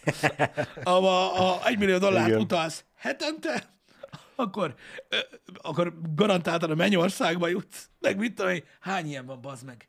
ahol 0.83 1.07
a, 1.07 1.55
a 1.55 1.67
1 1.67 1.77
millió 1.77 1.97
dollárt 1.97 2.27
Igen. 2.27 2.39
utalsz 2.39 2.85
hetente, 2.95 3.73
akkor, 4.35 4.75
ö, 5.09 5.17
akkor 5.61 5.93
garantáltan 6.15 6.71
a 6.71 6.75
mennyországba 6.75 7.47
jutsz. 7.47 7.89
Meg 7.99 8.17
mit 8.17 8.33
tudom 8.35 8.51
én, 8.51 8.63
hány 8.79 9.07
ilyen 9.07 9.25
van, 9.25 9.41
bazd 9.41 9.65
meg. 9.65 9.87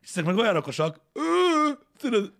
És 0.00 0.08
ezek 0.10 0.24
meg 0.24 0.36
olyan 0.36 0.56
okosak, 0.56 1.00
tudod, 1.96 2.32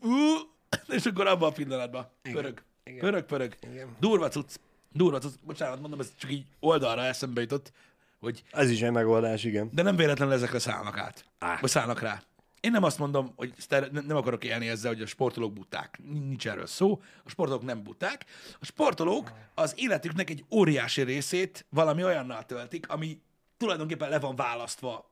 és 0.96 1.06
akkor 1.06 1.26
abban 1.26 1.50
a 1.50 1.52
pillanatban 1.52 2.08
pörög, 2.22 2.62
Igen. 2.84 2.98
pörög, 3.00 3.24
pörög. 3.24 3.54
Igen. 3.70 3.96
Durva 4.00 4.28
cucc, 4.28 4.54
durva 4.92 5.18
cucc. 5.18 5.34
Bocsánat, 5.42 5.80
mondom, 5.80 6.00
ez 6.00 6.12
csak 6.18 6.32
így 6.32 6.44
oldalra 6.60 7.04
eszembe 7.04 7.40
jutott, 7.40 7.72
hogy 8.20 8.42
Ez 8.50 8.70
is 8.70 8.82
egy 8.82 8.90
megoldás, 8.90 9.44
igen. 9.44 9.68
de 9.72 9.82
nem 9.82 9.96
véletlenül 9.96 10.34
ezekre 10.34 10.58
szállnak 10.58 10.98
át. 10.98 11.24
Á. 11.38 11.58
Vagy 11.60 11.70
szállnak 11.70 12.00
rá. 12.00 12.22
Én 12.60 12.70
nem 12.70 12.82
azt 12.82 12.98
mondom, 12.98 13.32
hogy 13.36 13.52
sztere- 13.58 13.90
nem 14.06 14.16
akarok 14.16 14.44
élni 14.44 14.68
ezzel, 14.68 14.92
hogy 14.92 15.02
a 15.02 15.06
sportolók 15.06 15.52
buták. 15.52 15.98
Nincs 16.10 16.48
erről 16.48 16.66
szó. 16.66 17.02
A 17.24 17.28
sportolók 17.28 17.62
nem 17.62 17.82
buták. 17.82 18.24
A 18.60 18.64
sportolók 18.64 19.32
az 19.54 19.74
életüknek 19.76 20.30
egy 20.30 20.44
óriási 20.50 21.02
részét 21.02 21.66
valami 21.68 22.04
olyannal 22.04 22.44
töltik, 22.44 22.88
ami 22.88 23.20
tulajdonképpen 23.56 24.08
le 24.08 24.18
van 24.18 24.36
választva 24.36 25.10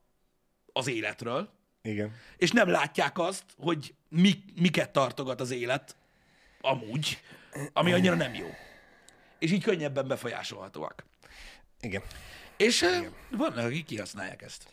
az 0.72 0.86
életről, 0.88 1.48
Igen. 1.82 2.14
és 2.36 2.50
nem 2.50 2.68
látják 2.68 3.18
azt, 3.18 3.44
hogy 3.56 3.94
mi, 4.08 4.44
miket 4.54 4.90
tartogat 4.90 5.40
az 5.40 5.50
élet 5.50 5.96
amúgy, 6.60 7.22
ami 7.72 7.92
annyira 7.92 8.14
nem 8.14 8.34
jó. 8.34 8.48
És 9.38 9.52
így 9.52 9.62
könnyebben 9.62 10.08
befolyásolhatóak. 10.08 11.04
Igen. 11.80 12.02
És 12.56 12.82
eh, 12.82 13.06
vannak, 13.30 13.64
akik 13.64 13.84
kihasználják 13.84 14.42
ezt. 14.42 14.72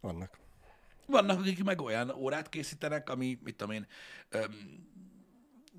Vannak. 0.00 0.38
Vannak, 1.06 1.40
akik 1.40 1.64
meg 1.64 1.80
olyan 1.80 2.10
órát 2.10 2.48
készítenek, 2.48 3.10
ami, 3.10 3.38
mit 3.42 3.56
tudom 3.56 3.74
én, 3.74 3.86
öm, 4.28 4.88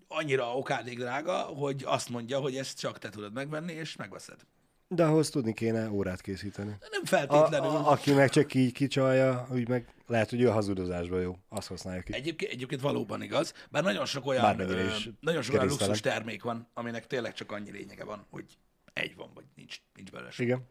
annyira 0.08 0.58
okádék 0.58 0.98
drága, 0.98 1.38
hogy 1.42 1.84
azt 1.86 2.10
mondja, 2.10 2.40
hogy 2.40 2.58
ezt 2.58 2.80
csak 2.80 3.00
te 3.00 3.10
tudod 3.10 3.34
megvenni, 3.34 3.74
és 3.74 3.96
megveszed. 3.96 4.46
De 4.88 5.06
ahhoz 5.06 5.30
tudni 5.30 5.54
kéne 5.54 5.90
órát 5.92 6.22
készíteni. 6.22 6.70
Nem 6.92 7.02
A, 7.04 7.08
feltétlenül. 7.08 7.70
a, 7.70 7.92
aki 7.92 8.14
meg 8.14 8.30
csak 8.30 8.54
így 8.54 8.72
kicsalja, 8.74 9.48
úgy 9.52 9.68
meg 9.68 9.94
lehet, 10.08 10.30
hogy 10.30 10.42
ő 10.42 10.50
a 10.50 10.52
hazudozásban 10.52 11.22
jó. 11.22 11.38
Azt 11.50 11.68
használja 11.68 12.02
ki. 12.02 12.14
Egyébként, 12.14 12.52
egyébként 12.52 12.82
valóban 12.82 13.22
igaz, 13.22 13.54
bár 13.72 13.84
nagyon 13.84 14.06
sok 14.06 14.26
olyan, 14.26 14.60
ö, 14.60 14.88
nagyon 15.20 15.42
sok 15.42 15.54
olyan 15.54 15.68
luxus 15.68 16.00
termék 16.00 16.44
van, 16.44 16.68
aminek 16.74 17.08
tényleg 17.08 17.34
csak 17.34 17.52
annyi 17.52 17.72
lényege 17.72 18.04
van, 18.04 18.26
hogy 18.30 18.58
egy 18.94 19.16
van, 19.16 19.32
vagy 19.34 19.44
nincs, 19.56 19.82
nincs 19.96 20.12
belőle 20.12 20.32
sem. 20.32 20.46
Igen. 20.46 20.68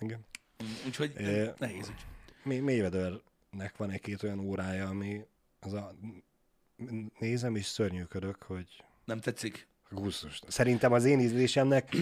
Igen. 0.00 0.26
Úgyhogy 0.86 1.20
É. 1.20 1.50
nehéz 1.58 1.88
ügy. 1.88 2.06
May- 2.42 2.60
Mayweathernek 2.60 3.76
van 3.76 3.90
egy-két 3.90 4.22
olyan 4.22 4.40
órája, 4.40 4.88
ami 4.88 5.24
az 5.60 5.72
a... 5.72 5.94
Nézem 7.18 7.56
és 7.56 7.66
szörnyűködök, 7.66 8.42
hogy 8.42 8.84
Nem 9.04 9.20
tetszik? 9.20 9.67
Gusztus. 9.90 10.40
Szerintem 10.48 10.92
az 10.92 11.04
én 11.04 11.20
ízlésemnek 11.20 11.96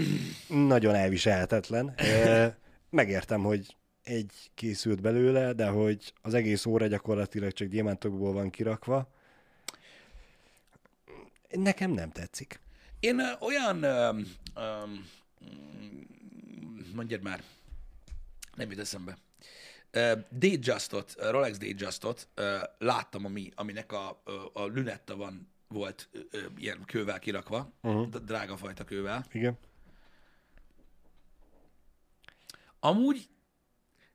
nagyon 0.49 0.95
elviselhetetlen. 0.95 1.95
Megértem, 2.91 3.43
hogy 3.43 3.77
egy 4.03 4.51
készült 4.55 5.01
belőle, 5.01 5.53
de 5.53 5.67
hogy 5.67 6.13
az 6.23 6.35
egész 6.35 6.67
óra 6.67 6.87
gyakorlatilag 6.87 7.53
csak 7.53 7.69
gyémántokból 7.69 8.33
van 8.33 8.51
kirakva. 8.51 9.09
Nekem 11.51 11.91
nem 11.91 12.11
tetszik. 12.11 12.61
Én 13.01 13.21
olyan, 13.41 13.83
ö, 13.83 14.21
ö, 14.55 14.85
mondjad 16.95 17.23
már, 17.23 17.43
nem 18.57 18.71
jut 18.71 18.79
eszembe. 18.79 19.19
Datejustot, 20.31 21.15
uh, 21.19 21.31
Rolex 21.31 21.59
Datejustot 21.59 22.29
uh, 22.37 22.45
láttam, 22.79 23.25
ami, 23.25 23.51
aminek 23.55 23.93
a, 23.93 24.23
a 24.53 24.65
lünetta 24.65 25.17
van, 25.17 25.49
volt 25.69 26.09
ö, 26.13 26.19
ö, 26.31 26.47
ilyen 26.57 26.85
kővel 26.85 27.19
kirakva, 27.19 27.73
uh-huh. 27.83 28.09
drága 28.09 28.57
fajta 28.57 28.85
kővel. 28.85 29.25
Igen. 29.33 29.59
Amúgy, 32.81 33.29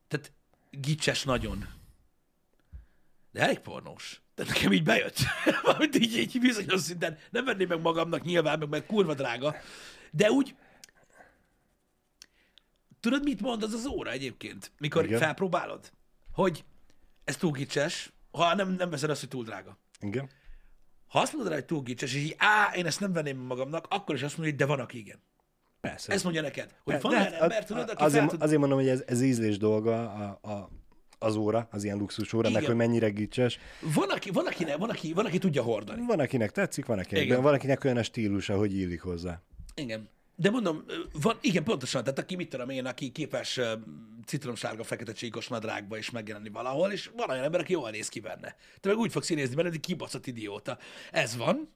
tehát 0.08 0.32
gicses 0.70 1.24
nagyon. 1.24 1.68
De 3.32 3.42
elég 3.42 3.60
pornós. 3.60 4.22
Tehát 4.34 4.54
nekem 4.54 4.72
így 4.72 4.84
bejött. 4.84 5.18
Valamint 5.64 5.96
így, 5.96 6.18
így 6.18 6.40
bizonyos 6.40 6.82
szinten 6.82 7.18
nem 7.30 7.46
venném 7.46 7.68
meg 7.68 7.82
magamnak 7.82 8.24
nyilván, 8.24 8.60
meg, 8.60 8.70
meg 8.70 8.86
kurva 8.86 9.14
drága. 9.14 9.56
De 10.12 10.32
úgy, 10.32 10.56
tudod, 13.00 13.24
mit 13.24 13.42
mond 13.42 13.64
az 13.64 13.74
az 13.74 13.86
óra 13.86 14.12
egyébként, 14.12 14.72
mikor 14.78 15.06
Igen. 15.06 15.20
felpróbálod? 15.20 15.92
Hogy 16.34 16.64
ez 17.24 17.38
túl 17.38 17.52
gicses, 17.52 18.12
ha 18.32 18.56
nem, 18.56 18.70
nem 18.72 18.90
veszed 18.90 19.10
azt, 19.10 19.20
hogy 19.20 19.30
túl 19.30 19.44
drága. 19.44 19.78
Igen. 20.00 20.30
Ha 21.12 21.20
azt 21.20 21.34
mondod 21.34 21.50
rá, 21.52 21.58
hogy 21.58 21.66
túl 21.66 21.82
gicses, 21.82 22.14
és 22.14 22.22
így, 22.22 22.36
á, 22.38 22.76
én 22.76 22.86
ezt 22.86 23.00
nem 23.00 23.14
venném 23.14 23.38
magamnak, 23.38 23.88
akkor 23.90 24.16
is 24.16 24.22
azt 24.22 24.38
mondja, 24.38 24.56
hogy 24.56 24.66
de 24.68 24.74
van, 24.76 24.80
aki 24.80 24.98
igen. 24.98 25.20
Persze. 25.82 26.14
Ezt 26.14 26.24
mondja 26.24 26.42
neked, 26.42 26.76
hogy 26.84 27.02
van 27.02 27.12
olyan 27.12 27.24
hát 27.24 27.42
ember, 27.42 27.66
tudod, 27.66 27.90
aki 27.90 28.04
azért, 28.04 28.28
tud... 28.28 28.42
azért 28.42 28.60
mondom, 28.60 28.78
hogy 28.78 28.88
ez, 28.88 29.04
ez 29.08 29.22
ízlés 29.22 29.58
dolga 29.58 30.12
a, 30.12 30.40
a, 30.50 30.70
az 31.20 31.36
óra, 31.36 31.68
az 31.72 31.84
ilyen 31.84 31.98
luxus 31.98 32.34
óra, 32.34 32.50
meg 32.50 32.66
hogy 32.66 32.76
mennyire 32.76 33.10
gicses. 33.10 33.60
Van, 33.82 34.10
aki, 34.10 34.30
van, 34.30 34.48
aki, 34.48 34.66
van, 34.66 34.90
aki, 34.90 35.14
van, 35.14 35.26
aki 35.26 35.38
tudja 35.38 35.62
hordani. 35.62 36.06
Van, 36.08 36.20
akinek 36.20 36.52
tetszik, 36.52 36.86
van, 36.86 37.00
akinek, 37.00 37.42
van, 37.42 37.54
akinek 37.54 37.84
olyan 37.84 37.98
a 37.98 38.04
stílusa, 38.04 38.58
hogy 38.58 38.78
illik 38.78 39.02
hozzá. 39.02 39.42
Igen. 39.76 40.10
De 40.42 40.50
mondom, 40.50 40.84
van, 41.14 41.38
igen, 41.42 41.64
pontosan, 41.64 42.04
tehát 42.04 42.20
aki 42.20 42.36
mit 42.36 42.50
tudom 42.50 42.70
én, 42.70 42.86
aki 42.86 43.10
képes 43.12 43.60
citromsárga, 44.26 44.84
fekete 44.84 45.14
csíkos 45.14 45.48
nadrágba 45.48 45.98
is 45.98 46.10
megjelenni 46.10 46.50
valahol, 46.50 46.92
és 46.92 47.10
van 47.16 47.30
olyan 47.30 47.44
ember, 47.44 47.60
aki 47.60 47.72
jól 47.72 47.90
néz 47.90 48.10
ki 48.10 48.20
benne. 48.20 48.56
Te 48.80 48.90
meg 48.90 48.98
úgy 48.98 49.12
fogsz 49.12 49.26
színézni 49.26 49.56
benne, 49.56 49.70
hogy 49.70 49.80
kibaszott 49.80 50.28
idióta. 50.28 50.78
Ez 51.12 51.38
van. 51.38 51.70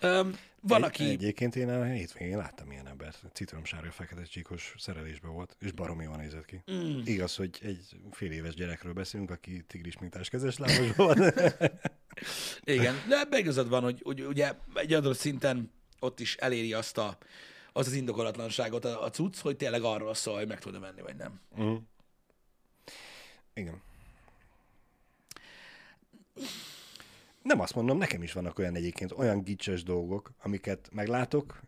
Öm, 0.00 0.38
van, 0.60 0.78
Egy- 0.78 0.88
aki... 0.88 1.04
Egyébként 1.04 1.56
én 1.56 1.68
a 1.68 1.84
hétvégén 1.84 2.36
láttam 2.36 2.70
ilyen 2.70 2.86
embert, 2.86 3.22
citromsárga, 3.32 3.90
fekete 3.90 4.22
csíkos 4.22 4.74
szerelésben 4.78 5.32
volt, 5.32 5.56
és 5.60 5.72
baromi 5.72 6.04
jól 6.04 6.16
nézett 6.16 6.44
ki. 6.44 6.62
Mm. 6.72 7.00
Igaz, 7.04 7.36
hogy 7.36 7.58
egy 7.62 7.96
fél 8.10 8.32
éves 8.32 8.54
gyerekről 8.54 8.92
beszélünk, 8.92 9.30
aki 9.30 9.64
tigris 9.66 9.98
mintás 9.98 10.28
kezes 10.28 10.58
lábas 10.58 10.96
volt. 10.96 11.18
Igen, 12.64 12.94
de 13.08 13.18
ebben 13.18 13.40
igazad 13.40 13.68
van, 13.68 13.82
hogy, 13.82 14.00
hogy 14.02 14.20
ugye 14.20 14.52
egy 14.74 14.92
adott 14.92 15.16
szinten 15.18 15.70
ott 15.98 16.20
is 16.20 16.36
eléri 16.36 16.72
azt 16.72 16.98
a, 16.98 17.18
az, 17.72 17.86
az 17.86 17.92
indokolatlanságot 17.92 18.84
a, 18.84 19.02
a 19.04 19.10
cucc, 19.10 19.38
hogy 19.38 19.56
tényleg 19.56 19.82
arról 19.82 20.14
szól, 20.14 20.36
hogy 20.36 20.48
meg 20.48 20.58
tud 20.58 20.80
menni, 20.80 21.00
vagy 21.00 21.16
nem. 21.16 21.40
mm. 21.60 21.76
Igen. 23.54 23.82
Nem 27.42 27.60
azt 27.60 27.74
mondom, 27.74 27.98
nekem 27.98 28.22
is 28.22 28.32
vannak 28.32 28.58
olyan 28.58 28.74
egyébként, 28.74 29.12
olyan 29.12 29.42
gicses 29.42 29.82
dolgok, 29.82 30.30
amiket 30.42 30.88
meglátok, 30.92 31.60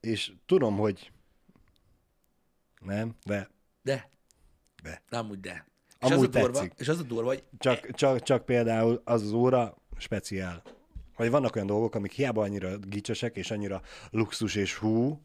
és 0.00 0.32
tudom, 0.46 0.76
hogy 0.76 1.12
nem, 2.80 3.16
de, 3.24 3.50
De, 3.82 4.10
de. 4.82 5.02
nem 5.08 5.30
úgy 5.30 5.40
de. 5.40 5.68
És 6.00 6.10
Amúgy 6.10 6.26
az 6.28 6.34
a 6.34 6.40
durva, 6.40 6.64
és 6.76 6.88
az 6.88 6.98
a 6.98 7.02
durva, 7.02 7.28
hogy 7.28 7.44
Csak, 7.58 7.90
csak, 7.90 8.22
csak 8.22 8.44
például 8.44 9.02
az 9.04 9.22
az 9.22 9.32
óra 9.32 9.76
speciál. 9.96 10.62
Vagy 11.16 11.30
vannak 11.30 11.54
olyan 11.54 11.66
dolgok, 11.66 11.94
amik 11.94 12.12
hiába 12.12 12.42
annyira 12.42 12.76
gicsesek, 12.78 13.36
és 13.36 13.50
annyira 13.50 13.82
luxus 14.10 14.54
és 14.54 14.74
hú, 14.74 15.20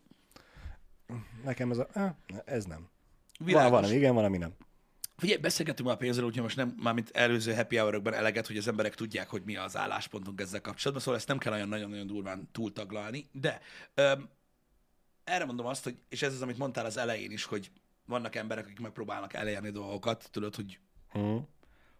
nekem 1.44 1.72
ez 1.72 1.78
a, 1.78 2.16
ez 2.46 2.66
nem. 2.66 2.90
Van, 3.38 3.48
világos. 3.48 3.72
van, 3.72 3.84
ami 3.84 3.96
igen, 3.96 4.14
van, 4.14 4.24
ami 4.24 4.38
nem. 4.38 4.56
Figyelj, 5.18 5.40
beszélgetünk 5.40 5.88
már 5.88 5.98
a 5.98 6.00
pénzről, 6.00 6.26
úgyhogy 6.26 6.44
most 6.44 6.56
nem, 6.56 6.76
mármint 6.82 7.10
előző 7.10 7.54
happy 7.54 7.78
hour 7.78 8.14
eleget, 8.14 8.48
hogy 8.48 8.58
az 8.58 8.68
emberek 8.68 8.96
tudják, 8.96 9.30
hogy 9.30 9.42
mi 9.46 9.56
az 9.56 9.78
álláspontunk 9.78 10.42
ezzel 10.42 10.62
kapcsolatban, 10.62 11.04
szóval 11.04 11.20
ezt 11.20 11.28
nem 11.28 11.38
kell 11.38 11.54
olyan 11.54 11.68
nagyon-nagyon 11.68 12.08
durván 12.08 12.50
túltaglalni, 12.52 13.30
de 13.32 13.62
öm, 13.94 14.30
erre 15.24 15.46
mondom 15.46 15.66
azt, 15.66 15.84
hogy, 15.84 15.98
és 16.10 16.22
ez 16.22 16.34
az, 16.34 16.42
amit 16.42 16.58
mondtál 16.58 16.86
az 16.86 16.98
elején 16.98 17.32
is, 17.32 17.44
hogy 17.44 17.72
vannak 18.06 18.36
emberek, 18.36 18.66
akik 18.66 18.80
megpróbálnak 18.80 19.34
elérni 19.34 19.70
dolgokat, 19.70 20.28
tudod, 20.32 20.56
hogy 20.56 20.80
Mm. 21.18 21.38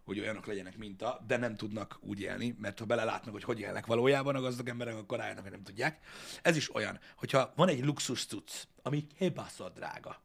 Hogy 0.06 0.20
olyanok 0.20 0.46
legyenek, 0.46 0.78
mint 0.78 1.02
a, 1.02 1.24
de 1.28 1.38
nem 1.38 1.56
tudnak 1.56 1.98
úgy 2.02 2.20
élni, 2.20 2.56
mert 2.60 2.80
ha 2.80 2.86
belelátnak, 2.86 3.34
hogy 3.34 3.44
hogy 3.44 3.60
élnek 3.60 3.86
valójában 3.86 4.36
a 4.36 4.42
gazdag 4.42 4.68
emberek, 4.68 4.96
akkor 4.96 5.18
rájönnek, 5.18 5.44
hogy 5.44 5.52
nem 5.52 5.64
tudják. 5.64 6.00
Ez 6.42 6.56
is 6.56 6.76
olyan, 6.76 7.00
hogyha 7.16 7.54
van 7.56 7.68
egy 7.70 7.86
luxus 7.86 8.26
cucc, 8.26 8.52
ami 8.82 9.08
kibaszott 9.18 9.76
drága, 9.76 10.24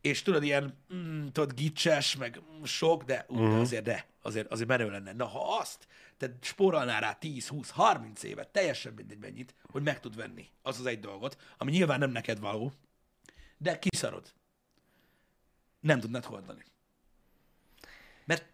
és 0.00 0.22
tudod, 0.22 0.42
ilyen, 0.42 0.78
mm, 0.94 1.26
tudod, 1.26 1.54
gicses, 1.54 2.16
meg 2.16 2.40
mm, 2.40 2.62
sok, 2.62 3.04
de, 3.04 3.26
uh, 3.28 3.48
de 3.48 3.56
azért, 3.56 3.82
de, 3.84 4.06
azért, 4.22 4.50
azért 4.50 4.68
menő 4.68 4.90
lenne. 4.90 5.12
Na, 5.12 5.26
ha 5.26 5.58
azt, 5.58 5.86
te 6.16 6.36
spórolnál 6.40 7.00
rá 7.00 7.12
10, 7.12 7.48
20, 7.48 7.70
30 7.70 8.22
évet, 8.22 8.48
teljesen 8.48 8.92
mindegy 8.92 9.18
mennyit, 9.18 9.54
hogy 9.70 9.82
meg 9.82 10.00
tud 10.00 10.16
venni 10.16 10.48
az 10.62 10.78
az 10.78 10.86
egy 10.86 11.00
dolgot, 11.00 11.36
ami 11.58 11.70
nyilván 11.70 11.98
nem 11.98 12.10
neked 12.10 12.38
való, 12.38 12.72
de 13.58 13.78
kiszarod. 13.78 14.32
Nem 15.80 16.00
tudnád 16.00 16.24
hordani. 16.24 16.64
Mert 18.24 18.46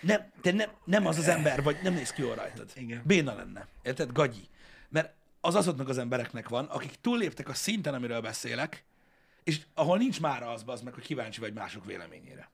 nem, 0.00 0.30
te 0.40 0.52
nem, 0.52 0.70
nem 0.84 1.06
az 1.06 1.18
az 1.18 1.28
ember 1.28 1.62
vagy, 1.62 1.76
nem 1.82 1.94
néz 1.94 2.12
ki 2.12 2.22
jól 2.22 2.34
rajtad. 2.34 2.70
Igen. 2.74 3.02
Béna 3.04 3.34
lenne. 3.34 3.66
Érted? 3.82 4.12
Gagyi. 4.12 4.48
Mert 4.88 5.14
az 5.40 5.54
azoknak 5.54 5.88
az 5.88 5.98
embereknek 5.98 6.48
van, 6.48 6.64
akik 6.64 6.94
túlléptek 7.00 7.48
a 7.48 7.54
szinten, 7.54 7.94
amiről 7.94 8.20
beszélek, 8.20 8.84
és 9.44 9.60
ahol 9.74 9.98
nincs 9.98 10.20
már 10.20 10.42
az, 10.42 10.62
az 10.66 10.80
meg, 10.80 10.94
hogy 10.94 11.04
kíváncsi 11.04 11.40
vagy 11.40 11.52
mások 11.52 11.84
véleményére. 11.84 12.50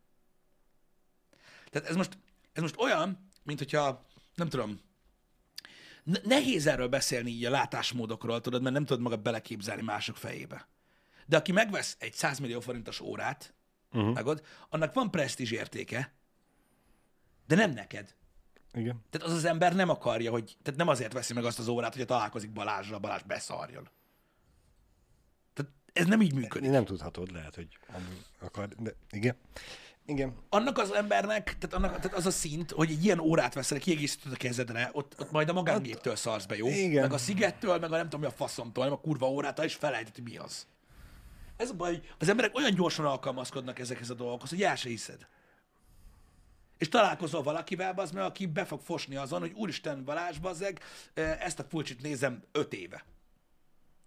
Tehát 1.70 1.88
ez 1.88 1.96
most, 1.96 2.18
ez 2.52 2.62
most 2.62 2.80
olyan, 2.80 3.30
mint 3.42 3.58
hogyha, 3.58 4.06
nem 4.34 4.48
tudom, 4.48 4.80
ne- 6.02 6.20
nehéz 6.22 6.66
erről 6.66 6.88
beszélni 6.88 7.30
így 7.30 7.44
a 7.44 7.50
látásmódokról, 7.50 8.40
tudod, 8.40 8.62
mert 8.62 8.74
nem 8.74 8.84
tudod 8.84 9.02
magad 9.02 9.20
beleképzelni 9.20 9.82
mások 9.82 10.16
fejébe. 10.16 10.68
De 11.26 11.36
aki 11.36 11.52
megvesz 11.52 11.96
egy 11.98 12.12
100 12.12 12.38
millió 12.38 12.60
forintos 12.60 13.00
órát, 13.00 13.54
uh-huh. 13.92 14.14
megod, 14.14 14.44
annak 14.68 14.94
van 14.94 15.10
presztízs 15.10 15.50
értéke, 15.50 16.12
de 17.46 17.54
nem 17.54 17.70
neked. 17.70 18.14
Igen. 18.72 19.02
Tehát 19.10 19.26
az 19.26 19.32
az 19.32 19.44
ember 19.44 19.74
nem 19.74 19.88
akarja, 19.88 20.30
hogy, 20.30 20.56
tehát 20.62 20.78
nem 20.78 20.88
azért 20.88 21.12
veszi 21.12 21.32
meg 21.32 21.44
azt 21.44 21.58
az 21.58 21.68
órát, 21.68 21.94
hogy 21.94 22.06
találkozik 22.06 22.52
Balázsra, 22.52 22.98
Balázs 22.98 23.22
beszarjon. 23.22 23.88
Tehát 25.54 25.72
ez 25.92 26.06
nem 26.06 26.20
így 26.20 26.34
működik. 26.34 26.70
Nem 26.70 26.84
tudhatod, 26.84 27.32
lehet, 27.32 27.54
hogy 27.54 27.78
amúgy 27.88 28.24
akar, 28.40 28.68
de 28.68 28.94
igen. 29.10 29.36
Igen. 30.06 30.34
Annak 30.48 30.78
az 30.78 30.92
embernek, 30.92 31.56
tehát, 31.58 31.74
annak, 31.74 32.00
tehát 32.00 32.16
az 32.16 32.26
a 32.26 32.30
szint, 32.30 32.70
hogy 32.70 32.90
egy 32.90 33.04
ilyen 33.04 33.18
órát 33.18 33.54
veszel, 33.54 33.78
kiegészítőt 33.78 34.32
a 34.32 34.36
kezedre, 34.36 34.90
ott, 34.92 35.14
ott 35.20 35.30
majd 35.30 35.48
a 35.48 35.52
magángéptől 35.52 36.16
szarsz 36.16 36.44
be, 36.44 36.56
jó? 36.56 36.68
Igen. 36.68 37.02
Meg 37.02 37.12
a 37.12 37.18
szigettől, 37.18 37.78
meg 37.78 37.92
a 37.92 37.96
nem 37.96 38.04
tudom 38.04 38.20
mi 38.20 38.26
a 38.26 38.30
faszomtól, 38.30 38.84
nem 38.84 38.92
a 38.92 39.00
kurva 39.00 39.30
órától, 39.30 39.64
és 39.64 39.74
felejtett, 39.74 40.14
hogy 40.14 40.24
mi 40.24 40.36
az. 40.36 40.66
Ez 41.56 41.70
a 41.70 41.74
baj, 41.74 41.90
hogy 41.90 42.04
az 42.18 42.28
emberek 42.28 42.56
olyan 42.56 42.74
gyorsan 42.74 43.04
alkalmazkodnak 43.04 43.78
ezekhez 43.78 44.10
a 44.10 44.14
dolgokhoz, 44.14 44.50
hogy 44.50 44.62
el 44.62 44.76
se 44.76 44.88
hiszed. 44.88 45.26
És 46.78 46.88
találkozol 46.88 47.42
valakivel, 47.42 47.92
az 47.96 48.10
mert 48.10 48.26
aki 48.26 48.46
be 48.46 48.64
fog 48.64 48.80
fosni 48.80 49.16
azon, 49.16 49.40
hogy 49.40 49.52
úristen 49.54 50.04
Balázs, 50.04 50.38
bazzeg, 50.38 50.80
ezt 51.14 51.58
a 51.58 51.64
pulcsit 51.64 52.02
nézem 52.02 52.42
öt 52.52 52.72
éve. 52.72 53.04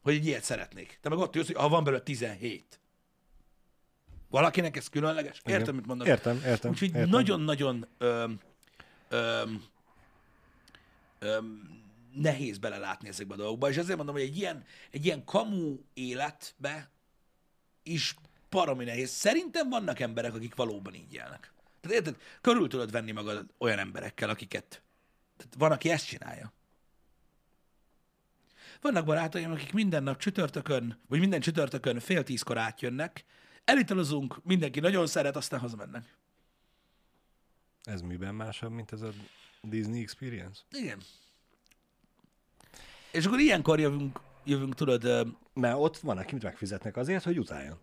Hogy 0.01 0.13
egy 0.13 0.26
ilyet 0.26 0.43
szeretnék. 0.43 0.97
Te 1.01 1.09
meg 1.09 1.18
ott 1.18 1.36
jössz, 1.36 1.45
hogy 1.45 1.55
ha 1.55 1.70
van 1.70 1.84
belőle 1.84 2.03
17. 2.03 2.80
Valakinek 4.30 4.78
ez 4.78 4.89
különleges? 4.89 5.41
Értem, 5.43 5.61
Igen. 5.61 5.76
mit 5.76 5.86
mondok? 5.86 6.07
Értem, 6.07 6.41
értem, 6.45 6.72
Úgyhogy 6.72 6.88
értem. 6.88 7.09
nagyon-nagyon 7.09 7.88
öm, 7.97 8.39
öm, 9.09 9.63
öm, 11.20 11.82
nehéz 12.13 12.57
belelátni 12.57 13.07
ezekbe 13.07 13.34
a 13.34 13.38
dolgokba, 13.38 13.70
és 13.70 13.78
ezért 13.78 13.97
mondom, 13.97 14.15
hogy 14.15 14.24
egy 14.24 14.38
ilyen, 14.38 14.63
egy 14.91 15.05
ilyen 15.05 15.24
kamu 15.24 15.78
életbe 15.93 16.89
is 17.84 18.15
baromi 18.49 18.84
nehéz. 18.84 19.09
Szerintem 19.09 19.70
vannak 19.70 19.99
emberek, 19.99 20.34
akik 20.34 20.55
valóban 20.55 20.93
így 20.93 21.13
élnek. 21.13 21.53
Tehát 21.88 22.05
érted? 22.05 22.21
Körül 22.41 22.67
tudod 22.67 22.91
venni 22.91 23.11
magad 23.11 23.45
olyan 23.57 23.79
emberekkel, 23.79 24.29
akiket... 24.29 24.81
Tehát 25.38 25.53
van, 25.57 25.71
aki 25.71 25.89
ezt 25.89 26.07
csinálja. 26.07 26.53
Vannak 28.81 29.05
barátaim, 29.05 29.51
akik 29.51 29.73
minden 29.73 30.03
nap 30.03 30.17
csütörtökön, 30.17 30.99
vagy 31.07 31.19
minden 31.19 31.39
csütörtökön 31.39 31.99
fél 31.99 32.23
tízkor 32.23 32.57
átjönnek, 32.57 33.25
elitalozunk, 33.65 34.43
mindenki 34.43 34.79
nagyon 34.79 35.07
szeret, 35.07 35.35
aztán 35.35 35.59
hazamennek. 35.59 36.15
Ez 37.83 38.01
miben 38.01 38.35
másabb, 38.35 38.71
mint 38.71 38.91
ez 38.91 39.01
a 39.01 39.09
Disney 39.61 40.01
Experience? 40.01 40.61
Igen. 40.71 40.99
És 43.11 43.25
akkor 43.25 43.39
ilyenkor 43.39 43.79
jövünk, 43.79 44.19
jövünk 44.43 44.75
tudod, 44.75 45.33
Mert 45.53 45.75
ott 45.77 45.97
van, 45.97 46.17
akit 46.17 46.43
megfizetnek 46.43 46.97
azért, 46.97 47.23
hogy 47.23 47.39
utáljon. 47.39 47.77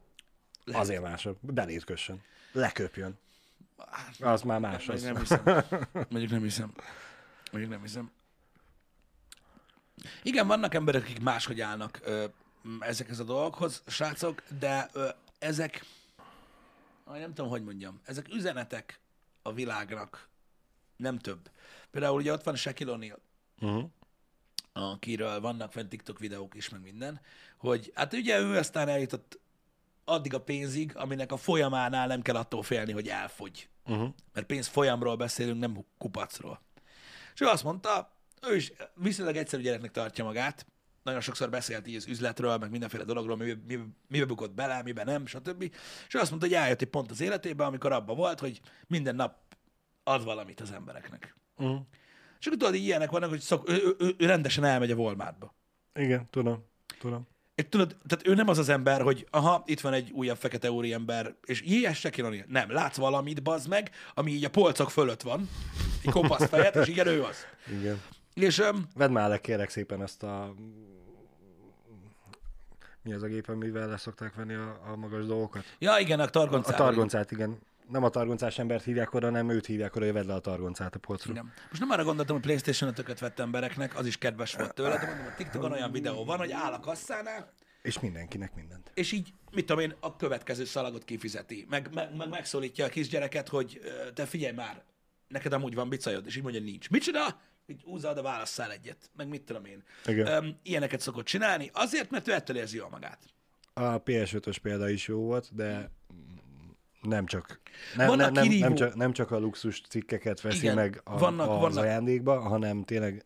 Lehet. 0.65 0.83
Azért 0.83 1.03
másabb. 1.03 1.37
Belét 1.41 1.85
kössön. 1.85 2.23
Leköpjön. 2.53 3.19
Az 4.21 4.43
már 4.43 4.61
más. 4.61 4.89
Az. 4.89 5.03
nem 5.03 5.17
hiszem. 5.19 5.43
Mondjuk 6.09 6.31
nem 6.31 6.43
hiszem. 6.43 6.73
Mondjuk 7.51 7.73
nem 7.73 7.83
hiszem. 7.83 8.11
Igen, 10.23 10.47
vannak 10.47 10.75
emberek, 10.75 11.03
akik 11.03 11.21
máshogy 11.21 11.61
állnak 11.61 12.01
ö, 12.05 12.25
ezekhez 12.81 13.19
a 13.19 13.25
dolgokhoz, 13.25 13.83
srácok, 13.87 14.43
de 14.59 14.89
ö, 14.93 15.09
ezek, 15.39 15.85
aj, 17.05 17.21
nem 17.21 17.35
tudom, 17.35 17.51
hogy 17.51 17.65
mondjam, 17.65 18.01
ezek 18.05 18.29
üzenetek 18.35 19.01
a 19.43 19.53
világnak, 19.53 20.29
nem 20.97 21.19
több. 21.19 21.51
Például 21.91 22.17
ugye 22.17 22.33
ott 22.33 22.43
van 22.43 22.57
Shaquille 22.57 22.97
O'Neal, 22.97 23.17
Uh-huh. 23.61 23.91
akiről 24.73 25.41
vannak 25.41 25.73
fent 25.73 25.89
TikTok 25.89 26.19
videók 26.19 26.55
is, 26.55 26.69
meg 26.69 26.81
minden, 26.81 27.21
hogy 27.57 27.93
hát 27.95 28.13
ugye 28.13 28.41
ő 28.41 28.57
aztán 28.57 28.89
eljutott 28.89 29.39
addig 30.05 30.35
a 30.35 30.43
pénzig, 30.43 30.97
aminek 30.97 31.33
a 31.33 31.37
folyamánál 31.37 32.07
nem 32.07 32.23
kell 32.23 32.37
attól 32.37 32.63
félni, 32.63 32.93
hogy 32.93 33.09
elfogy. 33.09 33.69
Uh-huh. 33.87 34.09
Mert 34.33 34.47
pénz 34.47 34.67
folyamról 34.67 35.17
beszélünk, 35.17 35.61
nem 35.61 35.85
kupacról. 35.99 36.61
És 37.35 37.41
ő 37.41 37.47
azt 37.47 37.65
mondta, 37.65 38.17
ő 38.49 38.57
is 38.57 38.73
viszonylag 38.95 39.37
egyszerű 39.37 39.63
gyereknek 39.63 39.91
tartja 39.91 40.25
magát, 40.25 40.67
nagyon 41.05 41.21
sokszor 41.21 41.51
beszélt 41.51 41.87
így 41.87 41.97
az 41.97 42.07
üzletről, 42.07 42.57
meg 42.57 42.71
mindenféle 42.71 43.05
dologról, 43.05 43.37
mibe, 43.37 43.61
mibe, 43.67 43.85
mibe 44.09 44.25
bukott 44.25 44.55
bele, 44.55 44.83
mibe 44.83 45.05
nem, 45.05 45.27
stb. 45.27 45.63
És 46.07 46.15
ő 46.15 46.19
azt 46.19 46.31
mondta, 46.31 46.49
hogy 46.49 46.57
eljött 46.57 46.81
egy 46.81 46.89
pont 46.89 47.11
az 47.11 47.21
életében, 47.21 47.67
amikor 47.67 47.93
abban 47.93 48.17
volt, 48.17 48.41
hogy 48.41 48.61
minden 48.87 49.15
nap 49.15 49.57
ad 50.03 50.25
valamit 50.25 50.61
az 50.61 50.73
embereknek. 50.73 51.37
Uh-huh. 51.57 51.81
És 52.41 52.47
akkor 52.47 52.59
tudod, 52.59 52.75
ilyenek 52.75 53.11
vannak, 53.11 53.29
hogy 53.29 53.41
szok, 53.41 53.69
ő, 53.69 53.73
ő, 53.73 53.97
ő, 53.99 54.15
ő 54.19 54.27
rendesen 54.27 54.65
elmegy 54.65 54.91
a 54.91 54.95
Walmartba. 54.95 55.55
Igen, 55.95 56.31
tudom. 56.31 56.65
Tudom. 56.99 57.29
Tudod, 57.69 57.97
tehát 58.07 58.27
ő 58.27 58.35
nem 58.35 58.49
az 58.49 58.59
az 58.59 58.69
ember, 58.69 59.03
hogy 59.03 59.27
aha, 59.31 59.63
itt 59.67 59.81
van 59.81 59.93
egy 59.93 60.11
újabb 60.11 60.37
fekete 60.37 60.71
úriember, 60.71 61.35
és 61.45 61.61
ilyes 61.63 61.99
se 61.99 62.11
kéne 62.11 62.45
Nem, 62.49 62.73
látsz 62.73 62.97
valamit, 62.97 63.43
bazd 63.43 63.69
meg, 63.69 63.91
ami 64.15 64.31
így 64.31 64.45
a 64.45 64.51
polcok 64.51 64.91
fölött 64.91 65.23
van, 65.23 65.49
egy 66.05 66.11
kopasz 66.11 66.49
fejet, 66.49 66.77
és 66.77 66.89
igen, 66.89 67.07
ő 67.07 67.23
az. 67.23 67.37
Igen. 67.81 68.03
És 68.35 68.59
öm, 68.59 68.89
Vedd 68.95 69.11
már 69.11 69.29
le 69.29 69.39
kérek 69.41 69.71
szépen 69.71 70.01
azt 70.01 70.23
a... 70.23 70.55
Mi 73.03 73.13
az 73.13 73.23
a 73.23 73.27
gép, 73.27 73.49
amivel 73.49 73.89
le 73.89 73.97
szokták 73.97 74.35
venni 74.35 74.55
a, 74.55 74.81
a 74.93 74.97
magas 74.97 75.25
dolgokat? 75.27 75.65
ja, 75.79 75.99
igen, 75.99 76.21
a 76.21 76.23
A 76.23 76.31
targoncával. 76.31 76.87
targoncát, 76.87 77.31
igen. 77.31 77.59
Nem 77.89 78.05
a 78.05 78.09
targoncás 78.09 78.59
embert 78.59 78.85
hívják 78.85 79.15
oda, 79.15 79.31
nem 79.31 79.51
őt 79.51 79.67
hívják 79.67 79.97
oda, 79.97 80.05
hogy 80.05 80.15
vedd 80.15 80.27
le 80.27 80.35
a 80.35 80.39
targoncát 80.41 80.95
a 80.95 80.99
polcról. 80.99 81.35
Igen. 81.35 81.53
Most 81.69 81.81
nem 81.81 81.91
arra 81.91 82.05
gondoltam, 82.05 82.35
hogy 82.37 82.45
PlayStation 82.45 82.93
5-öket 82.97 83.17
vett 83.21 83.39
embereknek, 83.39 83.97
az 83.99 84.07
is 84.07 84.19
kedves 84.19 84.55
volt 84.55 84.75
tőle, 84.75 84.99
de 84.99 85.07
mondom, 85.07 85.27
a 85.27 85.35
TikTokon 85.37 85.73
olyan 85.73 85.93
videó 85.93 86.25
van, 86.25 86.39
hogy 86.39 86.53
áll 86.53 86.73
a 86.73 86.81
kasszánál, 86.81 87.53
És 87.83 88.01
mindenkinek 88.01 88.55
mindent. 88.55 88.91
és 88.95 89.13
így, 89.13 89.33
mit 89.53 89.67
tudom 89.67 89.83
én, 89.83 89.95
a 90.01 90.17
következő 90.17 90.65
szalagot 90.65 91.05
kifizeti. 91.05 91.67
Meg, 91.69 91.91
meg, 91.95 92.17
meg 92.17 92.29
megszólítja 92.29 92.85
a 92.85 92.89
kisgyereket, 92.89 93.49
hogy 93.49 93.81
te 94.15 94.27
figyelj 94.27 94.55
már, 94.55 94.83
neked 95.29 95.53
amúgy 95.53 95.75
van 95.75 95.89
bicajod, 95.89 96.27
és 96.27 96.37
így 96.37 96.43
mondja, 96.43 96.61
nincs. 96.61 96.91
Micsoda? 96.91 97.41
Így 97.67 97.83
húzza 97.83 98.11
oda, 98.11 98.23
válasszál 98.23 98.73
egyet. 98.73 99.11
Meg 99.17 99.29
mit 99.29 99.43
tudom 99.43 99.65
én. 99.65 99.83
Igen. 100.07 100.27
Öm, 100.27 100.57
ilyeneket 100.63 101.01
szokott 101.01 101.25
csinálni, 101.25 101.71
azért, 101.73 102.11
mert 102.11 102.29
ő 102.29 102.33
ettől 102.33 102.57
érzi 102.57 102.77
jól 102.77 102.89
magát. 102.89 103.19
A 103.73 104.03
PS5-ös 104.03 104.57
példa 104.63 104.89
is 104.89 105.09
jó 105.09 105.21
volt, 105.21 105.55
de 105.55 105.91
nem 107.05 107.27
csak, 107.27 107.61
nem, 107.97 108.07
Vannak 108.07 108.31
nem, 108.31 108.49
nem, 108.49 108.75
csak, 108.75 108.95
nem 108.95 109.13
csak 109.13 109.31
a 109.31 109.39
luxus 109.39 109.81
cikkeket 109.89 110.41
veszi 110.41 110.57
Igen, 110.57 110.75
meg 110.75 111.01
a, 111.05 111.19
vannak- 111.19 111.49
az 111.49 111.61
vannak- 111.61 111.79
ajándékba, 111.83 112.41
hanem 112.41 112.85
tényleg 112.85 113.25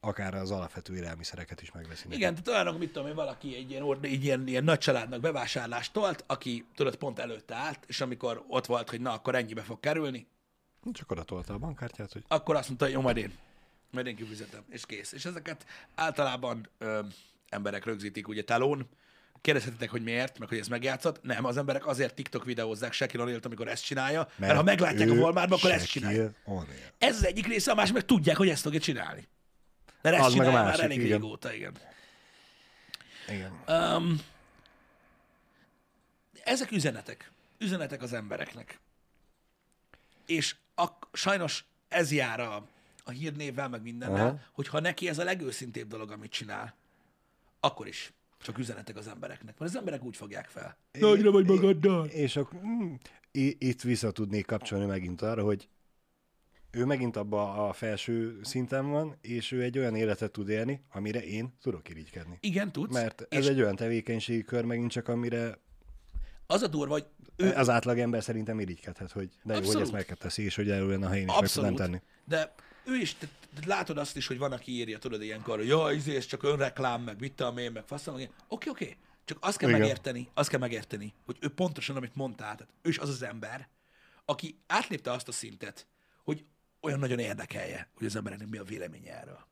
akár 0.00 0.34
az 0.34 0.50
alapvető 0.50 0.96
élelmiszereket 0.96 1.62
is 1.62 1.72
megveszi. 1.72 2.06
Igen, 2.10 2.34
tehát 2.34 2.48
olyanok, 2.48 2.78
mit 2.80 2.92
tudom 2.92 3.08
én, 3.08 3.14
valaki 3.14 3.56
egy 3.56 3.70
ilyen, 3.70 3.98
egy 4.00 4.24
ilyen, 4.24 4.46
ilyen 4.46 4.64
nagy 4.64 4.78
családnak 4.78 5.20
bevásárlást 5.20 5.92
tolt, 5.92 6.24
aki 6.26 6.64
tudod 6.74 6.96
pont 6.96 7.18
előtte 7.18 7.54
állt, 7.54 7.78
és 7.86 8.00
amikor 8.00 8.44
ott 8.48 8.66
volt, 8.66 8.90
hogy 8.90 9.00
na, 9.00 9.12
akkor 9.12 9.34
ennyibe 9.34 9.62
fog 9.62 9.80
kerülni, 9.80 10.26
Csak 10.92 11.10
oda 11.10 11.22
tolta 11.22 11.54
a 11.54 11.58
bankkártyát, 11.58 12.12
hogy 12.12 12.24
akkor 12.28 12.56
azt 12.56 12.66
mondta, 12.66 12.84
hogy 12.84 12.94
jó, 12.94 13.00
majd 13.00 13.16
én, 13.16 13.32
majd 13.90 14.06
én 14.06 14.16
kifizetem, 14.16 14.62
és 14.68 14.86
kész. 14.86 15.12
És 15.12 15.24
ezeket 15.24 15.66
általában 15.94 16.68
ö, 16.78 17.00
emberek 17.48 17.84
rögzítik 17.84 18.28
ugye 18.28 18.44
telón, 18.44 18.88
Kérdezhetitek, 19.40 19.90
hogy 19.90 20.02
miért, 20.02 20.38
meg 20.38 20.48
hogy 20.48 20.58
ez 20.58 20.68
megjátszott. 20.68 21.22
Nem, 21.22 21.44
az 21.44 21.56
emberek 21.56 21.86
azért 21.86 22.14
TikTok 22.14 22.44
videózzák 22.44 22.92
Shaquille 22.92 23.24
O'Neal-t, 23.24 23.44
amikor 23.44 23.68
ezt 23.68 23.84
csinálja, 23.84 24.18
mert, 24.18 24.38
mert 24.38 24.56
ha 24.56 24.62
meglátják 24.62 25.10
a 25.10 25.12
Walmartban, 25.12 25.58
akkor 25.58 25.70
ezt 25.70 25.86
csinálja. 25.86 26.30
O'Neal. 26.46 26.92
Ez 26.98 27.16
az 27.16 27.26
egyik 27.26 27.46
része, 27.46 27.70
a 27.70 27.74
másik 27.74 27.94
meg 27.94 28.04
tudják, 28.04 28.36
hogy 28.36 28.48
ezt 28.48 28.62
fogja 28.62 28.80
csinálni. 28.80 29.28
Mert 30.02 30.16
ezt 30.16 30.24
Az 30.24 30.34
meg 30.34 30.40
a 30.40 30.44
csinálja 30.44 30.58
már 30.58 30.64
másik, 30.64 30.84
elég 30.84 31.04
igen. 31.04 31.20
régóta, 31.20 31.52
igen. 31.52 31.72
Igen. 33.28 33.62
Um, 33.68 34.20
ezek 36.44 36.70
üzenetek. 36.70 37.30
Üzenetek 37.58 38.02
az 38.02 38.12
embereknek. 38.12 38.78
És 40.26 40.56
a, 40.74 40.86
sajnos 41.12 41.64
ez 41.88 42.12
jár 42.12 42.40
a, 42.40 42.66
a 43.04 43.10
hírnévvel, 43.10 43.68
meg 43.68 43.82
mindennel, 43.82 44.26
Aha. 44.26 44.40
hogyha 44.52 44.80
neki 44.80 45.08
ez 45.08 45.18
a 45.18 45.24
legőszintébb 45.24 45.88
dolog, 45.88 46.10
amit 46.10 46.30
csinál, 46.30 46.74
akkor 47.60 47.86
is 47.86 48.12
csak 48.42 48.58
üzenetek 48.58 48.96
az 48.96 49.08
embereknek. 49.08 49.58
Mert 49.58 49.70
az 49.70 49.76
emberek 49.76 50.04
úgy 50.04 50.16
fogják 50.16 50.48
fel. 50.48 50.76
Nagyra 50.98 51.30
vagy 51.30 51.46
magaddal. 51.46 52.06
És 52.06 52.36
akkor 52.36 52.60
mm, 52.60 52.94
itt 53.58 53.82
vissza 53.82 54.10
tudnék 54.10 54.46
kapcsolni 54.46 54.86
megint 54.86 55.22
arra, 55.22 55.44
hogy 55.44 55.68
ő 56.70 56.84
megint 56.84 57.16
abba 57.16 57.68
a 57.68 57.72
felső 57.72 58.40
szinten 58.42 58.90
van, 58.90 59.16
és 59.20 59.52
ő 59.52 59.62
egy 59.62 59.78
olyan 59.78 59.96
életet 59.96 60.32
tud 60.32 60.48
élni, 60.48 60.84
amire 60.92 61.24
én 61.24 61.54
tudok 61.62 61.88
irigykedni. 61.88 62.38
Igen, 62.40 62.72
tudsz. 62.72 62.92
Mert 62.92 63.26
ez 63.28 63.46
egy 63.46 63.60
olyan 63.60 63.76
tevékenységi 63.76 64.44
kör 64.44 64.64
megint 64.64 64.90
csak, 64.90 65.08
amire 65.08 65.58
az 66.46 66.62
a 66.62 66.66
durva, 66.66 66.92
hogy 66.92 67.06
ő 67.36 67.52
az 67.52 67.68
átlag 67.68 67.98
ember 67.98 68.22
szerintem 68.22 68.60
irigykedhet, 68.60 69.12
hogy 69.12 69.28
de 69.28 69.54
jó, 69.54 69.58
hogy 69.58 69.58
Abszolút. 69.58 69.82
ezt 69.82 69.92
megteszi, 69.92 70.42
és 70.42 70.56
hogy 70.56 70.70
elően 70.70 71.02
a 71.02 71.08
helyén 71.08 71.28
is 71.28 71.34
meg 71.40 71.50
tudnám 71.50 71.72
Abszolút. 71.72 71.90
tenni. 71.90 72.02
De 72.24 72.54
ő 72.84 72.96
is, 72.96 73.14
te, 73.14 73.28
te 73.60 73.66
látod 73.66 73.98
azt 73.98 74.16
is, 74.16 74.26
hogy 74.26 74.38
van, 74.38 74.52
aki 74.52 74.72
írja, 74.72 74.98
tudod, 74.98 75.22
ilyenkor, 75.22 75.56
hogy 75.56 75.66
jaj, 75.68 75.94
izé, 75.94 76.16
ez 76.16 76.26
csak 76.26 76.42
önreklám, 76.42 77.02
meg 77.02 77.20
mit 77.20 77.32
tudom 77.32 77.58
én, 77.58 77.72
meg 77.72 77.84
faszom, 77.86 78.20
oké, 78.48 78.68
oké, 78.68 78.96
Csak 79.24 79.38
azt 79.40 79.56
kell 79.56 79.68
Igen. 79.68 79.80
megérteni, 79.80 80.28
azt 80.34 80.48
kell 80.48 80.58
megérteni, 80.58 81.14
hogy 81.24 81.36
ő 81.40 81.48
pontosan, 81.48 81.96
amit 81.96 82.14
mondtál, 82.14 82.56
tehát 82.56 82.72
ő 82.82 82.88
is 82.88 82.98
az 82.98 83.08
az 83.08 83.22
ember, 83.22 83.68
aki 84.24 84.58
átlépte 84.66 85.12
azt 85.12 85.28
a 85.28 85.32
szintet, 85.32 85.86
hogy 86.24 86.44
olyan 86.80 86.98
nagyon 86.98 87.18
érdekelje, 87.18 87.88
hogy 87.94 88.06
az 88.06 88.16
embereknek 88.16 88.48
mi 88.48 88.58
a 88.58 88.64
véleménye 88.64 89.18
erről. 89.20 89.48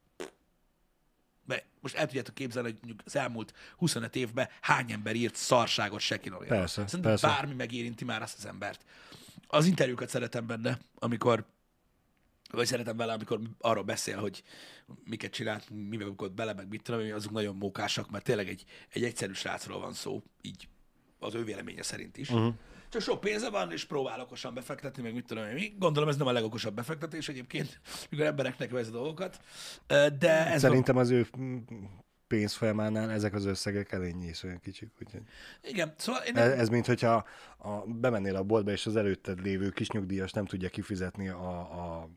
Mert 1.44 1.64
most 1.80 1.94
el 1.94 2.06
tudjátok 2.06 2.34
képzelni, 2.34 2.68
hogy 2.68 2.78
mondjuk 2.80 3.02
az 3.04 3.16
elmúlt 3.16 3.54
25 3.76 4.16
évben 4.16 4.48
hány 4.60 4.92
ember 4.92 5.14
írt 5.14 5.36
szarságot 5.36 6.00
Sekinoréra. 6.00 6.54
Persze, 6.56 6.86
Szerintem 6.86 7.10
persze. 7.10 7.26
bármi 7.26 7.54
megérinti 7.54 8.04
már 8.04 8.22
azt 8.22 8.38
az 8.38 8.46
embert. 8.46 8.84
Az 9.46 9.66
interjúkat 9.66 10.08
szeretem 10.08 10.46
benne, 10.46 10.78
amikor 10.94 11.46
vagy 12.50 12.66
szeretem 12.66 12.96
vele, 12.96 13.12
amikor 13.12 13.40
arról 13.58 13.82
beszél, 13.82 14.18
hogy 14.18 14.42
miket 15.04 15.32
csinált, 15.32 15.70
mivel 15.70 16.08
bukott 16.08 16.32
bele, 16.32 16.54
meg 16.54 16.68
mit 16.68 16.82
tudom, 16.82 17.12
azok 17.14 17.32
nagyon 17.32 17.56
mókásak, 17.56 18.10
mert 18.10 18.24
tényleg 18.24 18.48
egy, 18.48 18.64
egy 18.92 19.04
egyszerű 19.04 19.32
srácról 19.32 19.80
van 19.80 19.92
szó, 19.92 20.22
így 20.40 20.68
az 21.18 21.34
ő 21.34 21.44
véleménye 21.44 21.82
szerint 21.82 22.16
is. 22.16 22.30
Uh-huh. 22.30 22.54
Csak 22.88 23.02
sok 23.02 23.20
pénze 23.20 23.50
van, 23.50 23.72
és 23.72 23.84
próbál 23.84 24.20
okosan 24.20 24.54
befektetni, 24.54 25.02
meg 25.02 25.14
mit 25.14 25.26
tudom 25.26 25.44
én, 25.44 25.54
mi. 25.54 25.74
Gondolom 25.78 26.08
ez 26.08 26.16
nem 26.16 26.26
a 26.26 26.32
legokosabb 26.32 26.74
befektetés 26.74 27.28
egyébként, 27.28 27.80
mikor 28.10 28.26
embereknek 28.26 28.70
vezet 28.70 28.94
a 28.94 28.96
dolgokat, 28.96 29.40
de 30.18 30.46
ez 30.46 30.60
Szerintem 30.60 30.96
az 30.96 31.10
ő 31.10 31.26
pénzfolyamánál 32.26 33.10
ezek 33.10 33.34
az 33.34 33.44
összegek 33.44 33.92
elég 33.92 34.14
nyészően 34.14 34.60
kicsik. 34.60 34.90
Úgyhogy. 35.02 35.22
Igen, 35.62 35.94
szóval 35.96 36.22
én 36.22 36.36
ez, 36.36 36.48
nem, 36.48 36.58
ez 36.58 36.68
mint 36.68 36.86
hogyha 36.86 37.24
a, 37.58 37.70
bemennél 37.86 38.36
a 38.36 38.42
boltba, 38.42 38.70
és 38.70 38.86
az 38.86 38.96
előtted 38.96 39.42
lévő 39.42 39.70
kis 39.70 39.88
nyugdíjas 39.88 40.32
nem 40.32 40.44
tudja 40.44 40.68
kifizetni 40.68 41.28
a, 41.28 41.58
a 41.58 42.08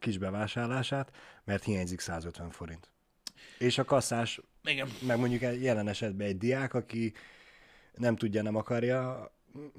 kis 0.00 0.18
bevásárlását, 0.18 1.12
mert 1.44 1.64
hiányzik 1.64 2.00
150 2.00 2.50
forint. 2.50 2.90
És 3.58 3.78
a 3.78 3.84
kasszás, 3.84 4.40
igen, 4.64 4.88
meg 5.06 5.18
mondjuk 5.18 5.40
jelen 5.40 5.88
esetben 5.88 6.26
egy 6.26 6.38
diák, 6.38 6.74
aki 6.74 7.12
nem 7.94 8.16
tudja, 8.16 8.42
nem 8.42 8.56
akarja 8.56 9.30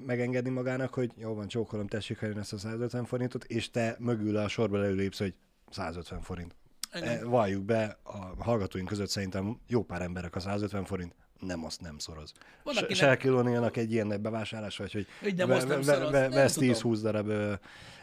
megengedni 0.06 0.50
magának, 0.50 0.94
hogy 0.94 1.12
jó 1.16 1.34
van, 1.34 1.48
csókolom, 1.48 1.86
tessék 1.86 2.22
eljön 2.22 2.38
ezt 2.38 2.52
a 2.52 2.58
150 2.58 3.04
forintot, 3.04 3.44
és 3.44 3.70
te 3.70 3.96
mögül 3.98 4.36
a 4.36 4.48
sorba 4.48 4.76
előlépsz, 4.76 5.18
hogy 5.18 5.34
150 5.70 6.20
forint. 6.20 6.54
Igen. 6.94 7.08
E, 7.08 7.24
Valljuk 7.24 7.64
be, 7.64 7.98
a 8.02 8.44
hallgatóink 8.44 8.88
között 8.88 9.08
szerintem 9.08 9.58
jó 9.66 9.82
pár 9.82 10.02
emberek 10.02 10.36
a 10.36 10.40
150 10.40 10.84
forint 10.84 11.14
nem 11.42 11.64
azt 11.64 11.80
nem 11.80 11.98
szoroz. 11.98 12.32
Van, 12.62 12.76
akinek- 12.76 12.96
se 12.96 13.16
kilónélnak 13.16 13.76
egy 13.76 13.92
ilyen 13.92 14.22
bevásárlás, 14.22 14.76
vagy 14.76 14.92
hogy 14.92 15.06
Hogy 15.20 15.34
nem 15.34 15.48
ve- 15.48 15.56
azt 15.56 15.68
nem 15.68 15.80
ve- 15.80 15.94
szoroz. 15.96 16.10
ve- 16.10 16.20
Nem 16.28 16.30
vesz 16.30 16.52
tudom. 16.52 16.68
10-20 16.68 16.98
darab 17.02 17.28
ö, 17.28 17.52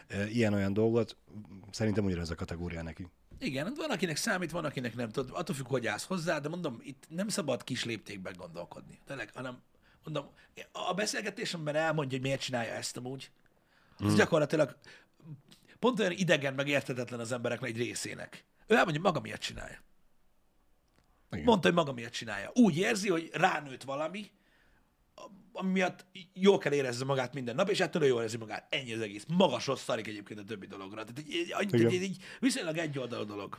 ö, 0.08 0.24
ilyen-olyan 0.24 0.72
dolgot, 0.72 1.16
szerintem 1.70 2.04
ugyanez 2.04 2.30
a 2.30 2.34
kategória 2.34 2.82
neki. 2.82 3.06
Igen, 3.38 3.64
hát 3.66 3.76
van, 3.76 3.90
akinek 3.90 4.16
számít, 4.16 4.50
van, 4.50 4.64
akinek 4.64 4.94
nem 4.94 5.10
tud. 5.10 5.28
Attól 5.32 5.54
függ, 5.54 5.66
hogy 5.66 5.86
állsz 5.86 6.04
hozzá, 6.06 6.38
de 6.38 6.48
mondom, 6.48 6.80
itt 6.82 7.04
nem 7.08 7.28
szabad 7.28 7.64
kis 7.64 7.84
léptékben 7.84 8.34
gondolkodni. 8.36 8.98
Tényleg, 9.06 9.30
hanem 9.34 9.58
mondom, 10.04 10.26
a 10.72 10.94
beszélgetésemben 10.94 11.74
elmondja, 11.74 12.16
hogy 12.18 12.26
miért 12.26 12.40
csinálja 12.40 12.72
ezt 12.72 12.96
amúgy. 12.96 13.30
Az 13.98 14.14
gyakorlatilag 14.14 14.76
pont 15.78 16.00
olyan 16.00 16.12
idegen, 16.12 16.54
meg 16.54 16.68
értetetlen 16.68 17.20
az 17.20 17.32
emberek 17.32 17.62
egy 17.62 17.76
részének. 17.76 18.44
Ő 18.66 18.74
elmondja, 18.74 19.00
maga 19.00 19.20
miért 19.20 19.40
csinálja. 19.40 19.78
Igen. 21.30 21.44
Mondta, 21.44 21.66
hogy 21.66 21.76
maga 21.76 21.92
miért 21.92 22.12
csinálja. 22.12 22.50
Úgy 22.54 22.76
érzi, 22.76 23.08
hogy 23.08 23.30
ránőtt 23.32 23.82
valami, 23.82 24.30
ami 25.52 25.70
miatt 25.70 26.06
jól 26.34 26.58
kell 26.58 26.72
érezze 26.72 27.04
magát 27.04 27.34
minden 27.34 27.54
nap, 27.54 27.68
és 27.68 27.80
ettől 27.80 28.04
jól 28.04 28.22
érzi 28.22 28.36
magát. 28.36 28.74
Ennyi 28.74 28.92
az 28.92 29.00
egész. 29.00 29.24
Magasról 29.28 29.76
szarik 29.76 30.06
egyébként 30.06 30.40
a 30.40 30.44
többi 30.44 30.66
dologra. 30.66 31.04
Tehát 31.04 31.18
egy, 31.18 31.52
egy, 31.58 31.74
egy, 31.74 31.94
egy, 31.94 32.02
egy 32.02 32.16
viszonylag 32.40 32.76
egyoldalú 32.76 33.24
dolog. 33.24 33.58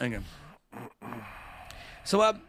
Igen. 0.00 0.26
Szóval 2.02 2.42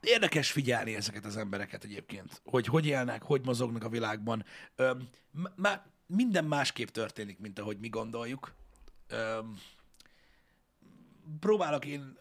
érdekes 0.00 0.50
figyelni 0.50 0.94
ezeket 0.94 1.24
az 1.24 1.36
embereket 1.36 1.84
egyébként, 1.84 2.40
hogy 2.44 2.66
hogy 2.66 2.86
élnek, 2.86 3.22
hogy 3.22 3.44
mozognak 3.44 3.84
a 3.84 3.88
világban. 3.88 4.44
Öm, 4.76 5.08
má, 5.56 5.86
minden 6.06 6.44
másképp 6.44 6.88
történik, 6.88 7.38
mint 7.38 7.58
ahogy 7.58 7.78
mi 7.78 7.88
gondoljuk. 7.88 8.54
Öm, 9.08 9.58
próbálok 11.40 11.84
én 11.84 12.18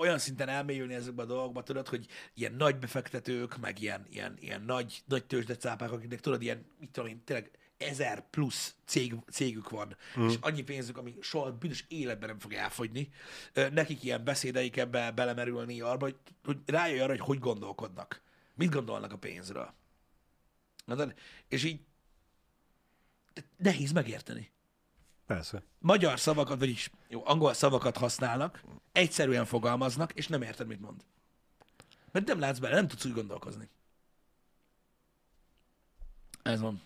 olyan 0.00 0.18
szinten 0.18 0.48
elmélyülni 0.48 0.94
ezekbe 0.94 1.22
a 1.22 1.26
dolgokba, 1.26 1.62
tudod, 1.62 1.88
hogy 1.88 2.06
ilyen 2.34 2.54
nagy 2.54 2.78
befektetők, 2.78 3.56
meg 3.56 3.80
ilyen, 3.80 4.06
ilyen, 4.10 4.36
ilyen 4.40 4.62
nagy, 4.62 5.02
nagy 5.06 5.24
tőzsdecápák, 5.24 5.92
akiknek 5.92 6.20
tudod, 6.20 6.42
ilyen, 6.42 6.66
mit 6.78 6.90
tudom 6.90 7.10
én, 7.10 7.24
tényleg 7.24 7.50
ezer 7.76 8.30
plusz 8.30 8.74
cég, 8.84 9.14
cégük 9.30 9.70
van, 9.70 9.96
mm. 10.18 10.28
és 10.28 10.34
annyi 10.40 10.62
pénzük, 10.62 10.98
ami 10.98 11.16
soha 11.20 11.52
büdös 11.52 11.84
életben 11.88 12.28
nem 12.28 12.38
fog 12.38 12.52
elfogyni. 12.52 13.10
Nekik 13.54 14.02
ilyen 14.02 14.24
beszédeik 14.24 14.76
ebbe 14.76 15.10
belemerülni 15.10 15.80
arba, 15.80 16.04
hogy, 16.04 16.16
hogy 16.44 16.58
rájöjj 16.66 17.00
arra, 17.00 17.10
hogy 17.10 17.20
hogy 17.20 17.38
gondolkodnak. 17.38 18.22
Mit 18.54 18.70
gondolnak 18.70 19.12
a 19.12 19.18
pénzről. 19.18 19.74
És 21.48 21.64
így 21.64 21.80
nehéz 23.56 23.92
megérteni 23.92 24.52
Persze. 25.26 25.62
magyar 25.78 26.20
szavakat, 26.20 26.58
vagyis 26.58 26.90
jó, 27.08 27.22
angol 27.26 27.52
szavakat 27.52 27.96
használnak, 27.96 28.62
egyszerűen 28.92 29.44
fogalmaznak, 29.44 30.12
és 30.12 30.28
nem 30.28 30.42
érted, 30.42 30.66
mit 30.66 30.80
mond. 30.80 31.04
Mert 32.12 32.26
nem 32.26 32.38
látsz 32.38 32.58
bele, 32.58 32.74
nem 32.74 32.88
tudsz 32.88 33.04
úgy 33.04 33.12
gondolkozni. 33.12 33.68
Ez 36.42 36.60
van. 36.60 36.82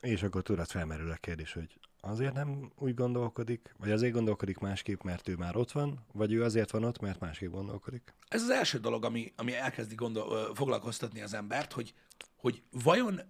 És 0.00 0.22
akkor 0.22 0.42
tudod, 0.42 0.66
felmerül 0.66 1.10
a 1.10 1.14
kérdés, 1.14 1.52
hogy 1.52 1.78
azért 2.00 2.34
nem 2.34 2.72
úgy 2.78 2.94
gondolkodik, 2.94 3.74
vagy 3.78 3.90
azért 3.90 4.12
gondolkodik 4.12 4.58
másképp, 4.58 5.02
mert 5.02 5.28
ő 5.28 5.36
már 5.36 5.56
ott 5.56 5.72
van, 5.72 6.04
vagy 6.12 6.32
ő 6.32 6.42
azért 6.42 6.70
van 6.70 6.84
ott, 6.84 7.00
mert 7.00 7.20
másképp 7.20 7.50
gondolkodik. 7.50 8.14
Ez 8.28 8.42
az 8.42 8.50
első 8.50 8.78
dolog, 8.78 9.04
ami, 9.04 9.32
ami 9.36 9.54
elkezdi 9.54 9.94
gondol, 9.94 10.54
foglalkoztatni 10.54 11.22
az 11.22 11.34
embert, 11.34 11.72
hogy, 11.72 11.94
hogy 12.36 12.62
vajon 12.70 13.20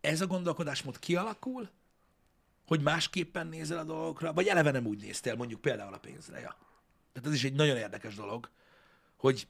ez 0.00 0.20
a 0.20 0.26
gondolkodásmód 0.26 0.98
kialakul, 0.98 1.70
hogy 2.66 2.82
másképpen 2.82 3.46
nézel 3.46 3.78
a 3.78 3.84
dolgokra, 3.84 4.32
vagy 4.32 4.46
eleve 4.46 4.70
nem 4.70 4.86
úgy 4.86 5.00
néztél, 5.00 5.34
mondjuk 5.34 5.60
például 5.60 5.94
a 5.94 5.98
pénzre. 5.98 6.40
Ja. 6.40 6.56
Tehát 7.12 7.28
ez 7.28 7.34
is 7.34 7.44
egy 7.44 7.52
nagyon 7.52 7.76
érdekes 7.76 8.14
dolog, 8.14 8.50
hogy 9.16 9.48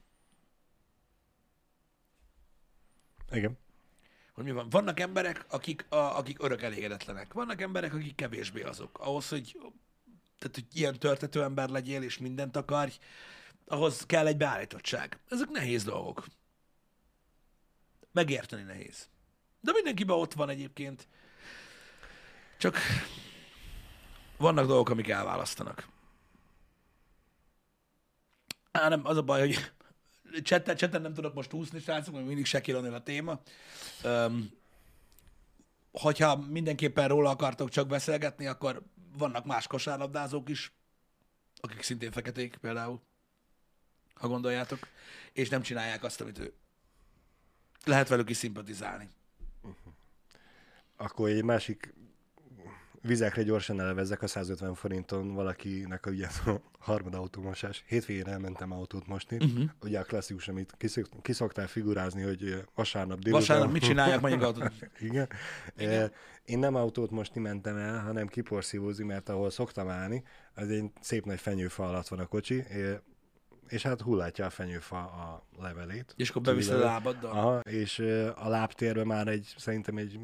Igen. 3.32 3.58
hogy 4.32 4.44
mi 4.44 4.50
van. 4.50 4.68
Vannak 4.68 5.00
emberek, 5.00 5.44
akik, 5.48 5.86
a, 5.88 5.96
akik 5.96 6.42
örök 6.42 6.62
elégedetlenek. 6.62 7.32
Vannak 7.32 7.60
emberek, 7.60 7.94
akik 7.94 8.14
kevésbé 8.14 8.62
azok. 8.62 8.98
Ahhoz, 8.98 9.28
hogy, 9.28 9.56
tehát, 10.38 10.54
hogy 10.54 10.66
ilyen 10.72 10.98
törtető 10.98 11.42
ember 11.42 11.68
legyél, 11.68 12.02
és 12.02 12.18
mindent 12.18 12.56
akarj, 12.56 12.92
ahhoz 13.66 14.06
kell 14.06 14.26
egy 14.26 14.36
beállítottság. 14.36 15.18
Ezek 15.28 15.48
nehéz 15.48 15.84
dolgok. 15.84 16.26
Megérteni 18.12 18.62
nehéz. 18.62 19.08
De 19.60 19.72
mindenkiben 19.72 20.16
ott 20.16 20.32
van 20.32 20.48
egyébként. 20.48 21.08
Csak 22.58 22.78
vannak 24.36 24.66
dolgok, 24.66 24.88
amik 24.88 25.08
elválasztanak. 25.08 25.88
Á, 28.70 28.88
nem, 28.88 29.06
az 29.06 29.16
a 29.16 29.22
baj, 29.22 29.40
hogy 29.40 29.72
chatten, 30.42 30.76
chatten 30.76 31.02
nem 31.02 31.14
tudok 31.14 31.34
most 31.34 31.52
úszni, 31.52 31.80
srácok, 31.80 32.14
mert 32.14 32.26
mindig 32.26 32.44
sekilonnél 32.44 32.94
a 32.94 33.02
téma. 33.02 33.40
Um, 34.04 34.50
hogyha 35.92 36.36
mindenképpen 36.36 37.08
róla 37.08 37.30
akartok 37.30 37.68
csak 37.68 37.86
beszélgetni, 37.86 38.46
akkor 38.46 38.82
vannak 39.16 39.44
más 39.44 39.66
kosárlabdázók 39.66 40.48
is, 40.48 40.72
akik 41.60 41.82
szintén 41.82 42.10
feketék 42.10 42.56
például, 42.56 43.00
ha 44.14 44.28
gondoljátok, 44.28 44.88
és 45.32 45.48
nem 45.48 45.62
csinálják 45.62 46.04
azt, 46.04 46.20
amit 46.20 46.38
ő. 46.38 46.52
Lehet 47.84 48.08
velük 48.08 48.30
is 48.30 48.36
szimpatizálni. 48.36 49.10
Akkor 51.02 51.28
egy 51.28 51.44
másik 51.44 51.94
vizekre 53.02 53.42
gyorsan 53.42 53.80
elevezzek 53.80 54.22
a 54.22 54.26
150 54.26 54.74
forinton 54.74 55.34
valakinek 55.34 56.06
a, 56.06 56.10
ugye, 56.10 56.26
a 56.46 56.60
harmad 56.78 57.14
automosás. 57.14 57.84
Hétvégén 57.86 58.26
elmentem 58.26 58.72
autót 58.72 59.06
mosni. 59.06 59.36
Uh-huh. 59.36 59.70
Ugye 59.82 59.98
a 59.98 60.02
klasszikus, 60.02 60.48
amit 60.48 60.74
kiszok, 60.78 61.06
kiszoktál 61.22 61.66
figurázni, 61.66 62.22
hogy 62.22 62.64
vasárnap 62.74 63.18
délután... 63.18 63.40
Vasárnap 63.40 63.72
mit 63.72 63.82
csinálják, 63.82 64.20
mondjuk? 64.20 64.72
Igen. 65.08 65.28
Igen. 65.76 66.12
Én 66.44 66.58
nem 66.58 66.74
autót 66.74 67.10
mosni 67.10 67.40
mentem 67.40 67.76
el, 67.76 68.00
hanem 68.00 68.26
kiporszívózni, 68.26 69.04
mert 69.04 69.28
ahol 69.28 69.50
szoktam 69.50 69.88
állni, 69.88 70.22
az 70.54 70.68
egy 70.68 70.90
szép 71.00 71.24
nagy 71.24 71.40
fenyőfa 71.40 71.88
alatt 71.88 72.08
van 72.08 72.18
a 72.18 72.26
kocsi, 72.26 72.64
és 73.68 73.82
hát 73.82 74.00
hullátja 74.00 74.46
a 74.46 74.50
fenyőfa 74.50 74.96
a 74.96 75.46
levelét. 75.58 76.14
És 76.16 76.30
akkor 76.30 76.42
beviszed 76.42 76.80
a 76.80 76.84
lábaddal? 76.84 77.30
Aha, 77.30 77.58
és 77.58 77.98
a 78.34 78.48
lábtérben 78.48 79.06
már 79.06 79.28
egy, 79.28 79.54
szerintem 79.56 79.96
egy, 79.96 80.18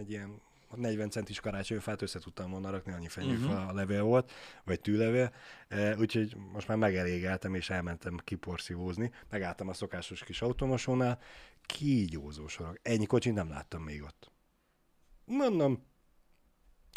egy 0.00 0.10
ilyen 0.10 0.40
40 0.74 1.10
centis 1.10 1.40
karácsonyfát 1.40 2.02
össze 2.02 2.18
tudtam 2.18 2.50
volna 2.50 2.70
rakni, 2.70 2.92
annyi 2.92 3.08
fenyőfa 3.08 3.46
uh-huh. 3.46 3.68
a 3.68 3.72
levél 3.72 4.02
volt, 4.02 4.32
vagy 4.64 4.80
tűlevél, 4.80 5.32
E, 5.68 5.96
úgyhogy 5.96 6.36
most 6.52 6.68
már 6.68 6.76
megelégeltem, 6.76 7.54
és 7.54 7.70
elmentem 7.70 8.16
kiporszívózni. 8.16 9.12
Megálltam 9.30 9.68
a 9.68 9.72
szokásos 9.72 10.24
kis 10.24 10.42
automosónál, 10.42 11.18
kígyózó 11.66 12.48
sorok. 12.48 12.78
Ennyi 12.82 13.06
kocsit 13.06 13.34
nem 13.34 13.48
láttam 13.48 13.82
még 13.82 14.02
ott. 14.02 14.30
Mondom, 15.24 15.88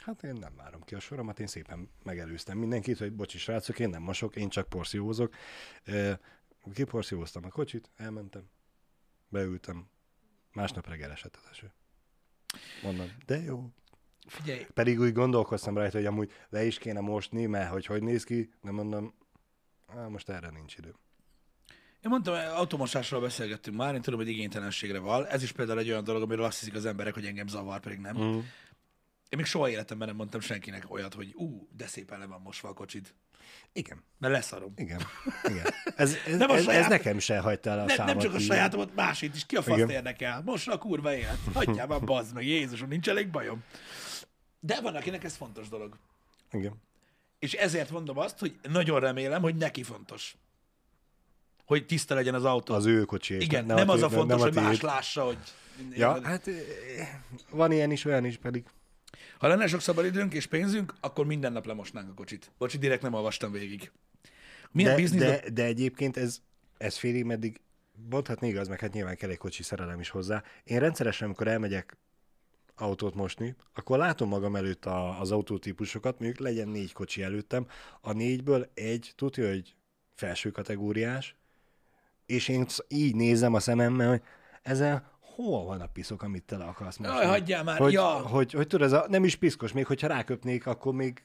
Hát 0.05 0.23
én 0.23 0.33
nem 0.33 0.55
várom 0.55 0.81
ki 0.81 0.95
a 0.95 0.99
soromat, 0.99 1.39
én 1.39 1.47
szépen 1.47 1.89
megelőztem 2.03 2.57
mindenkit, 2.57 2.97
hogy 2.97 3.13
bocsi 3.13 3.37
srácok, 3.37 3.79
én 3.79 3.89
nem 3.89 4.01
mosok, 4.01 4.35
én 4.35 4.49
csak 4.49 4.69
porszívózok. 4.69 5.35
Ö, 5.83 6.11
Kiporszívóztam 6.73 7.45
a 7.45 7.49
kocsit, 7.49 7.91
elmentem, 7.95 8.49
beültem, 9.29 9.89
másnap 10.53 10.87
reggel 10.87 11.11
esett 11.11 11.35
az 11.35 11.47
eső. 11.51 11.73
Mondom, 12.83 13.11
de 13.25 13.41
jó. 13.41 13.69
Figyelj, 14.27 14.65
Pedig 14.73 14.99
úgy 14.99 15.13
gondolkoztam 15.13 15.77
rajta, 15.77 15.97
hogy 15.97 16.05
amúgy 16.05 16.31
le 16.49 16.65
is 16.65 16.77
kéne 16.77 16.99
mosni, 16.99 17.45
mert 17.45 17.71
hogy 17.71 17.85
hogy 17.85 18.03
néz 18.03 18.23
ki, 18.23 18.53
de 18.61 18.71
mondom, 18.71 19.13
á, 19.87 20.07
most 20.07 20.29
erre 20.29 20.49
nincs 20.49 20.75
idő. 20.77 20.95
Én 22.03 22.09
mondtam, 22.09 22.33
automosásról 22.55 23.21
beszélgettünk 23.21 23.77
már, 23.77 23.93
én 23.93 24.01
tudom, 24.01 24.19
hogy 24.19 24.29
igénytelenségre 24.29 24.99
van. 24.99 25.25
Ez 25.25 25.43
is 25.43 25.51
például 25.51 25.79
egy 25.79 25.89
olyan 25.89 26.03
dolog, 26.03 26.21
amiről 26.21 26.45
azt 26.45 26.59
hiszik 26.59 26.75
az 26.75 26.85
emberek, 26.85 27.13
hogy 27.13 27.25
engem 27.25 27.47
zavar, 27.47 27.79
pedig 27.79 27.99
nem. 27.99 28.17
Mm. 28.17 28.39
Én 29.33 29.39
még 29.39 29.47
soha 29.47 29.69
életemben 29.69 30.07
nem 30.07 30.15
mondtam 30.17 30.39
senkinek 30.39 30.91
olyat, 30.91 31.13
hogy 31.13 31.33
ú, 31.35 31.67
de 31.77 31.87
szépen 31.87 32.19
le 32.19 32.25
van 32.25 32.41
mosva 32.41 32.69
a 32.69 32.73
kocsid. 32.73 33.13
Igen, 33.71 34.03
Mert 34.19 34.33
leszarom. 34.33 34.73
igen, 34.75 35.01
igen. 35.43 35.65
Ez, 35.95 36.15
ez, 36.27 36.37
Nem 36.37 36.49
a 36.49 36.55
ez, 36.55 36.63
saját- 36.63 36.83
ez 36.83 36.89
nekem 36.89 37.19
se 37.19 37.39
hagyta 37.39 37.69
el 37.69 37.79
a 37.79 37.85
Ne, 37.85 37.95
nem 37.95 38.17
csak 38.17 38.33
a 38.33 38.39
sajátomat, 38.39 38.95
másét 38.95 39.35
is. 39.35 39.45
Ki 39.45 39.55
a 39.55 39.61
faszt 39.61 39.89
érdekel? 39.89 40.41
Most 40.45 40.67
a 40.67 40.77
kurva 40.77 41.15
élet. 41.15 41.37
Hagyjál 41.53 41.87
már, 41.87 42.01
bazd 42.03 42.33
meg, 42.33 42.45
Jézusom, 42.45 42.87
nincs 42.89 43.09
elég 43.09 43.29
bajom. 43.29 43.63
De 44.59 44.81
van, 44.81 44.95
akinek 44.95 45.23
ez 45.23 45.35
fontos 45.35 45.69
dolog. 45.69 45.97
Igen. 46.51 46.81
És 47.39 47.53
ezért 47.53 47.89
mondom 47.91 48.17
azt, 48.17 48.39
hogy 48.39 48.59
nagyon 48.61 48.99
remélem, 48.99 49.41
hogy 49.41 49.55
neki 49.55 49.83
fontos. 49.83 50.35
Hogy 51.65 51.85
tiszta 51.85 52.15
legyen 52.15 52.33
az 52.33 52.45
autó. 52.45 52.73
Az 52.73 52.85
ő 52.85 53.03
kocsi. 53.05 53.41
Igen, 53.41 53.65
ne- 53.65 53.73
nem, 53.73 53.89
a 53.89 53.93
az 53.93 54.01
a 54.01 54.09
fontos, 54.09 54.41
nem 54.41 54.53
hogy 54.53 54.63
más 54.63 54.81
lássa, 54.81 55.23
hogy... 55.25 55.37
Ja, 55.91 56.23
hát 56.23 56.47
eh, 56.47 56.55
van 57.49 57.71
ilyen 57.71 57.91
is, 57.91 58.05
olyan 58.05 58.25
is 58.25 58.37
pedig. 58.37 58.65
Ha 59.43 59.49
lenne 59.49 59.67
sok 59.67 59.81
szabadidőnk 59.81 60.33
és 60.33 60.45
pénzünk, 60.45 60.93
akkor 60.99 61.25
minden 61.25 61.51
nap 61.51 61.65
lemosnánk 61.65 62.09
a 62.09 62.13
kocsit. 62.13 62.51
Bocsi, 62.57 62.77
direkt 62.77 63.01
nem 63.01 63.13
olvastam 63.13 63.51
végig. 63.51 63.91
Milyen 64.71 64.95
De, 64.95 65.01
biznisz... 65.01 65.21
de, 65.21 65.49
de 65.53 65.63
egyébként 65.63 66.17
ez, 66.17 66.41
ez 66.77 66.97
félig 66.97 67.23
meddig, 67.23 67.61
mondhatni 68.09 68.47
igaz, 68.47 68.67
meg 68.67 68.79
hát 68.79 68.93
nyilván 68.93 69.15
kell 69.15 69.29
egy 69.29 69.37
kocsi 69.37 69.63
szerelem 69.63 69.99
is 69.99 70.09
hozzá. 70.09 70.43
Én 70.63 70.79
rendszeresen, 70.79 71.25
amikor 71.25 71.47
elmegyek 71.47 71.97
autót 72.75 73.15
mosni, 73.15 73.55
akkor 73.73 73.97
látom 73.97 74.29
magam 74.29 74.55
előtt 74.55 74.85
a, 74.85 75.19
az 75.19 75.31
autótípusokat, 75.31 76.19
mondjuk 76.19 76.39
legyen 76.39 76.67
négy 76.67 76.93
kocsi 76.93 77.23
előttem, 77.23 77.67
a 78.01 78.11
négyből 78.13 78.71
egy 78.73 79.13
tudja, 79.15 79.47
hogy 79.47 79.75
felső 80.15 80.51
kategóriás, 80.51 81.35
és 82.25 82.47
én 82.47 82.65
így 82.87 83.15
nézem 83.15 83.53
a 83.53 83.59
szememmel, 83.59 84.09
hogy 84.09 84.21
ezzel 84.61 85.12
hol 85.35 85.65
van 85.65 85.81
a 85.81 85.87
piszok, 85.87 86.23
amit 86.23 86.43
te 86.43 86.57
le 86.57 86.63
akarsz 86.65 86.97
mosni? 86.97 87.15
Jaj, 87.15 87.25
hagyjál 87.25 87.63
már, 87.63 87.77
hogy, 87.77 87.93
ja. 87.93 88.07
hogy, 88.09 88.51
hogy 88.51 88.67
tudod, 88.67 88.87
ez 88.87 88.93
a, 88.93 89.05
nem 89.09 89.23
is 89.23 89.35
piszkos, 89.35 89.71
még 89.71 89.85
hogyha 89.85 90.07
ráköpnék, 90.07 90.67
akkor 90.67 90.93
még 90.93 91.21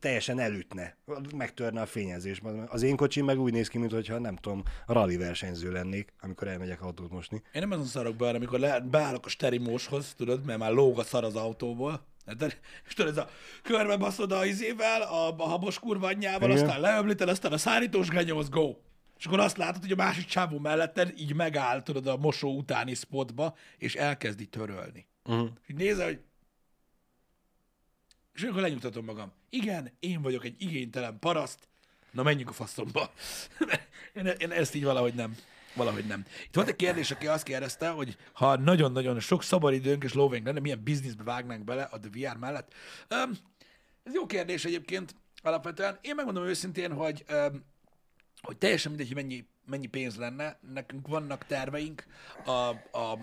teljesen 0.00 0.38
elütne, 0.38 0.96
megtörne 1.36 1.80
a 1.80 1.86
fényezés. 1.86 2.40
Az 2.66 2.82
én 2.82 2.96
kocsim 2.96 3.24
meg 3.24 3.40
úgy 3.40 3.52
néz 3.52 3.68
ki, 3.68 3.78
mintha 3.78 4.18
nem 4.18 4.36
tudom, 4.36 4.62
rally 4.86 5.16
versenyző 5.16 5.72
lennék, 5.72 6.12
amikor 6.20 6.48
elmegyek 6.48 6.82
autót 6.82 7.10
mosni. 7.10 7.42
Én 7.52 7.60
nem 7.60 7.70
azon 7.70 7.84
szarok 7.84 8.16
be, 8.16 8.28
amikor 8.28 8.58
le, 8.58 8.80
beállok 8.80 9.26
a 9.26 9.28
sterimóshoz, 9.28 10.14
tudod, 10.16 10.44
mert 10.44 10.58
már 10.58 10.72
lóg 10.72 10.98
a 10.98 11.02
szar 11.02 11.24
az 11.24 11.36
autóból. 11.36 12.06
Hát, 12.26 12.60
És 12.86 12.94
tudod, 12.94 13.10
ez 13.10 13.16
a 13.16 13.28
körbe 13.62 13.96
baszod 13.96 14.32
a 14.32 14.44
izével, 14.44 15.02
a, 15.02 15.34
a 15.38 15.48
habos 15.48 15.78
kurva 15.78 16.06
anyjával, 16.06 16.50
Igen. 16.50 16.62
aztán 16.62 16.80
leöblíted, 16.80 17.28
aztán 17.28 17.52
a 17.52 17.58
szárítós 17.58 18.08
genyóz, 18.08 18.48
go! 18.48 18.74
És 19.22 19.28
akkor 19.28 19.40
azt 19.40 19.56
látod, 19.56 19.82
hogy 19.82 19.92
a 19.92 19.96
másik 19.96 20.24
csávó 20.24 20.58
melletted 20.58 21.12
így 21.16 21.34
megáll, 21.34 21.82
tudod, 21.82 22.06
a 22.06 22.16
mosó 22.16 22.56
utáni 22.56 22.94
spotba, 22.94 23.56
és 23.78 23.94
elkezdi 23.94 24.46
törölni. 24.46 25.06
Uh-huh. 25.24 25.48
Így 25.66 25.76
nézel, 25.76 26.06
hogy... 26.06 26.20
És 28.34 28.42
akkor 28.42 28.60
lenyugtatom 28.60 29.04
magam. 29.04 29.32
Igen, 29.50 29.92
én 30.00 30.22
vagyok 30.22 30.44
egy 30.44 30.54
igénytelen 30.58 31.18
paraszt, 31.18 31.68
na 32.10 32.22
menjünk 32.22 32.48
a 32.48 32.52
faszomba. 32.52 33.12
én, 34.14 34.26
én 34.26 34.50
ezt 34.50 34.74
így 34.74 34.84
valahogy 34.84 35.14
nem. 35.14 35.36
Valahogy 35.74 36.06
nem. 36.06 36.24
Itt 36.44 36.54
volt 36.54 36.68
egy 36.68 36.76
kérdés, 36.76 37.10
aki 37.10 37.26
azt 37.26 37.44
kérdezte, 37.44 37.88
hogy 37.88 38.16
ha 38.32 38.56
nagyon-nagyon 38.56 39.20
sok 39.20 39.42
szabadidőnk 39.42 40.04
és 40.04 40.12
lóvénk 40.12 40.46
lenne, 40.46 40.60
milyen 40.60 40.82
bizniszbe 40.82 41.22
vágnánk 41.22 41.64
bele 41.64 41.82
a 41.82 41.98
The 41.98 42.10
VR 42.10 42.36
mellett. 42.36 42.72
Um, 43.10 43.30
ez 44.02 44.14
jó 44.14 44.26
kérdés 44.26 44.64
egyébként 44.64 45.14
alapvetően. 45.42 45.98
Én 46.00 46.14
megmondom 46.14 46.44
őszintén, 46.44 46.92
hogy 46.92 47.24
um, 47.30 47.70
hogy 48.42 48.56
teljesen 48.56 48.92
mindegy, 48.92 49.12
hogy 49.12 49.22
mennyi, 49.22 49.46
mennyi 49.66 49.86
pénz 49.86 50.16
lenne, 50.16 50.58
nekünk 50.72 51.08
vannak 51.08 51.46
terveink, 51.46 52.06
a, 52.44 52.50
a, 52.50 53.18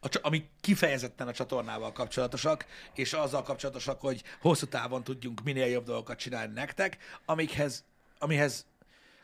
a, 0.00 0.08
csa- 0.08 0.24
amik 0.24 0.48
kifejezetten 0.60 1.28
a 1.28 1.32
csatornával 1.32 1.92
kapcsolatosak, 1.92 2.66
és 2.94 3.12
azzal 3.12 3.42
kapcsolatosak, 3.42 4.00
hogy 4.00 4.22
hosszú 4.40 4.66
távon 4.66 5.04
tudjunk 5.04 5.42
minél 5.42 5.66
jobb 5.66 5.84
dolgokat 5.84 6.18
csinálni 6.18 6.52
nektek, 6.52 6.98
amikhez, 7.24 7.84
amihez, 8.18 8.66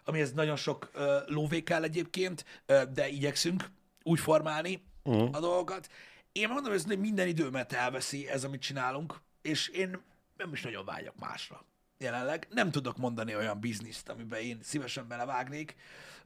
amihez 0.04 0.32
nagyon 0.32 0.56
sok 0.56 0.90
ö, 0.92 1.18
lóvé 1.26 1.62
kell 1.62 1.82
egyébként, 1.82 2.44
ö, 2.66 2.82
de 2.92 3.08
igyekszünk 3.08 3.70
úgy 4.02 4.20
formálni 4.20 4.82
uh-huh. 5.02 5.36
a 5.36 5.40
dolgokat. 5.40 5.88
Én 6.32 6.48
mondom, 6.48 6.72
hogy 6.72 6.98
minden 6.98 7.26
időmet 7.28 7.72
elveszi 7.72 8.28
ez, 8.28 8.44
amit 8.44 8.62
csinálunk, 8.62 9.20
és 9.42 9.68
én 9.68 10.00
nem 10.36 10.52
is 10.52 10.62
nagyon 10.62 10.84
vágyok 10.84 11.18
másra 11.18 11.64
jelenleg. 12.03 12.46
Nem 12.50 12.70
tudok 12.70 12.96
mondani 12.96 13.36
olyan 13.36 13.61
bizniszt, 13.61 14.09
amiben 14.09 14.40
én 14.40 14.59
szívesen 14.62 15.09
belevágnék, 15.09 15.76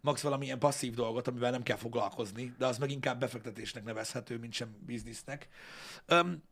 max 0.01 0.21
valamilyen 0.21 0.59
passzív 0.59 0.95
dolgot, 0.95 1.29
amivel 1.29 1.51
nem 1.51 1.63
kell 1.63 1.77
foglalkozni, 1.77 2.55
de 2.59 2.67
az 2.67 2.79
meg 2.79 2.91
inkább 2.91 3.21
befektetésnek 3.21 3.85
nevezhető, 3.85 4.39
mint 4.39 4.53
sem 4.53 4.77
biznisznek. 4.87 5.49
Um, 6.09 6.43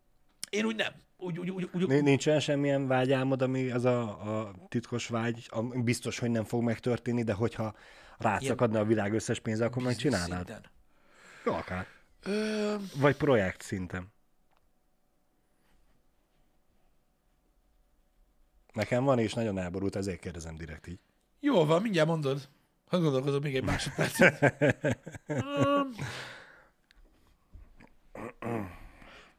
én 0.51 0.65
úgy 0.65 0.77
nem. 0.77 0.93
Úgy, 1.17 1.39
úgy, 1.39 1.51
úgy, 1.51 1.69
úgy, 1.73 1.87
Ni- 1.87 2.01
Nincs 2.01 2.27
olyan 2.27 2.41
semmilyen 2.41 2.87
vágyálmod, 2.87 3.43
ami 3.43 3.71
az 3.71 3.85
a, 3.85 4.01
a 4.39 4.55
titkos 4.69 5.07
vágy, 5.09 5.47
ami 5.49 5.83
biztos, 5.83 6.19
hogy 6.19 6.31
nem 6.31 6.45
fog 6.45 6.63
megtörténni, 6.63 7.23
de 7.23 7.33
hogyha 7.33 7.75
rátszakadna 8.19 8.79
a 8.79 8.85
világ 8.85 9.13
összes 9.13 9.41
pénze, 9.41 9.65
akkor 9.65 9.83
megcsinálnád. 9.83 10.61
Jó, 11.45 11.53
akár. 11.53 11.87
Ö, 12.23 12.75
Vagy 12.97 13.17
projekt 13.17 13.63
szinten. 13.63 14.13
Nekem 18.75 19.05
van, 19.05 19.19
és 19.19 19.33
nagyon 19.33 19.59
elborult, 19.59 19.97
ezért 19.97 20.21
kérdezem 20.21 20.57
direkt 20.57 20.87
így. 20.87 20.99
Jó 21.41 21.65
van, 21.65 21.83
mindjárt 21.83 22.09
mondod. 22.09 22.49
Hadd 22.87 23.01
gondolkozom 23.01 23.43
még 23.43 23.57
egy 23.57 23.65
másodpercet. 23.65 24.57
Um, 25.29 25.91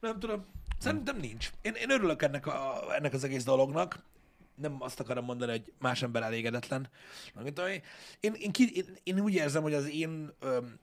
nem 0.00 0.18
tudom. 0.18 0.46
Szerintem 0.78 1.16
nincs. 1.16 1.50
Én, 1.62 1.72
én 1.72 1.90
örülök 1.90 2.22
ennek, 2.22 2.46
a, 2.46 2.82
ennek 2.94 3.12
az 3.12 3.24
egész 3.24 3.44
dolognak. 3.44 4.04
Nem 4.54 4.76
azt 4.78 5.00
akarom 5.00 5.24
mondani, 5.24 5.50
hogy 5.50 5.72
más 5.78 6.02
ember 6.02 6.22
elégedetlen. 6.22 6.88
Én, 7.44 7.52
én, 8.20 8.34
én, 8.36 8.50
én, 8.74 8.84
én 9.02 9.20
úgy 9.20 9.34
érzem, 9.34 9.62
hogy 9.62 9.74
az 9.74 9.90
én, 9.90 10.32
öm, 10.40 10.78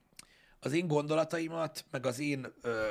az 0.66 0.74
én 0.74 0.88
gondolataimat, 0.88 1.86
meg 1.91 2.05
az 2.05 2.20
én 2.20 2.53
ö, 2.61 2.89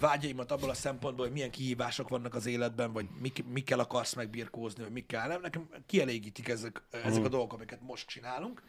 vágyaimat 0.00 0.50
abból 0.50 0.70
a 0.70 0.74
szempontból, 0.74 1.24
hogy 1.24 1.34
milyen 1.34 1.50
kihívások 1.50 2.08
vannak 2.08 2.34
az 2.34 2.46
életben, 2.46 2.92
vagy 2.92 3.06
mik, 3.20 3.44
mikkel 3.44 3.78
akarsz 3.78 4.14
megbirkózni, 4.14 4.82
vagy 4.82 4.92
mikkel 4.92 5.28
nem, 5.28 5.40
nekem 5.40 5.68
kielégítik 5.86 6.48
ezek, 6.48 6.82
ezek 6.90 7.24
a 7.24 7.28
dolgok, 7.28 7.52
amiket 7.52 7.80
most 7.80 8.08
csinálunk. 8.08 8.62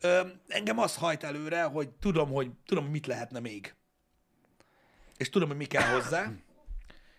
Ö, 0.00 0.20
engem 0.48 0.78
az 0.78 0.96
hajt 0.96 1.22
előre, 1.22 1.62
hogy 1.62 1.88
tudom, 1.88 2.30
hogy 2.30 2.50
tudom, 2.66 2.86
mit 2.86 3.06
lehetne 3.06 3.40
még. 3.40 3.74
És 5.16 5.28
tudom, 5.28 5.48
hogy 5.48 5.56
mi 5.56 5.64
kell 5.64 5.92
hozzá, 5.92 6.32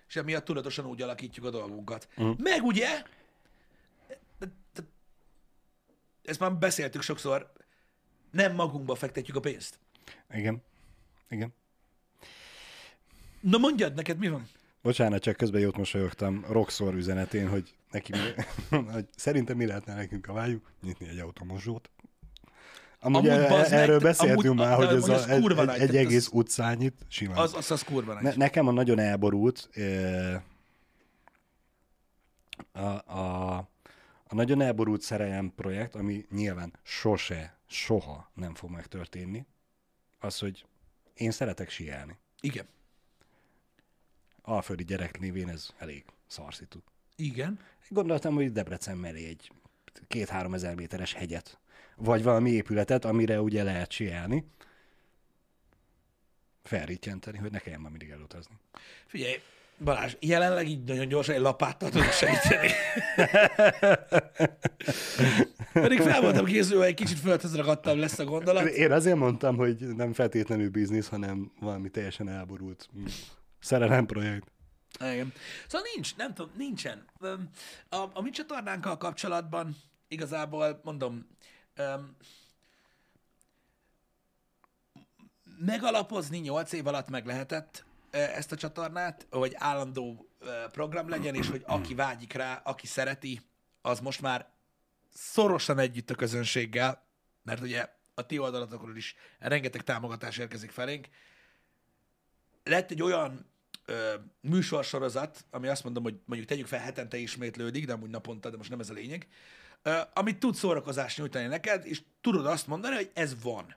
és 0.07 0.15
emiatt 0.15 0.45
tudatosan 0.45 0.85
úgy 0.85 1.01
alakítjuk 1.01 1.45
a 1.45 1.49
dolgunkat. 1.49 2.07
Uh. 2.17 2.37
Meg 2.37 2.63
ugye, 2.63 3.03
ezt 6.23 6.39
már 6.39 6.55
beszéltük 6.55 7.01
sokszor, 7.01 7.51
nem 8.31 8.53
magunkba 8.53 8.95
fektetjük 8.95 9.35
a 9.35 9.39
pénzt. 9.39 9.79
Igen. 10.33 10.63
Igen. 11.29 11.53
Na 13.39 13.57
mondjad, 13.57 13.93
neked 13.93 14.17
mi 14.17 14.27
van? 14.29 14.49
Bocsánat, 14.81 15.21
csak 15.21 15.35
közben 15.35 15.61
jót 15.61 15.77
mosolyogtam 15.77 16.45
Roxor 16.49 16.93
üzenetén, 16.93 17.49
hogy 17.49 17.75
neki 17.91 18.11
mi, 18.11 18.19
hogy 18.93 19.07
szerintem 19.15 19.57
mi 19.57 19.65
lehetne 19.65 19.93
nekünk 19.95 20.27
a 20.27 20.33
vágyunk? 20.33 20.71
Nyitni 20.81 21.07
egy 21.07 21.19
automosót. 21.19 21.89
Amúgy, 22.99 23.27
Amúgy, 23.29 23.49
meg, 23.49 23.71
erről 23.71 23.99
beszéltünk 23.99 24.43
amúgy- 24.43 24.57
már, 24.57 24.75
hogy 24.75 24.95
ez, 24.95 25.07
a, 25.09 25.13
az 25.13 25.27
egy, 25.27 25.43
egy, 25.43 25.59
egy 25.59 25.65
tehát 25.65 25.79
egész 25.81 26.25
az- 26.27 26.33
utcányit 26.33 27.05
simán. 27.07 27.37
Az, 27.37 27.53
az, 27.53 27.71
az 27.71 27.81
kurva. 27.83 28.21
Ne, 28.21 28.33
nekem 28.35 28.67
a 28.67 28.71
nagyon 28.71 28.99
elborult, 28.99 29.69
a, 32.71 32.79
a, 33.17 33.55
a 34.27 34.35
nagyon 34.35 34.61
elborult 34.61 35.01
szerelem 35.01 35.53
projekt, 35.55 35.95
ami 35.95 36.25
nyilván 36.31 36.73
sose, 36.83 37.57
soha 37.67 38.31
nem 38.33 38.55
fog 38.55 38.69
megtörténni, 38.69 39.45
az, 40.19 40.39
hogy 40.39 40.65
én 41.15 41.31
szeretek 41.31 41.69
síelni. 41.69 42.17
Igen. 42.41 42.67
Alföldi 44.41 44.83
gyerek 44.83 45.19
névén 45.19 45.49
ez 45.49 45.69
elég 45.77 46.05
szarszitu. 46.27 46.79
Igen. 47.15 47.59
Gondoltam, 47.89 48.35
hogy 48.35 48.51
Debrecen 48.51 48.97
mellé 48.97 49.27
egy 49.27 49.51
két-három 50.07 50.53
ezer 50.53 50.75
méteres 50.75 51.13
hegyet, 51.13 51.59
vagy 51.95 52.23
valami 52.23 52.51
épületet, 52.51 53.05
amire 53.05 53.41
ugye 53.41 53.63
lehet 53.63 53.91
síelni, 53.91 54.45
felrítjenteni, 56.63 57.37
hogy 57.37 57.51
ne 57.51 57.59
kelljen 57.59 57.81
már 57.81 57.89
mindig 57.89 58.09
elutazni. 58.09 58.55
Figyelj, 59.05 59.35
Balázs, 59.83 60.15
jelenleg 60.19 60.67
így 60.67 60.83
nagyon 60.83 61.07
gyorsan 61.07 61.35
egy 61.35 61.41
lapáttal 61.41 61.89
tudok 61.89 62.11
segíteni. 62.11 62.69
Pedig 65.73 65.99
fel 65.99 66.21
voltam 66.21 66.45
készülve, 66.45 66.85
egy 66.85 66.93
kicsit 66.93 67.19
földhöz 67.19 67.55
ragadtam 67.55 67.99
lesz 67.99 68.19
a 68.19 68.23
gondolat. 68.23 68.65
Én 68.65 68.91
azért 68.91 69.17
mondtam, 69.17 69.55
hogy 69.55 69.77
nem 69.95 70.13
feltétlenül 70.13 70.69
biznisz, 70.69 71.07
hanem 71.07 71.51
valami 71.59 71.89
teljesen 71.89 72.29
elborult 72.29 72.89
mm, 72.97 73.05
szerelem 73.59 74.05
projekt. 74.05 74.51
Igen. 74.99 75.33
Szóval 75.67 75.87
nincs, 75.93 76.15
nem 76.15 76.33
tudom, 76.33 76.51
nincsen. 76.57 77.05
A, 77.89 77.97
a 78.13 78.21
mi 78.21 78.29
csatornánkkal 78.29 78.97
kapcsolatban 78.97 79.75
igazából 80.07 80.79
mondom, 80.83 81.27
öm, 81.75 82.15
megalapozni 85.65 86.37
8 86.37 86.71
év 86.71 86.87
alatt 86.87 87.09
meg 87.09 87.25
lehetett 87.25 87.85
ezt 88.15 88.51
a 88.51 88.55
csatornát, 88.55 89.27
hogy 89.29 89.53
állandó 89.57 90.29
program 90.71 91.09
legyen, 91.09 91.35
és 91.35 91.49
hogy 91.49 91.63
aki 91.65 91.95
vágyik 91.95 92.33
rá, 92.33 92.61
aki 92.63 92.87
szereti, 92.87 93.41
az 93.81 93.99
most 93.99 94.21
már 94.21 94.49
szorosan 95.13 95.79
együtt 95.79 96.09
a 96.09 96.15
közönséggel, 96.15 97.05
mert 97.43 97.61
ugye 97.61 97.89
a 98.13 98.25
ti 98.25 98.39
oldalatokról 98.39 98.95
is 98.95 99.15
rengeteg 99.39 99.83
támogatás 99.83 100.37
érkezik 100.37 100.71
felénk. 100.71 101.07
Lett 102.63 102.91
egy 102.91 103.01
olyan 103.01 103.45
ö, 103.85 104.13
műsorsorozat, 104.41 105.45
ami 105.51 105.67
azt 105.67 105.83
mondom, 105.83 106.03
hogy 106.03 106.15
mondjuk 106.25 106.49
tegyük 106.49 106.67
fel 106.67 106.79
hetente 106.79 107.17
ismétlődik, 107.17 107.85
de 107.85 107.93
amúgy 107.93 108.09
naponta, 108.09 108.49
de 108.49 108.57
most 108.57 108.69
nem 108.69 108.79
ez 108.79 108.89
a 108.89 108.93
lényeg, 108.93 109.27
ö, 109.81 109.99
amit 110.13 110.39
tud 110.39 110.55
szórakozást 110.55 111.17
nyújtani 111.17 111.47
neked, 111.47 111.85
és 111.85 112.01
tudod 112.21 112.45
azt 112.45 112.67
mondani, 112.67 112.95
hogy 112.95 113.11
ez 113.13 113.41
van. 113.41 113.75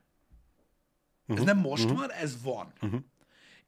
Ez 1.26 1.42
nem 1.42 1.58
most 1.58 1.88
van, 1.90 2.12
ez 2.12 2.42
van. 2.42 2.72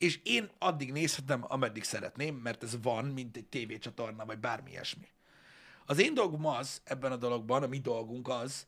És 0.01 0.21
én 0.23 0.51
addig 0.59 0.93
nézhetem, 0.93 1.45
ameddig 1.49 1.85
szeretném, 1.85 2.35
mert 2.35 2.63
ez 2.63 2.83
van, 2.83 3.05
mint 3.05 3.37
egy 3.37 3.47
tévécsatorna, 3.47 4.25
vagy 4.25 4.39
bármi 4.39 4.71
ilyesmi. 4.71 5.09
Az 5.87 5.99
én 5.99 6.15
dolgom 6.15 6.47
az, 6.47 6.81
ebben 6.85 7.13
a 7.13 7.17
dologban, 7.17 7.63
a 7.63 7.67
mi 7.67 7.79
dolgunk 7.79 8.29
az, 8.29 8.67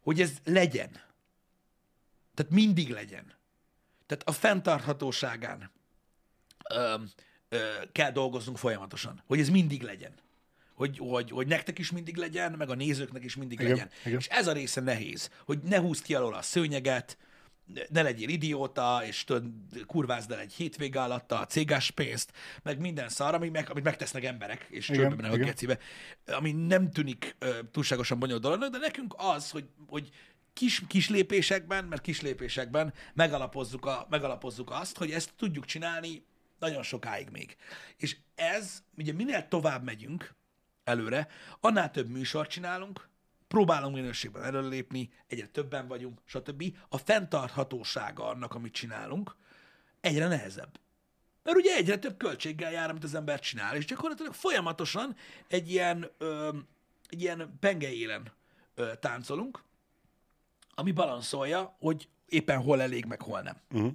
hogy 0.00 0.20
ez 0.20 0.32
legyen. 0.44 0.90
Tehát 2.34 2.52
mindig 2.52 2.90
legyen. 2.90 3.34
Tehát 4.06 4.28
a 4.28 4.32
fenntarthatóságán 4.32 5.70
ö, 6.70 6.94
ö, 7.48 7.72
kell 7.92 8.10
dolgoznunk 8.10 8.58
folyamatosan, 8.58 9.22
hogy 9.26 9.40
ez 9.40 9.48
mindig 9.48 9.82
legyen. 9.82 10.14
Hogy, 10.74 10.98
hogy, 10.98 11.30
hogy 11.30 11.46
nektek 11.46 11.78
is 11.78 11.90
mindig 11.90 12.16
legyen, 12.16 12.52
meg 12.52 12.70
a 12.70 12.74
nézőknek 12.74 13.24
is 13.24 13.36
mindig 13.36 13.60
Igen, 13.60 13.70
legyen. 13.70 13.90
igen. 14.04 14.18
És 14.18 14.26
ez 14.26 14.46
a 14.46 14.52
része 14.52 14.80
nehéz, 14.80 15.30
hogy 15.44 15.62
ne 15.62 15.78
húzd 15.78 16.04
ki 16.04 16.14
alól 16.14 16.34
a 16.34 16.42
szőnyeget, 16.42 17.18
ne 17.88 18.02
legyél 18.02 18.28
idióta, 18.28 19.02
és 19.04 19.24
tudod, 19.24 19.44
kurvázd 19.86 20.30
el 20.30 20.38
egy 20.38 20.52
hétvége 20.52 21.02
alatt 21.02 21.32
a 21.32 21.46
cégás 21.46 21.90
pénzt, 21.90 22.32
meg 22.62 22.78
minden 22.78 23.08
szar, 23.08 23.34
ami 23.34 23.48
meg, 23.48 23.70
amit 23.70 23.84
megtesznek 23.84 24.24
emberek, 24.24 24.66
és 24.70 24.86
csődbe 24.86 25.14
mennek 25.14 25.32
a 25.32 25.36
gecibe, 25.36 25.78
ami 26.26 26.52
nem 26.52 26.90
tűnik 26.90 27.36
ö, 27.38 27.58
túlságosan 27.70 28.18
bonyolult 28.18 28.42
dolognak, 28.42 28.70
de 28.70 28.78
nekünk 28.78 29.14
az, 29.16 29.50
hogy, 29.50 29.68
hogy 29.86 30.10
kis, 30.52 30.82
kis 30.86 31.08
lépésekben, 31.08 31.84
mert 31.84 32.02
kis 32.02 32.20
lépésekben 32.20 32.94
megalapozzuk, 33.14 33.86
a, 33.86 34.06
megalapozzuk 34.10 34.70
azt, 34.70 34.98
hogy 34.98 35.10
ezt 35.10 35.32
tudjuk 35.36 35.64
csinálni 35.64 36.24
nagyon 36.58 36.82
sokáig 36.82 37.28
még. 37.30 37.56
És 37.96 38.16
ez, 38.34 38.82
ugye 38.96 39.12
minél 39.12 39.48
tovább 39.48 39.84
megyünk 39.84 40.34
előre, 40.84 41.28
annál 41.60 41.90
több 41.90 42.08
műsort 42.08 42.50
csinálunk, 42.50 43.08
próbálunk 43.54 43.94
minőségben 43.94 44.42
előlépni, 44.42 45.10
egyre 45.26 45.46
többen 45.46 45.88
vagyunk, 45.88 46.20
stb. 46.24 46.64
A 46.88 46.98
fenntarthatósága 46.98 48.26
annak, 48.26 48.54
amit 48.54 48.72
csinálunk, 48.72 49.36
egyre 50.00 50.28
nehezebb. 50.28 50.80
Mert 51.42 51.56
ugye 51.56 51.74
egyre 51.74 51.98
több 51.98 52.16
költséggel 52.16 52.72
jár, 52.72 52.90
amit 52.90 53.04
az 53.04 53.14
ember 53.14 53.40
csinál, 53.40 53.76
és 53.76 53.84
gyakorlatilag 53.84 54.32
folyamatosan 54.34 55.16
egy 55.48 55.70
ilyen, 55.70 56.10
ö, 56.18 56.48
egy 57.08 57.20
ilyen 57.20 57.56
pengeélen 57.60 58.32
ö, 58.74 58.92
táncolunk, 59.00 59.62
ami 60.74 60.92
balanszolja, 60.92 61.76
hogy 61.78 62.08
éppen 62.28 62.62
hol 62.62 62.82
elég, 62.82 63.04
meg 63.04 63.22
hol 63.22 63.40
nem. 63.40 63.56
Uh-huh. 63.70 63.92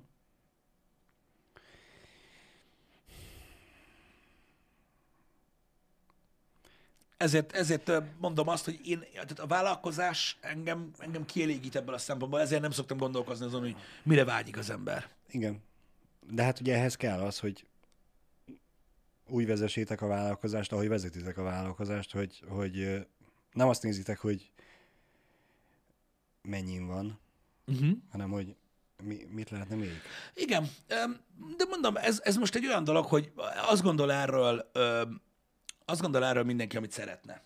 Ezért, 7.20 7.52
ezért 7.52 7.92
mondom 8.20 8.48
azt, 8.48 8.66
hogy 8.66 8.80
én, 8.88 9.00
tehát 9.12 9.40
a 9.40 9.48
vállalkozás 9.48 10.38
engem, 10.42 10.92
engem 10.98 11.26
kielégít 11.26 11.76
ebből 11.76 11.94
a 11.94 11.98
szempontból, 11.98 12.40
ezért 12.40 12.62
nem 12.62 12.72
szoktam 12.72 12.98
gondolkozni 12.98 13.46
azon, 13.46 13.62
hogy 13.62 13.76
mire 14.04 14.24
vágyik 14.24 14.58
az 14.58 14.70
ember. 14.70 15.10
Igen. 15.30 15.62
De 16.30 16.44
hát 16.44 16.60
ugye 16.60 16.76
ehhez 16.76 16.96
kell 16.96 17.20
az, 17.20 17.40
hogy 17.40 17.66
úgy 19.28 19.46
vezessétek 19.46 20.02
a 20.02 20.08
vállalkozást, 20.08 20.72
ahogy 20.72 20.88
vezetitek 20.88 21.38
a 21.38 21.44
vállalkozást, 21.44 22.12
hogy, 22.12 22.44
hogy 22.48 23.08
nem 23.54 23.68
azt 23.68 23.84
nézitek, 23.84 24.20
hogy 24.20 24.52
mennyin 26.42 26.88
van, 26.88 27.20
Uh-huh. 27.66 27.90
hanem 28.12 28.30
hogy 28.30 28.56
mi, 29.04 29.28
mit 29.32 29.50
lehetne 29.50 29.76
még. 29.76 30.02
Igen, 30.34 30.70
de 31.58 31.66
mondom, 31.70 31.98
ez, 31.98 32.20
ez 32.24 32.36
most 32.36 32.56
egy 32.56 32.66
olyan 32.66 32.84
dolog, 32.84 33.06
hogy 33.06 33.32
azt 33.70 33.82
gondol 33.82 34.12
erről, 34.12 34.72
azt 35.90 36.02
gondol 36.02 36.26
erről 36.26 36.44
mindenki, 36.44 36.78
amit 36.78 36.92
szeretne. 36.92 37.42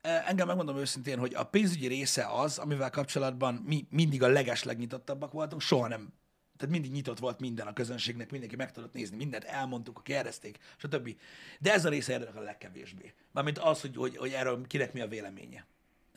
E, 0.00 0.24
Engem 0.26 0.46
megmondom 0.46 0.76
őszintén, 0.76 1.18
hogy 1.18 1.34
a 1.34 1.44
pénzügyi 1.44 1.86
része 1.86 2.26
az, 2.26 2.58
amivel 2.58 2.90
kapcsolatban 2.90 3.54
mi 3.54 3.86
mindig 3.90 4.22
a 4.22 4.28
leges 4.28 4.62
legnyitottabbak 4.62 5.32
voltunk, 5.32 5.60
soha 5.60 5.88
nem. 5.88 6.12
Tehát 6.56 6.74
mindig 6.74 6.92
nyitott 6.92 7.18
volt 7.18 7.40
minden 7.40 7.66
a 7.66 7.72
közönségnek, 7.72 8.30
mindenki 8.30 8.56
meg 8.56 8.72
tudott 8.72 8.92
nézni, 8.92 9.16
mindent 9.16 9.44
elmondtuk, 9.44 10.00
kérdezték, 10.04 10.58
stb. 10.76 11.16
De 11.60 11.72
ez 11.72 11.84
a 11.84 11.88
része 11.88 12.12
érdekel 12.12 12.36
a 12.36 12.44
legkevésbé. 12.44 13.14
Mármint 13.32 13.58
az, 13.58 13.80
hogy, 13.80 13.96
hogy, 13.96 14.16
hogy 14.16 14.32
erről 14.32 14.66
kinek 14.66 14.92
mi 14.92 15.00
a 15.00 15.08
véleménye. 15.08 15.66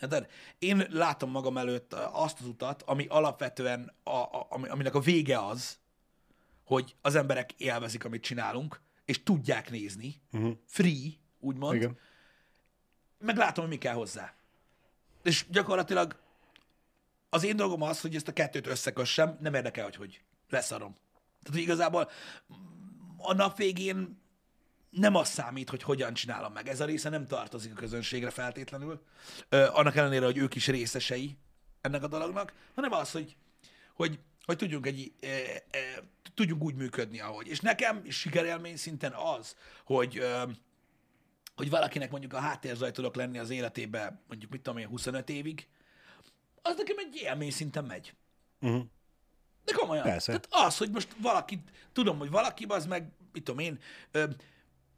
De 0.07 0.27
én 0.59 0.87
látom 0.89 1.31
magam 1.31 1.57
előtt 1.57 1.93
azt 1.93 2.39
az 2.39 2.45
utat, 2.45 2.81
ami 2.81 3.05
alapvetően, 3.09 3.93
a, 4.03 4.09
a, 4.09 4.47
ami- 4.49 4.67
aminek 4.67 4.95
a 4.95 4.99
vége 4.99 5.45
az, 5.45 5.77
hogy 6.63 6.95
az 7.01 7.15
emberek 7.15 7.51
élvezik, 7.51 8.05
amit 8.05 8.23
csinálunk, 8.23 8.81
és 9.05 9.23
tudják 9.23 9.69
nézni, 9.69 10.21
uh-huh. 10.31 10.57
free, 10.65 11.09
úgymond, 11.39 11.75
Igen. 11.75 11.97
meg 13.17 13.37
látom, 13.37 13.63
hogy 13.63 13.73
mi 13.73 13.79
kell 13.79 13.93
hozzá. 13.93 14.33
És 15.23 15.45
gyakorlatilag 15.49 16.19
az 17.29 17.43
én 17.43 17.55
dolgom 17.55 17.81
az, 17.81 18.01
hogy 18.01 18.15
ezt 18.15 18.27
a 18.27 18.33
kettőt 18.33 18.67
összekössem, 18.67 19.37
nem 19.41 19.53
érdekel, 19.53 19.83
hogy 19.83 19.95
hogy 19.95 20.21
leszarom. 20.49 20.97
Tehát, 21.43 21.53
hogy 21.53 21.61
igazából 21.61 22.09
a 23.17 23.33
nap 23.33 23.57
végén 23.57 24.17
nem 24.89 25.15
az 25.15 25.29
számít, 25.29 25.69
hogy 25.69 25.83
hogyan 25.83 26.13
csinálom 26.13 26.53
meg. 26.53 26.67
Ez 26.67 26.79
a 26.79 26.85
része 26.85 27.09
nem 27.09 27.27
tartozik 27.27 27.71
a 27.71 27.75
közönségre 27.75 28.29
feltétlenül, 28.29 29.01
ö, 29.49 29.67
annak 29.71 29.95
ellenére, 29.95 30.25
hogy 30.25 30.37
ők 30.37 30.55
is 30.55 30.67
részesei 30.67 31.37
ennek 31.81 32.03
a 32.03 32.07
dolognak, 32.07 32.53
hanem 32.75 32.91
az, 32.91 33.11
hogy, 33.11 33.35
hogy, 33.93 34.19
hogy 34.45 34.57
tudjunk, 34.57 34.85
egy, 34.85 35.13
e, 35.21 35.27
e, 35.71 36.03
tudjunk 36.33 36.63
úgy 36.63 36.75
működni, 36.75 37.19
ahogy. 37.19 37.47
És 37.47 37.59
nekem 37.59 38.09
sikerélmény 38.09 38.77
szinten 38.77 39.13
az, 39.13 39.55
hogy, 39.83 40.17
ö, 40.17 40.43
hogy 41.59 41.69
valakinek 41.69 42.11
mondjuk 42.11 42.33
a 42.33 42.39
háttérzaj 42.39 42.91
tudok 42.91 43.15
lenni 43.15 43.37
az 43.37 43.49
életébe, 43.49 44.21
mondjuk 44.27 44.51
mit 44.51 44.61
tudom 44.61 44.79
én, 44.79 44.87
25 44.87 45.29
évig, 45.29 45.67
az 46.61 46.75
nekem 46.77 46.97
egy 46.97 47.15
élmény 47.15 47.51
szinten 47.51 47.85
megy. 47.85 48.13
Uh-huh. 48.61 48.83
De 49.65 49.73
komolyan. 49.73 50.03
Persze. 50.03 50.25
Tehát 50.25 50.67
az, 50.67 50.77
hogy 50.77 50.91
most 50.91 51.15
valaki, 51.21 51.63
tudom, 51.93 52.17
hogy 52.17 52.29
valaki 52.29 52.65
az 52.67 52.85
meg, 52.85 53.11
mit 53.33 53.43
tudom 53.43 53.59
én, 53.59 53.79
ö, 54.11 54.23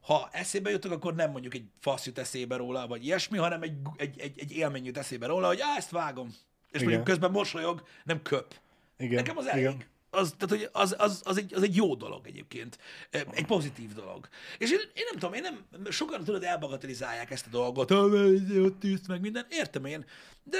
ha 0.01 0.30
eszébe 0.32 0.70
jutok, 0.70 0.91
akkor 0.91 1.16
nem 1.16 1.32
mondjuk 1.32 1.53
egy 1.53 1.66
fasz 1.80 2.05
jut 2.05 2.18
eszébe 2.18 2.55
róla, 2.55 2.88
vagy 2.88 3.05
ilyesmi, 3.05 3.38
hanem 3.38 3.62
egy, 3.62 3.74
egy, 3.95 4.20
egy, 4.20 4.39
egy 4.39 4.51
élmény 4.51 4.86
jut 4.86 4.97
eszébe 4.97 5.26
róla, 5.26 5.47
hogy 5.47 5.59
á, 5.62 5.78
ezt 5.78 5.89
vágom. 5.89 6.28
És 6.28 6.36
Igen. 6.70 6.84
mondjuk 6.84 7.03
közben 7.03 7.32
mosolyog, 7.32 7.88
nem 8.03 8.22
köp. 8.22 8.59
Igen. 8.97 9.16
Nekem 9.16 9.38
az 9.38 9.45
elég. 9.45 9.64
Igen. 9.64 9.84
Az, 10.14 10.34
tehát, 10.38 10.49
hogy 10.49 10.70
az, 10.72 10.95
az, 10.97 11.22
az, 11.26 11.38
egy, 11.38 11.53
az 11.53 11.64
egy 11.64 11.76
jó 11.76 11.95
dolog 11.95 12.28
egyébként. 12.28 12.78
Egy 13.09 13.45
pozitív 13.45 13.93
dolog. 13.93 14.28
És 14.57 14.72
én, 14.72 14.80
én 14.93 15.03
nem 15.09 15.20
tudom, 15.20 15.34
én 15.34 15.41
nem, 15.41 15.86
sokan 15.91 16.24
tudod, 16.24 16.43
elbagatelizálják 16.43 17.32
ezt 17.32 17.45
a 17.45 17.49
dolgot, 17.49 17.91
"Á, 17.91 17.95
mert 17.95 18.57
ott 18.57 18.80
tűzt 18.80 19.07
meg 19.07 19.22
minden, 19.22 19.45
értem 19.49 19.86
én, 19.86 20.05
de 20.43 20.57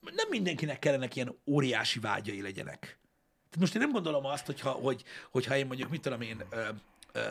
nem 0.00 0.28
mindenkinek 0.30 0.78
kellene 0.78 1.08
ilyen 1.12 1.38
óriási 1.46 1.98
vágyai 1.98 2.42
legyenek. 2.42 2.80
Tehát 2.80 3.58
most 3.58 3.74
én 3.74 3.80
nem 3.80 3.92
gondolom 3.92 4.24
azt, 4.24 4.46
hogyha, 4.46 4.70
hogy, 4.70 5.04
hogyha 5.30 5.56
én 5.56 5.66
mondjuk, 5.66 5.90
mit 5.90 6.00
tudom 6.00 6.20
én, 6.20 6.44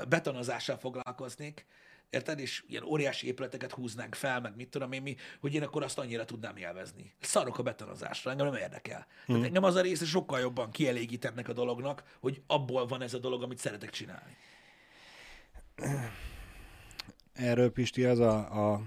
betonozással 0.10 0.78
foglalkoznék, 0.78 1.66
érted, 2.10 2.40
és 2.40 2.64
ilyen 2.68 2.84
óriási 2.84 3.28
épületeket 3.28 3.72
húznánk 3.72 4.16
fel, 4.16 4.42
meg 4.42 4.56
mit 4.56 4.70
tudom 4.70 4.92
én 4.92 5.02
mi, 5.02 5.16
hogy 5.40 5.54
én 5.54 5.64
akkor 5.64 5.84
azt 5.84 6.00
annyira 6.00 6.26
tudnám 6.26 6.58
élvezni. 6.58 7.14
Szarok 7.20 7.58
a 7.58 7.64
betonozásra, 7.64 8.32
engem 8.32 8.46
nem 8.46 8.56
érdekel. 8.56 9.08
Tehát 9.28 9.44
engem 9.44 9.64
az 9.64 9.76
a 9.76 9.82
része 9.82 10.06
sokkal 10.06 10.40
jobban 10.40 10.72
kielégít 10.72 11.26
ennek 11.26 11.48
a 11.48 11.54
dolognak, 11.54 12.04
hogy 12.20 12.42
abból 12.48 12.88
van 12.88 13.02
ez 13.02 13.14
a 13.14 13.20
dolog, 13.20 13.44
amit 13.44 13.58
szeretek 13.58 13.90
csinálni. 13.90 14.36
Erről 17.34 17.72
Pisti 17.72 18.04
az 18.04 18.20
a, 18.20 18.74
a 18.74 18.82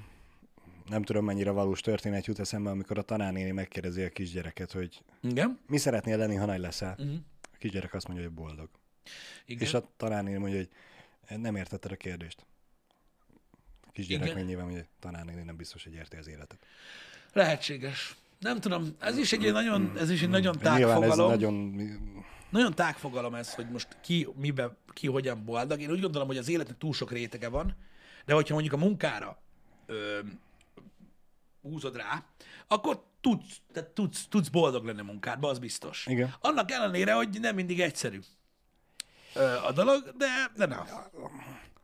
nem 0.89 1.03
tudom 1.03 1.25
mennyire 1.25 1.51
valós 1.51 1.81
történet 1.81 2.27
jut 2.27 2.39
eszembe, 2.39 2.71
amikor 2.71 2.99
a 2.99 3.03
tanárnéni 3.03 3.51
megkérdezi 3.51 4.03
a 4.03 4.09
kisgyereket, 4.09 4.73
hogy 4.73 5.03
Igen? 5.23 5.59
mi 5.67 5.79
szeretnél 5.79 6.17
lenni, 6.17 6.35
ha 6.35 6.45
nagy 6.45 6.61
leszel. 6.61 6.97
Uh-huh. 6.99 7.15
A 7.43 7.57
kisgyerek 7.59 7.95
azt 7.95 8.09
mondja, 8.09 8.27
hogy 8.27 8.35
boldog. 8.35 8.69
Igen. 9.47 9.63
És 9.63 9.75
a 9.75 9.91
tanárnéni 9.97 10.39
mondja, 10.39 10.59
hogy 10.59 10.69
Nem 11.39 11.57
értetted 11.57 11.93
a 11.93 11.97
kérdést. 11.97 12.47
Kisgyerek 13.99 14.25
Igen. 14.25 14.37
meg 14.37 14.47
nyilván, 14.47 14.71
hogy 14.71 14.85
tanárnéni 15.01 15.43
nem 15.43 15.57
biztos, 15.57 15.85
hogy 15.85 15.95
érti 15.95 16.17
az 16.17 16.29
életet. 16.29 16.59
Lehetséges. 17.33 18.17
Nem 18.39 18.61
tudom, 18.61 18.97
ez 18.99 19.19
is 19.19 19.33
egy 19.33 19.53
nagyon, 19.53 19.93
ez 19.97 20.11
is 20.11 20.23
egy 20.23 20.29
nagyon 20.29 20.59
tág 20.59 20.79
nyilván 20.79 21.03
ez 21.03 21.17
nagyon... 21.17 21.75
Nagyon 22.51 22.75
tág 22.75 22.97
fogalom 22.97 23.35
ez, 23.35 23.55
hogy 23.55 23.71
most 23.71 23.97
ki, 24.01 24.29
mibe, 24.37 24.77
ki 24.93 25.07
hogyan 25.07 25.45
boldog. 25.45 25.81
Én 25.81 25.91
úgy 25.91 26.01
gondolom, 26.01 26.27
hogy 26.27 26.37
az 26.37 26.49
életnek 26.49 26.79
túl 26.79 26.93
sok 26.93 27.13
rétege 27.13 27.49
van, 27.49 27.77
de 28.25 28.35
hogyha 28.35 28.55
mondjuk 28.55 28.75
a 28.75 28.77
munkára 28.77 29.39
ö, 29.87 30.19
húzod 31.63 31.97
rá, 31.97 32.25
akkor 32.67 33.05
tudsz, 33.21 33.61
tehát 33.73 33.89
tudsz, 33.89 34.27
tudsz 34.29 34.49
boldog 34.49 34.85
lenni 34.85 35.01
a 35.01 35.05
munkádban, 35.05 35.51
az 35.51 35.59
biztos. 35.59 36.07
Igen. 36.07 36.35
Annak 36.41 36.71
ellenére, 36.71 37.13
hogy 37.13 37.41
nem 37.41 37.55
mindig 37.55 37.81
egyszerű 37.81 38.21
ö, 39.35 39.57
a 39.67 39.73
dolog, 39.73 40.15
de, 40.17 40.27
de 40.57 40.67
nem. 40.67 40.85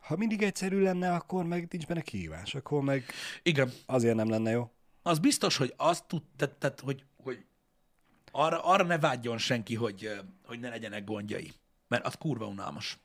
Ha 0.07 0.17
mindig 0.17 0.43
egyszerű 0.43 0.83
lenne, 0.83 1.15
akkor 1.15 1.45
meg 1.45 1.67
nincs 1.71 1.87
benne 1.87 2.01
kihívás. 2.01 2.55
Akkor 2.55 2.83
meg 2.83 3.05
Igen. 3.43 3.73
azért 3.87 4.17
nem 4.17 4.29
lenne 4.29 4.51
jó. 4.51 4.71
Az 5.03 5.19
biztos, 5.19 5.57
hogy 5.57 5.75
azt 5.77 6.05
tud, 6.05 6.23
tehát, 6.37 6.55
tehát 6.55 6.81
hogy, 6.81 7.05
hogy 7.23 7.45
arra, 8.31 8.65
arra 8.65 8.85
ne 8.85 8.99
vágyjon 8.99 9.39
senki, 9.39 9.75
hogy, 9.75 10.21
hogy 10.47 10.61
ne 10.61 10.69
legyenek 10.69 11.05
gondjai. 11.05 11.53
Mert 11.89 12.07
az 12.07 12.15
kurva 12.15 12.47
unalmas. 12.47 12.99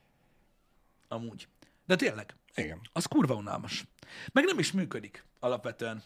Amúgy. 1.07 1.47
De 1.85 1.95
tényleg, 1.95 2.35
Igen. 2.55 2.79
az 2.93 3.05
kurva 3.05 3.35
unalmas. 3.35 3.85
Meg 4.31 4.43
nem 4.45 4.59
is 4.59 4.71
működik 4.71 5.25
alapvetően. 5.39 6.03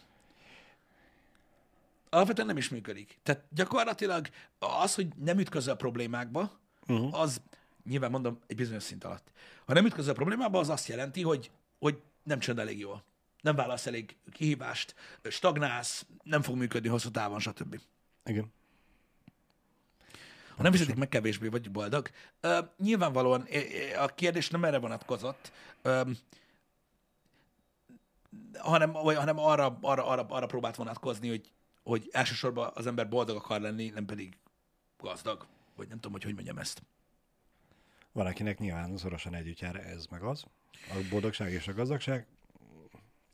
Alapvetően 2.10 2.46
nem 2.46 2.56
is 2.56 2.68
működik. 2.68 3.18
Tehát 3.22 3.44
gyakorlatilag 3.50 4.28
az, 4.58 4.94
hogy 4.94 5.08
nem 5.16 5.38
ütközöl 5.38 5.72
a 5.72 5.76
problémákba, 5.76 6.60
uh-huh. 6.86 7.20
az 7.20 7.40
nyilván 7.84 8.10
mondom 8.10 8.38
egy 8.46 8.56
bizonyos 8.56 8.82
szint 8.82 9.04
alatt. 9.04 9.32
Ha 9.66 9.72
nem 9.72 9.86
ütközöl 9.86 10.12
a 10.12 10.14
problémába, 10.14 10.58
az 10.58 10.68
azt 10.68 10.88
jelenti, 10.88 11.22
hogy, 11.22 11.50
hogy 11.78 12.02
nem 12.22 12.38
csinálod 12.38 12.66
elég 12.66 12.78
jól. 12.78 13.04
Nem 13.40 13.54
válasz 13.54 13.86
elég 13.86 14.16
kihívást, 14.32 14.94
stagnálsz, 15.22 16.06
nem 16.22 16.42
fog 16.42 16.56
működni 16.56 16.88
hosszú 16.88 17.10
távon, 17.10 17.40
stb. 17.40 17.80
Igen. 18.24 18.52
Ha 20.56 20.62
nem 20.62 20.72
fizetik 20.72 20.96
meg, 20.96 21.08
kevésbé 21.08 21.48
vagy 21.48 21.70
boldog. 21.70 22.10
Ö, 22.40 22.58
nyilvánvalóan 22.78 23.46
ö, 23.50 23.56
ö, 23.56 23.98
a 23.98 24.06
kérdés 24.06 24.50
nem 24.50 24.64
erre 24.64 24.78
vonatkozott, 24.78 25.52
ö, 25.82 26.02
hanem, 28.58 28.92
vagy, 28.92 29.16
hanem 29.16 29.38
arra, 29.38 29.78
arra, 29.80 30.06
arra, 30.06 30.26
arra 30.28 30.46
próbált 30.46 30.76
vonatkozni, 30.76 31.28
hogy, 31.28 31.52
hogy 31.82 32.08
elsősorban 32.12 32.70
az 32.74 32.86
ember 32.86 33.08
boldog 33.08 33.36
akar 33.36 33.60
lenni, 33.60 33.88
nem 33.88 34.04
pedig 34.04 34.36
gazdag. 34.98 35.46
Vagy 35.76 35.88
nem 35.88 35.96
tudom, 35.96 36.12
hogy 36.12 36.22
hogy 36.22 36.34
mondjam 36.34 36.58
ezt. 36.58 36.82
Van, 38.14 38.26
akinek 38.26 38.58
nyilván 38.58 38.96
szorosan 38.96 39.34
együtt 39.34 39.58
jár 39.58 39.76
ez 39.76 40.06
meg 40.06 40.22
az. 40.22 40.44
A 40.72 40.94
boldogság 41.10 41.52
és 41.52 41.68
a 41.68 41.74
gazdagság 41.74 42.26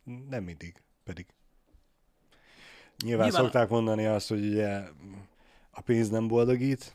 nem 0.05 0.45
mindig 0.45 0.83
pedig. 1.05 1.27
Nyilván, 3.05 3.25
Nyilván- 3.27 3.45
szokták 3.45 3.69
mondani 3.69 4.07
azt, 4.07 4.29
hogy 4.29 4.47
ugye 4.47 4.83
a 5.71 5.81
pénz 5.81 6.09
nem 6.09 6.29
boldogít, 6.29 6.95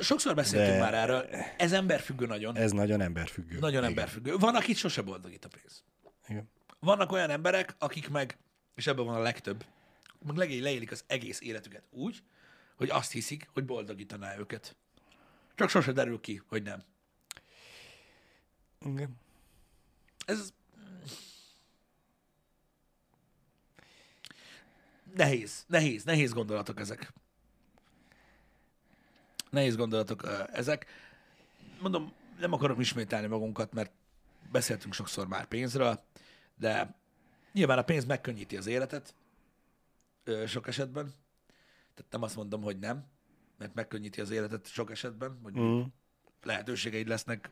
Sokszor 0.00 0.34
beszéltünk 0.34 0.72
De- 0.76 0.80
már 0.80 0.94
erről. 0.94 1.26
Ez 1.56 1.72
emberfüggő 1.72 2.26
nagyon. 2.26 2.56
ez 2.56 2.72
nagyon 2.72 3.00
emberfüggő. 3.00 3.58
Nagyon 3.58 3.78
Igen. 3.78 3.84
emberfüggő. 3.84 4.36
Van, 4.36 4.54
akit 4.54 4.76
sose 4.76 5.02
boldogít 5.02 5.44
a 5.44 5.48
pénz. 5.48 5.84
Igen. 6.28 6.50
Vannak 6.80 7.12
olyan 7.12 7.30
emberek, 7.30 7.74
akik 7.78 8.08
meg, 8.08 8.38
és 8.74 8.86
ebben 8.86 9.04
van 9.04 9.14
a 9.14 9.18
legtöbb, 9.20 9.64
meg 10.26 10.36
legény 10.36 10.62
leélik 10.62 10.90
az 10.90 11.04
egész 11.06 11.40
életüket 11.40 11.82
úgy, 11.90 12.22
hogy 12.76 12.90
azt 12.90 13.12
hiszik, 13.12 13.48
hogy 13.52 13.64
boldogítaná 13.64 14.38
őket. 14.38 14.76
Csak 15.58 15.68
sose 15.68 15.92
derül 15.92 16.20
ki, 16.20 16.42
hogy 16.48 16.62
nem. 16.62 16.82
Igen. 18.80 19.16
Ez 20.26 20.52
nehéz, 25.14 25.64
nehéz, 25.66 26.04
nehéz 26.04 26.32
gondolatok 26.32 26.80
ezek. 26.80 27.12
Nehéz 29.50 29.76
gondolatok 29.76 30.22
ezek. 30.52 30.86
Mondom, 31.80 32.12
nem 32.38 32.52
akarom 32.52 32.80
ismételni 32.80 33.26
magunkat, 33.26 33.72
mert 33.72 33.92
beszéltünk 34.50 34.94
sokszor 34.94 35.28
már 35.28 35.46
pénzről, 35.46 36.04
de 36.56 36.94
nyilván 37.52 37.78
a 37.78 37.82
pénz 37.82 38.04
megkönnyíti 38.04 38.56
az 38.56 38.66
életet 38.66 39.14
sok 40.46 40.66
esetben. 40.66 41.14
Tehát 41.94 42.12
nem 42.12 42.22
azt 42.22 42.36
mondom, 42.36 42.62
hogy 42.62 42.78
nem, 42.78 43.06
mert 43.58 43.74
megkönnyíti 43.74 44.20
az 44.20 44.30
életet 44.30 44.66
sok 44.66 44.90
esetben, 44.90 45.38
hogy 45.42 45.58
Mm. 45.58 45.80
lehetőségeid 46.42 47.08
lesznek 47.08 47.50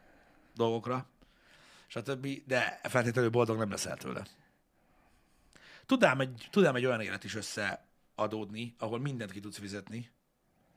dolgokra, 0.55 1.09
stb. 1.87 2.29
De 2.47 2.81
feltétlenül 2.83 3.31
boldog 3.31 3.59
nem 3.59 3.71
leszel 3.71 3.97
tőle. 3.97 4.27
Tudám 5.87 6.21
egy, 6.21 6.49
tudám 6.51 6.75
egy 6.75 6.85
olyan 6.85 7.01
élet 7.01 7.25
is 7.25 7.35
összeadódni, 7.35 8.75
ahol 8.79 8.99
mindent 8.99 9.33
ki 9.33 9.41
tudsz 9.41 9.59
fizetni, 9.59 10.11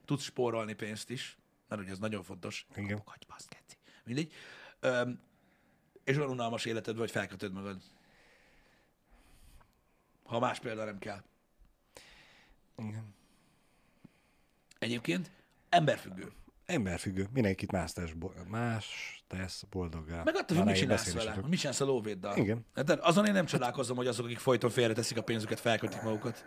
tudsz 0.05 0.23
spórolni 0.23 0.73
pénzt 0.73 1.09
is, 1.09 1.37
mert 1.67 1.81
ugye 1.81 1.91
ez 1.91 1.99
nagyon 1.99 2.23
fontos. 2.23 2.67
Igen. 2.71 2.87
Kapukagy, 2.87 3.25
basz, 3.27 3.47
geci. 3.47 3.77
Mindegy. 4.03 4.33
Öm, 4.79 5.19
és 6.03 6.17
olyan 6.17 6.29
unalmas 6.29 6.65
életed 6.65 6.97
vagy, 6.97 7.11
felkötöd 7.11 7.51
magad. 7.53 7.81
Ha 10.23 10.39
más 10.39 10.59
példa 10.59 10.85
nem 10.85 10.99
kell. 10.99 11.23
Igen. 12.77 13.17
Egyébként 14.79 15.31
emberfüggő. 15.69 16.31
Emberfüggő. 16.65 17.27
Mindenkit 17.33 17.71
más 17.71 17.93
tesz, 17.93 18.11
más 18.47 19.19
tesz 19.27 19.65
boldoggá. 19.69 20.23
Meg 20.23 20.35
attól, 20.35 20.57
hogy 20.57 20.65
mit 20.65 20.75
csinálsz 20.75 21.13
vele, 21.13 21.33
tudok. 21.33 21.49
mit 21.49 21.59
csinálsz 21.59 21.81
a 21.81 21.85
lóvéddal. 21.85 22.37
Igen. 22.37 22.65
Hát 22.75 22.89
azon 22.89 23.25
én 23.25 23.33
nem 23.33 23.45
csodálkozom, 23.45 23.97
hogy 23.97 24.07
azok, 24.07 24.25
akik 24.25 24.39
folyton 24.39 24.69
félreteszik 24.69 25.17
a 25.17 25.21
pénzüket, 25.21 25.59
felkötik 25.59 26.01
magukat. 26.01 26.45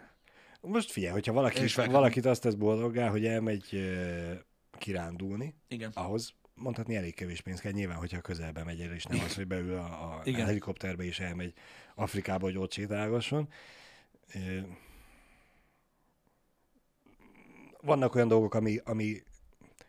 Most 0.61 0.91
figyelj, 0.91 1.13
hogyha 1.13 1.33
valaki, 1.33 1.63
is 1.63 1.75
valakit 1.75 2.27
azt 2.27 2.43
tesz 2.43 2.55
boldoggá, 2.55 3.09
hogy 3.09 3.27
elmegy 3.27 3.69
ö, 3.73 4.33
kirándulni, 4.79 5.55
Igen. 5.69 5.91
ahhoz 5.95 6.35
mondhatni 6.55 6.97
elég 6.97 7.15
kevés 7.15 7.41
pénz 7.41 7.61
kell, 7.61 7.73
nyilván, 7.73 7.97
hogyha 7.97 8.21
közelbe 8.21 8.65
megy 8.65 8.81
el, 8.81 8.95
és 8.95 9.05
nem 9.05 9.21
az, 9.25 9.35
hogy 9.35 9.47
beül 9.47 9.75
a, 9.75 9.85
a 9.85 10.21
Igen. 10.25 10.47
helikopterbe 10.47 11.05
és 11.05 11.21
elmegy 11.21 11.53
Afrikába, 11.95 12.45
hogy 12.45 12.57
ott 12.57 12.73
sétálgasson. 12.73 13.49
Ö, 14.35 14.59
Vannak 17.85 18.15
olyan 18.15 18.29
dolgok, 18.29 18.55
ami, 18.55 18.81
ami 18.85 19.23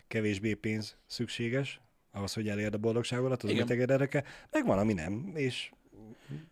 kevésbé 0.08 0.54
pénz 0.54 0.98
szükséges, 1.06 1.82
ahhoz, 2.12 2.34
hogy 2.34 2.50
elérd 2.50 2.74
a 2.74 2.78
boldogságodat, 2.78 3.44
az 3.44 3.50
Igen. 3.50 3.68
mit 3.68 3.90
érdeke, 3.90 4.24
meg 4.52 4.66
van, 4.66 4.78
ami 4.78 4.94
nem, 4.94 5.32
és 5.34 5.72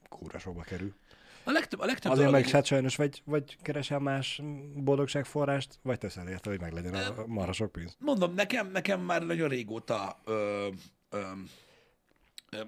kúra 0.10 0.40
sokba 0.40 0.62
kerül. 0.62 0.94
A 1.44 1.52
legtöbb, 1.52 1.80
a 1.80 1.86
legtöbb 1.86 2.12
Azért 2.12 2.28
dolog 2.28 2.42
meg 2.42 2.52
hát 2.52 2.66
sajnos 2.66 2.96
vagy, 2.96 3.22
vagy 3.26 3.58
keresel 3.62 4.00
más 4.00 4.42
boldogságforrást, 4.76 5.80
vagy 5.82 5.98
teszel 5.98 6.28
érte, 6.28 6.50
hogy 6.50 6.60
meglegyen 6.60 6.94
a 6.94 7.26
marha 7.28 7.54
sok 7.54 7.72
pénz. 7.72 7.96
Mondom, 8.00 8.34
nekem, 8.34 8.72
nekem 8.72 9.02
már 9.02 9.26
nagyon 9.26 9.50
régóta 9.50 10.22
ö, 10.26 10.68
ö, 11.10 11.22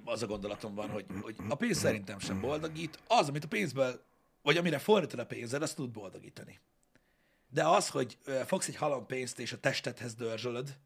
az 0.05 0.23
a 0.23 0.27
gondolatom 0.27 0.75
van, 0.75 0.89
hogy, 0.89 1.05
hogy 1.21 1.35
a 1.49 1.55
pénz 1.55 1.77
szerintem 1.77 2.19
sem 2.19 2.41
boldogít. 2.41 2.99
Az, 3.07 3.29
amit 3.29 3.43
a 3.43 3.47
pénzből, 3.47 4.01
vagy 4.41 4.57
amire 4.57 4.77
fordítod 4.77 5.19
a 5.19 5.25
pénzed, 5.25 5.61
azt 5.61 5.75
tud 5.75 5.89
boldogítani. 5.89 6.59
De 7.53 7.67
az, 7.67 7.89
hogy 7.89 8.17
fogsz 8.45 8.67
egy 8.67 8.75
halom 8.75 9.05
pénzt 9.05 9.39
és 9.39 9.51
a 9.51 9.59
testedhez 9.59 10.15
dörzsölöd, 10.15 10.77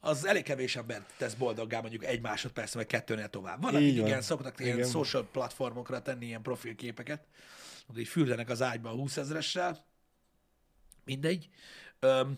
az 0.00 0.26
elég 0.26 0.42
kevés 0.42 0.76
embert 0.76 1.12
tesz 1.16 1.34
boldoggá 1.34 1.80
mondjuk 1.80 2.04
egy 2.04 2.20
másodperc, 2.20 2.74
vagy 2.74 2.86
kettőnél 2.86 3.28
tovább. 3.28 3.62
Van, 3.62 3.74
akik 3.74 3.96
igen, 3.96 4.22
szoktak 4.22 4.60
ilyen 4.60 4.76
Igen. 4.76 4.88
social 4.88 5.24
platformokra 5.32 6.02
tenni 6.02 6.26
ilyen 6.26 6.42
profilképeket, 6.42 7.26
hogy 7.86 7.98
így 7.98 8.08
fürdenek 8.08 8.48
az 8.48 8.62
ágyba 8.62 8.88
a 8.90 8.94
20 8.94 9.16
ezressel, 9.16 9.84
mindegy. 11.04 11.48
Öm, 12.00 12.36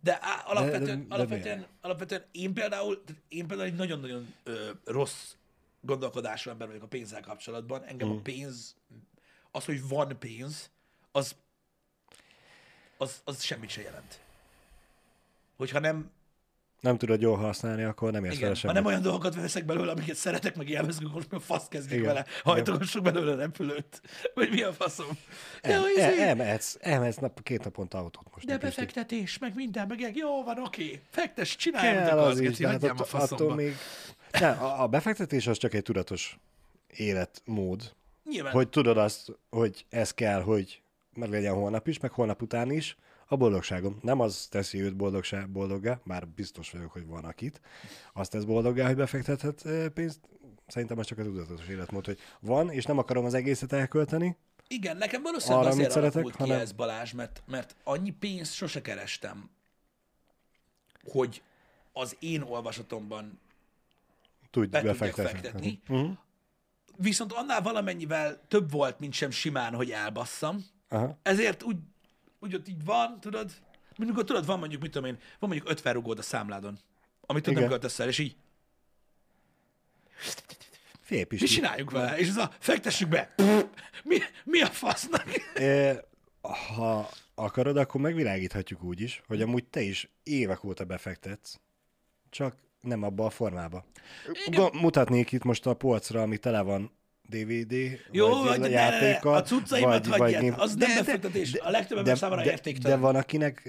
de 0.00 0.18
á, 0.20 0.42
alapvetően, 0.46 0.98
de- 1.00 1.06
de 1.08 1.14
alapvetően, 1.14 1.56
miért? 1.56 1.70
alapvetően 1.80 2.24
én 2.32 2.52
például, 2.54 3.02
én 3.28 3.46
például 3.46 3.68
egy 3.68 3.74
nagyon-nagyon 3.76 4.34
ö, 4.42 4.70
rossz 4.84 5.34
gondolkodású 5.80 6.50
ember 6.50 6.66
vagyok 6.66 6.82
a 6.82 6.86
pénzzel 6.86 7.20
kapcsolatban. 7.20 7.84
Engem 7.84 8.08
Mm. 8.08 8.16
a 8.16 8.20
pénz, 8.20 8.76
az, 9.50 9.64
hogy 9.64 9.88
van 9.88 10.18
pénz, 10.18 10.70
az, 11.12 11.34
az, 13.02 13.20
az 13.24 13.42
semmit 13.42 13.70
se 13.70 13.80
jelent. 13.82 14.20
Hogyha 15.56 15.78
nem, 15.78 16.10
Nem 16.80 16.98
tudod 16.98 17.20
jól 17.20 17.36
használni, 17.36 17.82
akkor 17.82 18.12
nem 18.12 18.24
érsz 18.24 18.34
igen, 18.34 18.44
vele 18.46 18.58
semmit. 18.58 18.76
nem 18.76 18.86
olyan 18.86 19.02
dolgokat 19.02 19.34
veszek 19.34 19.64
belőle, 19.64 19.90
amiket 19.92 20.16
szeretek, 20.16 20.56
meg 20.56 20.68
élvezünk, 20.68 21.12
most 21.12 21.32
a 21.32 21.40
fasz 21.40 21.68
kezdjük 21.68 22.00
Igen. 22.00 22.14
vele, 22.14 22.26
hajtogassuk 22.42 23.02
belőle 23.02 23.34
repülőt, 23.34 24.00
vagy 24.34 24.50
mi 24.50 24.62
a 24.62 24.72
faszom. 24.72 25.06
El, 25.60 25.78
Jó, 25.78 25.84
el, 25.84 25.90
izé, 26.12 26.22
elmehetsz, 26.22 26.76
elmehetsz 26.80 27.16
nap, 27.16 27.42
két 27.42 27.64
naponta 27.64 27.98
autót 27.98 28.26
most. 28.32 28.46
de 28.46 28.58
befektetés, 28.58 29.38
meg 29.38 29.54
minden, 29.54 29.86
meg 29.86 30.16
jó 30.16 30.44
van, 30.44 30.58
oké, 30.58 31.00
fektes, 31.10 31.56
csinálj, 31.56 31.96
Kell 31.96 32.18
az 32.18 32.40
is, 32.40 32.56
de 32.56 32.68
hát 32.68 32.82
a 32.82 33.04
faszomba. 33.04 33.54
még... 33.54 33.76
Nem, 34.40 34.62
a, 34.62 34.82
a 34.82 34.86
befektetés 34.86 35.46
az 35.46 35.58
csak 35.58 35.74
egy 35.74 35.82
tudatos 35.82 36.38
életmód. 36.96 37.92
Nyilván, 38.30 38.52
Hogy 38.52 38.68
tudod 38.68 38.96
azt, 38.98 39.32
hogy 39.50 39.86
ez 39.90 40.14
kell, 40.14 40.42
hogy 40.42 40.82
meg 41.14 41.30
legyen 41.30 41.54
holnap 41.54 41.88
is, 41.88 41.98
meg 41.98 42.10
holnap 42.10 42.42
után 42.42 42.70
is, 42.70 42.96
a 43.26 43.36
boldogságom. 43.36 43.98
Nem 44.02 44.20
az 44.20 44.46
teszi 44.50 44.80
őt 44.80 44.96
boldogság, 44.96 45.50
boldoggá, 45.50 46.00
bár 46.04 46.28
biztos 46.28 46.70
vagyok, 46.70 46.92
hogy 46.92 47.06
van 47.06 47.24
akit. 47.24 47.60
Azt 48.12 48.30
tesz 48.30 48.44
boldoggá, 48.44 48.86
hogy 48.86 48.96
befektethet 48.96 49.62
pénzt. 49.94 50.20
szerintem 50.66 50.98
az 50.98 51.06
csak 51.06 51.18
a 51.18 51.22
tudatos 51.22 51.68
életmód, 51.68 52.04
hogy 52.06 52.18
van, 52.40 52.70
és 52.70 52.84
nem 52.84 52.98
akarom 52.98 53.24
az 53.24 53.34
egészet 53.34 53.72
elkölteni, 53.72 54.36
Igen, 54.68 54.96
nekem 54.96 55.22
valószínűleg 55.22 55.62
Arra, 55.64 55.72
azért 55.72 55.90
szeretek, 55.90 56.14
alakult 56.14 56.36
ki 56.36 56.42
hanem- 56.42 56.60
ez 56.60 56.72
Balázs, 56.72 57.12
mert, 57.12 57.42
mert 57.46 57.76
annyi 57.84 58.10
pénzt 58.10 58.52
sose 58.54 58.80
kerestem, 58.82 59.50
hogy 61.04 61.42
az 61.92 62.16
én 62.18 62.42
olvasatomban 62.42 63.40
tudj 64.50 64.68
be 64.68 64.82
befektetni. 64.82 65.30
fektetni. 65.30 65.80
Uh-huh. 65.88 66.10
Viszont 66.96 67.32
annál 67.32 67.62
valamennyivel 67.62 68.40
több 68.48 68.70
volt, 68.70 68.98
mint 68.98 69.12
sem 69.12 69.30
simán, 69.30 69.74
hogy 69.74 69.90
elbasszam. 69.90 70.64
Aha. 70.92 71.18
Ezért 71.22 71.62
úgy, 71.62 71.76
úgy 72.40 72.54
ott 72.54 72.68
így 72.68 72.84
van, 72.84 73.20
tudod? 73.20 73.50
Mondjuk, 73.96 74.24
tudod, 74.24 74.46
van 74.46 74.58
mondjuk, 74.58 74.82
mit 74.82 74.90
tudom 74.90 75.08
én, 75.08 75.18
van 75.38 75.48
mondjuk 75.48 75.70
50 75.70 75.92
rugód 75.92 76.18
a 76.18 76.22
számládon, 76.22 76.78
amit 77.20 77.42
tudod, 77.42 77.58
nem 77.58 77.68
Igen. 77.68 77.68
költesz 77.68 77.98
el, 77.98 78.08
és 78.08 78.18
így, 78.18 78.36
Fél 81.00 81.26
mi 81.28 81.36
csináljuk 81.36 81.90
vele? 81.90 82.18
És 82.18 82.28
ez 82.28 82.36
a, 82.36 82.50
fektessük 82.58 83.08
be. 83.08 83.34
Mi, 84.04 84.18
mi 84.44 84.60
a 84.60 84.66
fasznak? 84.66 85.24
Eh, 85.54 85.98
Ha 86.74 87.08
akarod, 87.34 87.76
akkor 87.76 88.00
megvilágíthatjuk 88.00 88.82
úgy 88.82 89.00
is, 89.00 89.22
hogy 89.26 89.42
amúgy 89.42 89.64
te 89.64 89.80
is 89.80 90.10
évek 90.22 90.64
óta 90.64 90.84
befektetsz, 90.84 91.60
csak 92.30 92.56
nem 92.80 93.02
abba 93.02 93.24
a 93.24 93.30
formába. 93.30 93.84
Ga- 94.50 94.72
Mutatnék 94.72 95.32
itt 95.32 95.42
most 95.42 95.66
a 95.66 95.74
polcra, 95.74 96.22
ami 96.22 96.38
tele 96.38 96.60
van 96.60 96.90
DVD, 97.28 97.74
Jó, 98.10 98.28
vagy 98.28 98.58
vagy 98.58 98.70
de 98.70 99.18
ne, 99.22 99.30
a 99.30 99.42
cuccaimat 99.42 100.06
hagyjad, 100.06 100.42
game- 100.42 100.60
az 100.60 100.74
nem 100.74 100.94
befektetés. 100.96 101.54
A 101.54 101.70
legtöbb 101.70 101.98
ember 101.98 102.18
számára 102.18 102.42
de, 102.42 102.50
értéktelen. 102.50 102.96
De 102.98 103.02
van, 103.04 103.16
akinek, 103.16 103.68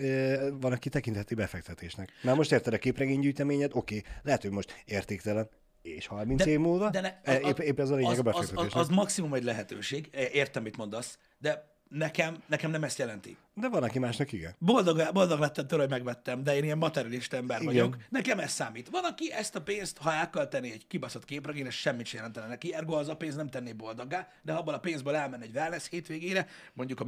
van, 0.59 0.71
aki 0.71 0.89
tekintheti 0.89 1.35
befektetésnek. 1.35 2.11
Na 2.21 2.33
most 2.35 2.51
érted 2.51 2.73
a 2.73 2.77
képregénygyűjteményed, 2.77 3.71
oké, 3.73 4.01
lehet, 4.23 4.41
hogy 4.41 4.51
most 4.51 4.83
értéktelen, 4.85 5.49
és 5.81 6.07
30 6.07 6.43
De- 6.43 6.49
év 6.49 6.59
múlva, 6.59 6.89
de 6.89 7.01
ne, 7.01 7.19
eh, 7.23 7.47
épp, 7.47 7.59
épp 7.59 7.79
ez 7.79 7.89
a 7.89 7.95
lényeg 7.95 8.11
az, 8.11 8.17
a 8.17 8.21
az, 8.21 8.27
az, 8.27 8.33
befektetésnek. 8.33 8.81
az 8.81 8.87
maximum 8.87 9.33
egy 9.33 9.43
lehetőség, 9.43 10.09
értem, 10.31 10.63
mit 10.63 10.77
mondasz, 10.77 11.17
de 11.37 11.72
nekem, 11.93 12.43
nekem 12.47 12.71
nem 12.71 12.83
ezt 12.83 12.97
jelenti. 12.97 13.37
De 13.53 13.69
van, 13.69 13.83
aki 13.83 13.99
másnak 13.99 14.31
igen. 14.31 14.55
Boldog, 14.57 15.09
boldog 15.13 15.39
lettem 15.39 15.67
tőle, 15.67 15.81
hogy 15.81 15.91
megvettem, 15.91 16.43
de 16.43 16.55
én 16.55 16.63
ilyen 16.63 16.77
materialista 16.77 17.37
ember 17.37 17.61
Igen. 17.61 17.73
vagyok. 17.73 17.97
Nekem 18.09 18.39
ez 18.39 18.51
számít. 18.51 18.89
Van, 18.89 19.03
aki 19.03 19.31
ezt 19.31 19.55
a 19.55 19.61
pénzt, 19.61 19.97
ha 19.97 20.13
elkölteni 20.13 20.71
egy 20.71 20.87
kibaszott 20.87 21.25
képregény, 21.25 21.65
ez 21.65 21.73
semmit 21.73 22.05
sem 22.05 22.19
jelentene 22.19 22.47
neki, 22.47 22.73
ergo 22.73 22.95
az 22.95 23.07
a 23.07 23.15
pénz 23.15 23.35
nem 23.35 23.49
tenné 23.49 23.73
boldoggá, 23.73 24.27
de 24.41 24.51
ha 24.51 24.59
abban 24.59 24.73
a 24.73 24.79
pénzből 24.79 25.15
elmenne 25.15 25.43
egy 25.43 25.55
wellness 25.55 25.89
hétvégére, 25.89 26.47
mondjuk 26.73 26.99
a 26.99 27.05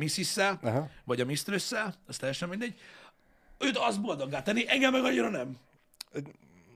Aha. 0.61 0.89
vagy 1.03 1.21
a 1.21 1.25
mistress 1.25 1.71
az 2.07 2.17
teljesen 2.17 2.49
mindegy, 2.49 2.79
őt 3.57 3.77
az 3.77 3.97
boldoggá 3.97 4.41
tenni, 4.41 4.63
engem 4.67 4.91
meg 4.91 5.03
annyira 5.03 5.29
nem. 5.29 5.57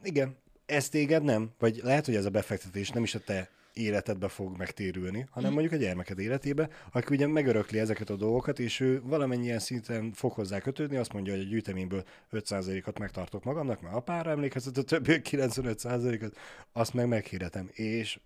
Igen, 0.04 0.38
ez 0.66 0.90
téged 0.90 1.24
nem, 1.24 1.50
vagy 1.60 1.80
lehet, 1.84 2.06
hogy 2.06 2.16
ez 2.16 2.26
a 2.26 2.30
befektetés 2.30 2.90
nem 2.90 3.04
is 3.04 3.16
a 3.16 3.20
te 3.20 3.50
életedbe 3.74 4.28
fog 4.28 4.58
megtérülni, 4.58 5.28
hanem 5.32 5.52
mondjuk 5.52 5.74
a 5.74 5.76
gyermeked 5.76 6.20
életébe, 6.20 6.70
aki 6.92 7.14
ugye 7.14 7.28
megörökli 7.28 7.80
ezeket 7.80 8.10
a 8.10 8.16
dolgokat, 8.16 8.60
és 8.60 8.80
ő 8.80 9.02
valamennyien 9.04 9.60
szinten 9.60 10.12
fog 10.12 10.32
hozzá 10.32 10.60
kötődni, 10.60 10.98
azt 10.98 11.14
mondja, 11.14 11.34
hogy 11.34 11.42
a 11.42 11.48
gyűjteményből 11.48 12.04
5%-ot 12.32 13.00
megtartok 13.00 13.44
magamnak, 13.44 13.82
mert 13.82 13.96
apára 13.96 14.32
emlékeztet, 14.32 14.78
a 14.78 14.84
többi 14.84 15.22
95%-ot, 15.24 16.38
azt 16.74 16.94
meg 16.94 17.08
meghirdetem, 17.08 17.70
és 17.74 18.20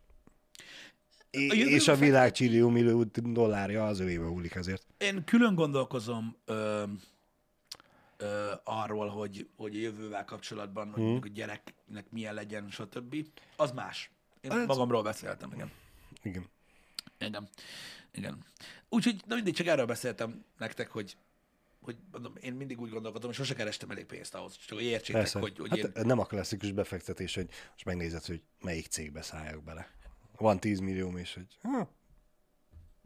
A 1.36 1.54
és 1.54 1.88
a 1.88 1.96
világ 1.96 2.32
csillió 2.32 2.70
millió 2.70 3.04
dollárja 3.14 3.86
az 3.86 4.00
övébe 4.00 4.26
hullik 4.26 4.56
ezért. 4.56 4.86
Én 4.98 5.24
külön 5.24 5.56
gondolkozom 5.56 6.36
ö, 6.46 6.84
ö, 8.18 8.52
arról, 8.64 9.08
hogy, 9.08 9.48
hogy 9.56 9.76
a 9.76 9.80
jövővel 9.80 10.26
kapcsolatban, 10.26 10.92
hogy 10.92 11.04
mondjuk 11.04 11.26
a 11.26 11.28
gyereknek 11.34 12.06
milyen 12.10 12.34
legyen, 12.34 12.70
stb. 12.70 13.16
Az 13.56 13.72
más. 13.72 14.13
Én 14.44 14.52
Az- 14.52 14.68
magamról 14.68 15.04
beszéltem, 15.04 15.52
igen. 15.54 15.72
Igen. 16.22 16.46
Igen. 17.18 17.50
Igen. 18.12 18.46
Úgyhogy, 18.90 19.22
na 19.26 19.36
mindig 19.36 19.56
csak 19.56 19.68
erről 19.68 19.86
beszéltem 19.86 20.46
nektek, 20.58 20.92
hogy, 20.92 21.18
hogy 21.82 21.98
mondom, 22.12 22.34
én 22.42 22.54
mindig 22.54 22.82
úgy 22.82 22.90
gondolkodom, 22.90 23.28
hogy 23.28 23.36
sose 23.36 23.56
kerestem 23.56 23.92
elég 23.92 24.06
pénzt 24.06 24.36
ahhoz, 24.36 24.58
csak 24.58 24.78
hogy 24.78 24.88
értsétek, 24.88 25.22
Persze. 25.22 25.40
hogy, 25.40 25.58
hogy 25.58 25.70
hát 25.70 25.98
én... 25.98 26.06
nem 26.06 26.20
a 26.20 26.26
klasszikus 26.26 26.72
befektetés, 26.72 27.36
hogy 27.36 27.48
most 27.72 27.86
megnézed, 27.86 28.26
hogy 28.26 28.42
melyik 28.62 28.86
cégbe 28.86 29.22
szálljak 29.22 29.64
bele. 29.64 29.92
Van 30.38 30.60
10 30.60 30.80
millióm, 30.80 31.18
és 31.18 31.34
hogy 31.34 31.58
ha, 31.62 31.90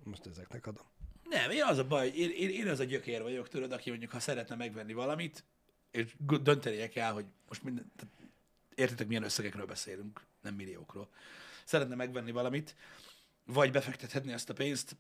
most 0.04 0.26
ezeknek 0.26 0.68
adom. 0.68 0.86
Nem, 1.24 1.52
én 1.52 1.64
az 1.64 1.78
a 1.78 1.88
baj, 1.88 2.08
én, 2.08 2.30
én, 2.30 2.50
én 2.50 2.68
az 2.68 2.80
a 2.80 2.84
gyökér 2.84 3.22
vagyok, 3.22 3.48
tudod, 3.48 3.72
aki 3.72 3.90
mondjuk, 3.90 4.12
ha 4.12 4.20
szeretne 4.20 4.56
megvenni 4.56 4.94
valamit, 4.94 5.44
és 5.92 6.16
döntenie 6.42 6.90
kell, 6.90 7.12
hogy 7.12 7.26
most 7.48 7.64
minden, 7.64 7.92
tehát 7.96 8.14
értitek, 8.76 9.08
milyen 9.08 9.24
összegekről 9.24 9.66
beszélünk, 9.66 10.22
nem 10.48 10.56
milliókról. 10.56 11.10
Szeretne 11.66 11.96
megvenni 11.96 12.32
valamit, 12.32 12.76
vagy 13.46 13.72
befektethetni 13.72 14.32
ezt 14.32 14.50
a 14.50 14.54
pénzt, 14.54 14.96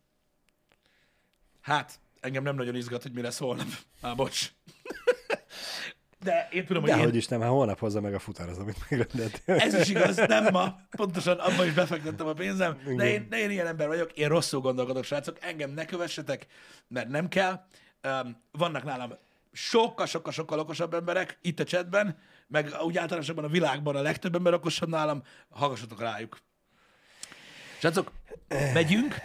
hát, 1.61 1.99
engem 2.19 2.43
nem 2.43 2.55
nagyon 2.55 2.75
izgat, 2.75 3.01
hogy 3.01 3.13
mi 3.13 3.21
lesz 3.21 3.37
holnap. 3.37 3.67
Á, 4.01 4.13
bocs. 4.13 4.51
De 6.23 6.47
én 6.51 6.65
tudom, 6.65 6.81
hogy 6.81 6.91
De 6.91 6.97
én, 6.97 7.03
hogy 7.03 7.15
is 7.15 7.27
nem, 7.27 7.41
hát 7.41 7.49
holnap 7.49 7.79
hozza 7.79 8.01
meg 8.01 8.13
a 8.13 8.19
futár 8.19 8.49
az, 8.49 8.57
amit 8.57 8.77
megrendeltél. 8.89 9.55
ez 9.55 9.73
is 9.73 9.89
igaz, 9.89 10.15
nem 10.15 10.47
ma, 10.51 10.79
pontosan 10.89 11.39
abban 11.39 11.65
is 11.65 11.73
befektettem 11.73 12.27
a 12.27 12.33
pénzem, 12.33 12.77
de 12.95 13.09
én, 13.09 13.29
de 13.29 13.37
én 13.37 13.49
ilyen 13.49 13.67
ember 13.67 13.87
vagyok, 13.87 14.11
én 14.13 14.27
rosszul 14.27 14.59
gondolkodok, 14.59 15.03
srácok, 15.03 15.37
engem 15.41 15.71
ne 15.71 15.85
kövessetek, 15.85 16.47
mert 16.87 17.07
nem 17.07 17.27
kell. 17.27 17.65
Um, 18.03 18.43
vannak 18.51 18.83
nálam 18.83 19.13
sokkal-sokkal-sokkal 19.57 20.59
okosabb 20.59 20.93
emberek 20.93 21.37
itt 21.41 21.59
a 21.59 21.63
chatben, 21.63 22.17
meg 22.47 22.73
úgy 22.81 22.97
általánosabban 22.97 23.43
a 23.43 23.47
világban 23.47 23.95
a 23.95 24.01
legtöbb 24.01 24.35
ember 24.35 24.53
okosabb 24.53 24.89
nálam, 24.89 25.23
hallgassatok 25.49 25.99
rájuk. 25.99 26.39
Srácok, 27.79 28.11
megyünk. 28.73 29.15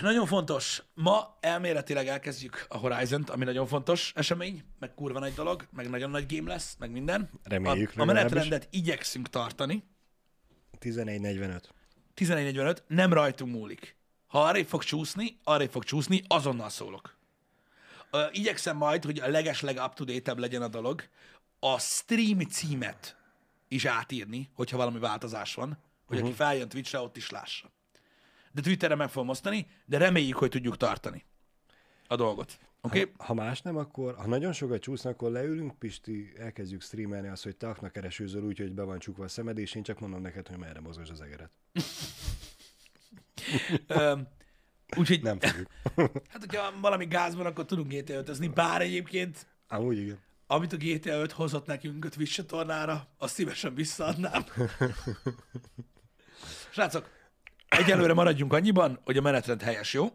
Nagyon 0.00 0.26
fontos, 0.26 0.82
ma 0.94 1.36
elméletileg 1.40 2.06
elkezdjük 2.06 2.66
a 2.68 2.76
Horizon-t, 2.76 3.30
ami 3.30 3.44
nagyon 3.44 3.66
fontos 3.66 4.12
esemény, 4.14 4.64
meg 4.78 4.94
kurva 4.94 5.18
nagy 5.18 5.34
dolog, 5.34 5.66
meg 5.70 5.90
nagyon 5.90 6.10
nagy 6.10 6.36
game 6.36 6.52
lesz, 6.52 6.76
meg 6.78 6.90
minden. 6.90 7.30
Reméljük 7.42 7.92
A, 7.96 8.00
a 8.00 8.04
menetrendet 8.04 8.68
igyekszünk 8.70 9.28
tartani. 9.28 9.84
11.45. 10.80 11.60
11.45, 12.16 12.76
nem 12.86 13.12
rajtunk 13.12 13.52
múlik. 13.52 13.96
Ha 14.26 14.42
arrébb 14.42 14.66
fog 14.66 14.82
csúszni, 14.82 15.38
arrébb 15.44 15.70
fog 15.70 15.84
csúszni, 15.84 16.22
azonnal 16.28 16.68
szólok. 16.68 17.20
Ö, 18.14 18.26
igyekszem 18.30 18.76
majd, 18.76 19.04
hogy 19.04 19.18
a 19.18 19.28
leges-leg 19.28 19.76
up 19.76 19.94
to 19.94 20.04
legyen 20.34 20.62
a 20.62 20.68
dolog, 20.68 21.02
a 21.58 21.78
stream 21.78 22.40
címet 22.40 23.16
is 23.68 23.84
átírni, 23.84 24.50
hogyha 24.54 24.76
valami 24.76 24.98
változás 24.98 25.54
van, 25.54 25.78
hogy 26.06 26.16
uh-huh. 26.16 26.32
aki 26.32 26.36
feljön 26.36 26.68
Twitchre, 26.68 26.98
ott 26.98 27.16
is 27.16 27.30
lássa. 27.30 27.70
De 28.52 28.60
Twitterre 28.60 28.94
meg 28.94 29.08
fogom 29.08 29.28
osztani, 29.28 29.66
de 29.84 29.98
reméljük, 29.98 30.36
hogy 30.36 30.50
tudjuk 30.50 30.76
tartani 30.76 31.24
a 32.06 32.16
dolgot. 32.16 32.58
Okay? 32.80 33.12
Ha 33.18 33.34
más 33.34 33.62
nem, 33.62 33.76
akkor 33.76 34.14
ha 34.14 34.26
nagyon 34.26 34.52
sokat 34.52 34.80
csúsznak, 34.80 35.12
akkor 35.12 35.30
leülünk, 35.30 35.78
Pisti, 35.78 36.32
elkezdjük 36.36 36.82
streamelni 36.82 37.28
azt, 37.28 37.42
hogy 37.42 37.56
te 37.56 37.68
aknak 37.68 37.92
keresőzöl 37.92 38.42
úgy, 38.42 38.58
hogy 38.58 38.72
be 38.72 38.82
van 38.82 38.98
csukva 38.98 39.24
a 39.24 39.28
szemed, 39.28 39.58
és 39.58 39.74
én 39.74 39.82
csak 39.82 40.00
mondom 40.00 40.20
neked, 40.20 40.48
hogy 40.48 40.58
merre 40.58 40.80
mozgos 40.80 41.10
az 41.10 41.20
egeret. 41.20 41.50
Úgyhogy, 44.96 45.22
Nem 45.22 45.40
fogjuk. 45.40 45.68
hát 46.30 46.40
hogyha 46.40 46.72
valami 46.80 47.06
gáz 47.06 47.34
van, 47.34 47.46
akkor 47.46 47.64
tudunk 47.64 47.92
GTA 47.92 48.14
5 48.14 48.54
bár 48.54 48.80
egyébként 48.80 49.46
Amúgy 49.68 49.98
igen. 49.98 50.18
amit 50.46 50.72
a 50.72 50.76
GTA 50.76 51.20
5 51.20 51.32
hozott 51.32 51.66
nekünk 51.66 52.04
a 52.04 52.08
Twitch 52.08 52.34
csatornára, 52.34 53.06
azt 53.18 53.34
szívesen 53.34 53.74
visszaadnám. 53.74 54.44
Srácok, 56.72 57.08
egyelőre 57.68 58.14
maradjunk 58.14 58.52
annyiban, 58.52 59.00
hogy 59.04 59.16
a 59.16 59.20
menetrend 59.20 59.62
helyes, 59.62 59.92
jó? 59.92 60.12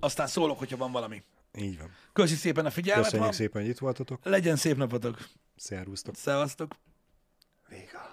Aztán 0.00 0.26
szólok, 0.26 0.58
hogyha 0.58 0.76
van 0.76 0.92
valami. 0.92 1.22
Így 1.58 1.78
van. 1.78 1.90
Köszi 2.12 2.34
szépen 2.34 2.66
a 2.66 2.70
figyelmet, 2.70 3.04
Köszönjük 3.04 3.28
ma. 3.28 3.34
szépen, 3.34 3.62
hogy 3.62 3.70
itt 3.70 3.78
voltatok. 3.78 4.24
legyen 4.24 4.56
szép 4.56 4.76
napotok. 4.76 5.18
Szervusztok. 5.56 6.16
Szevasztok. 6.16 6.74
Vége. 7.68 8.05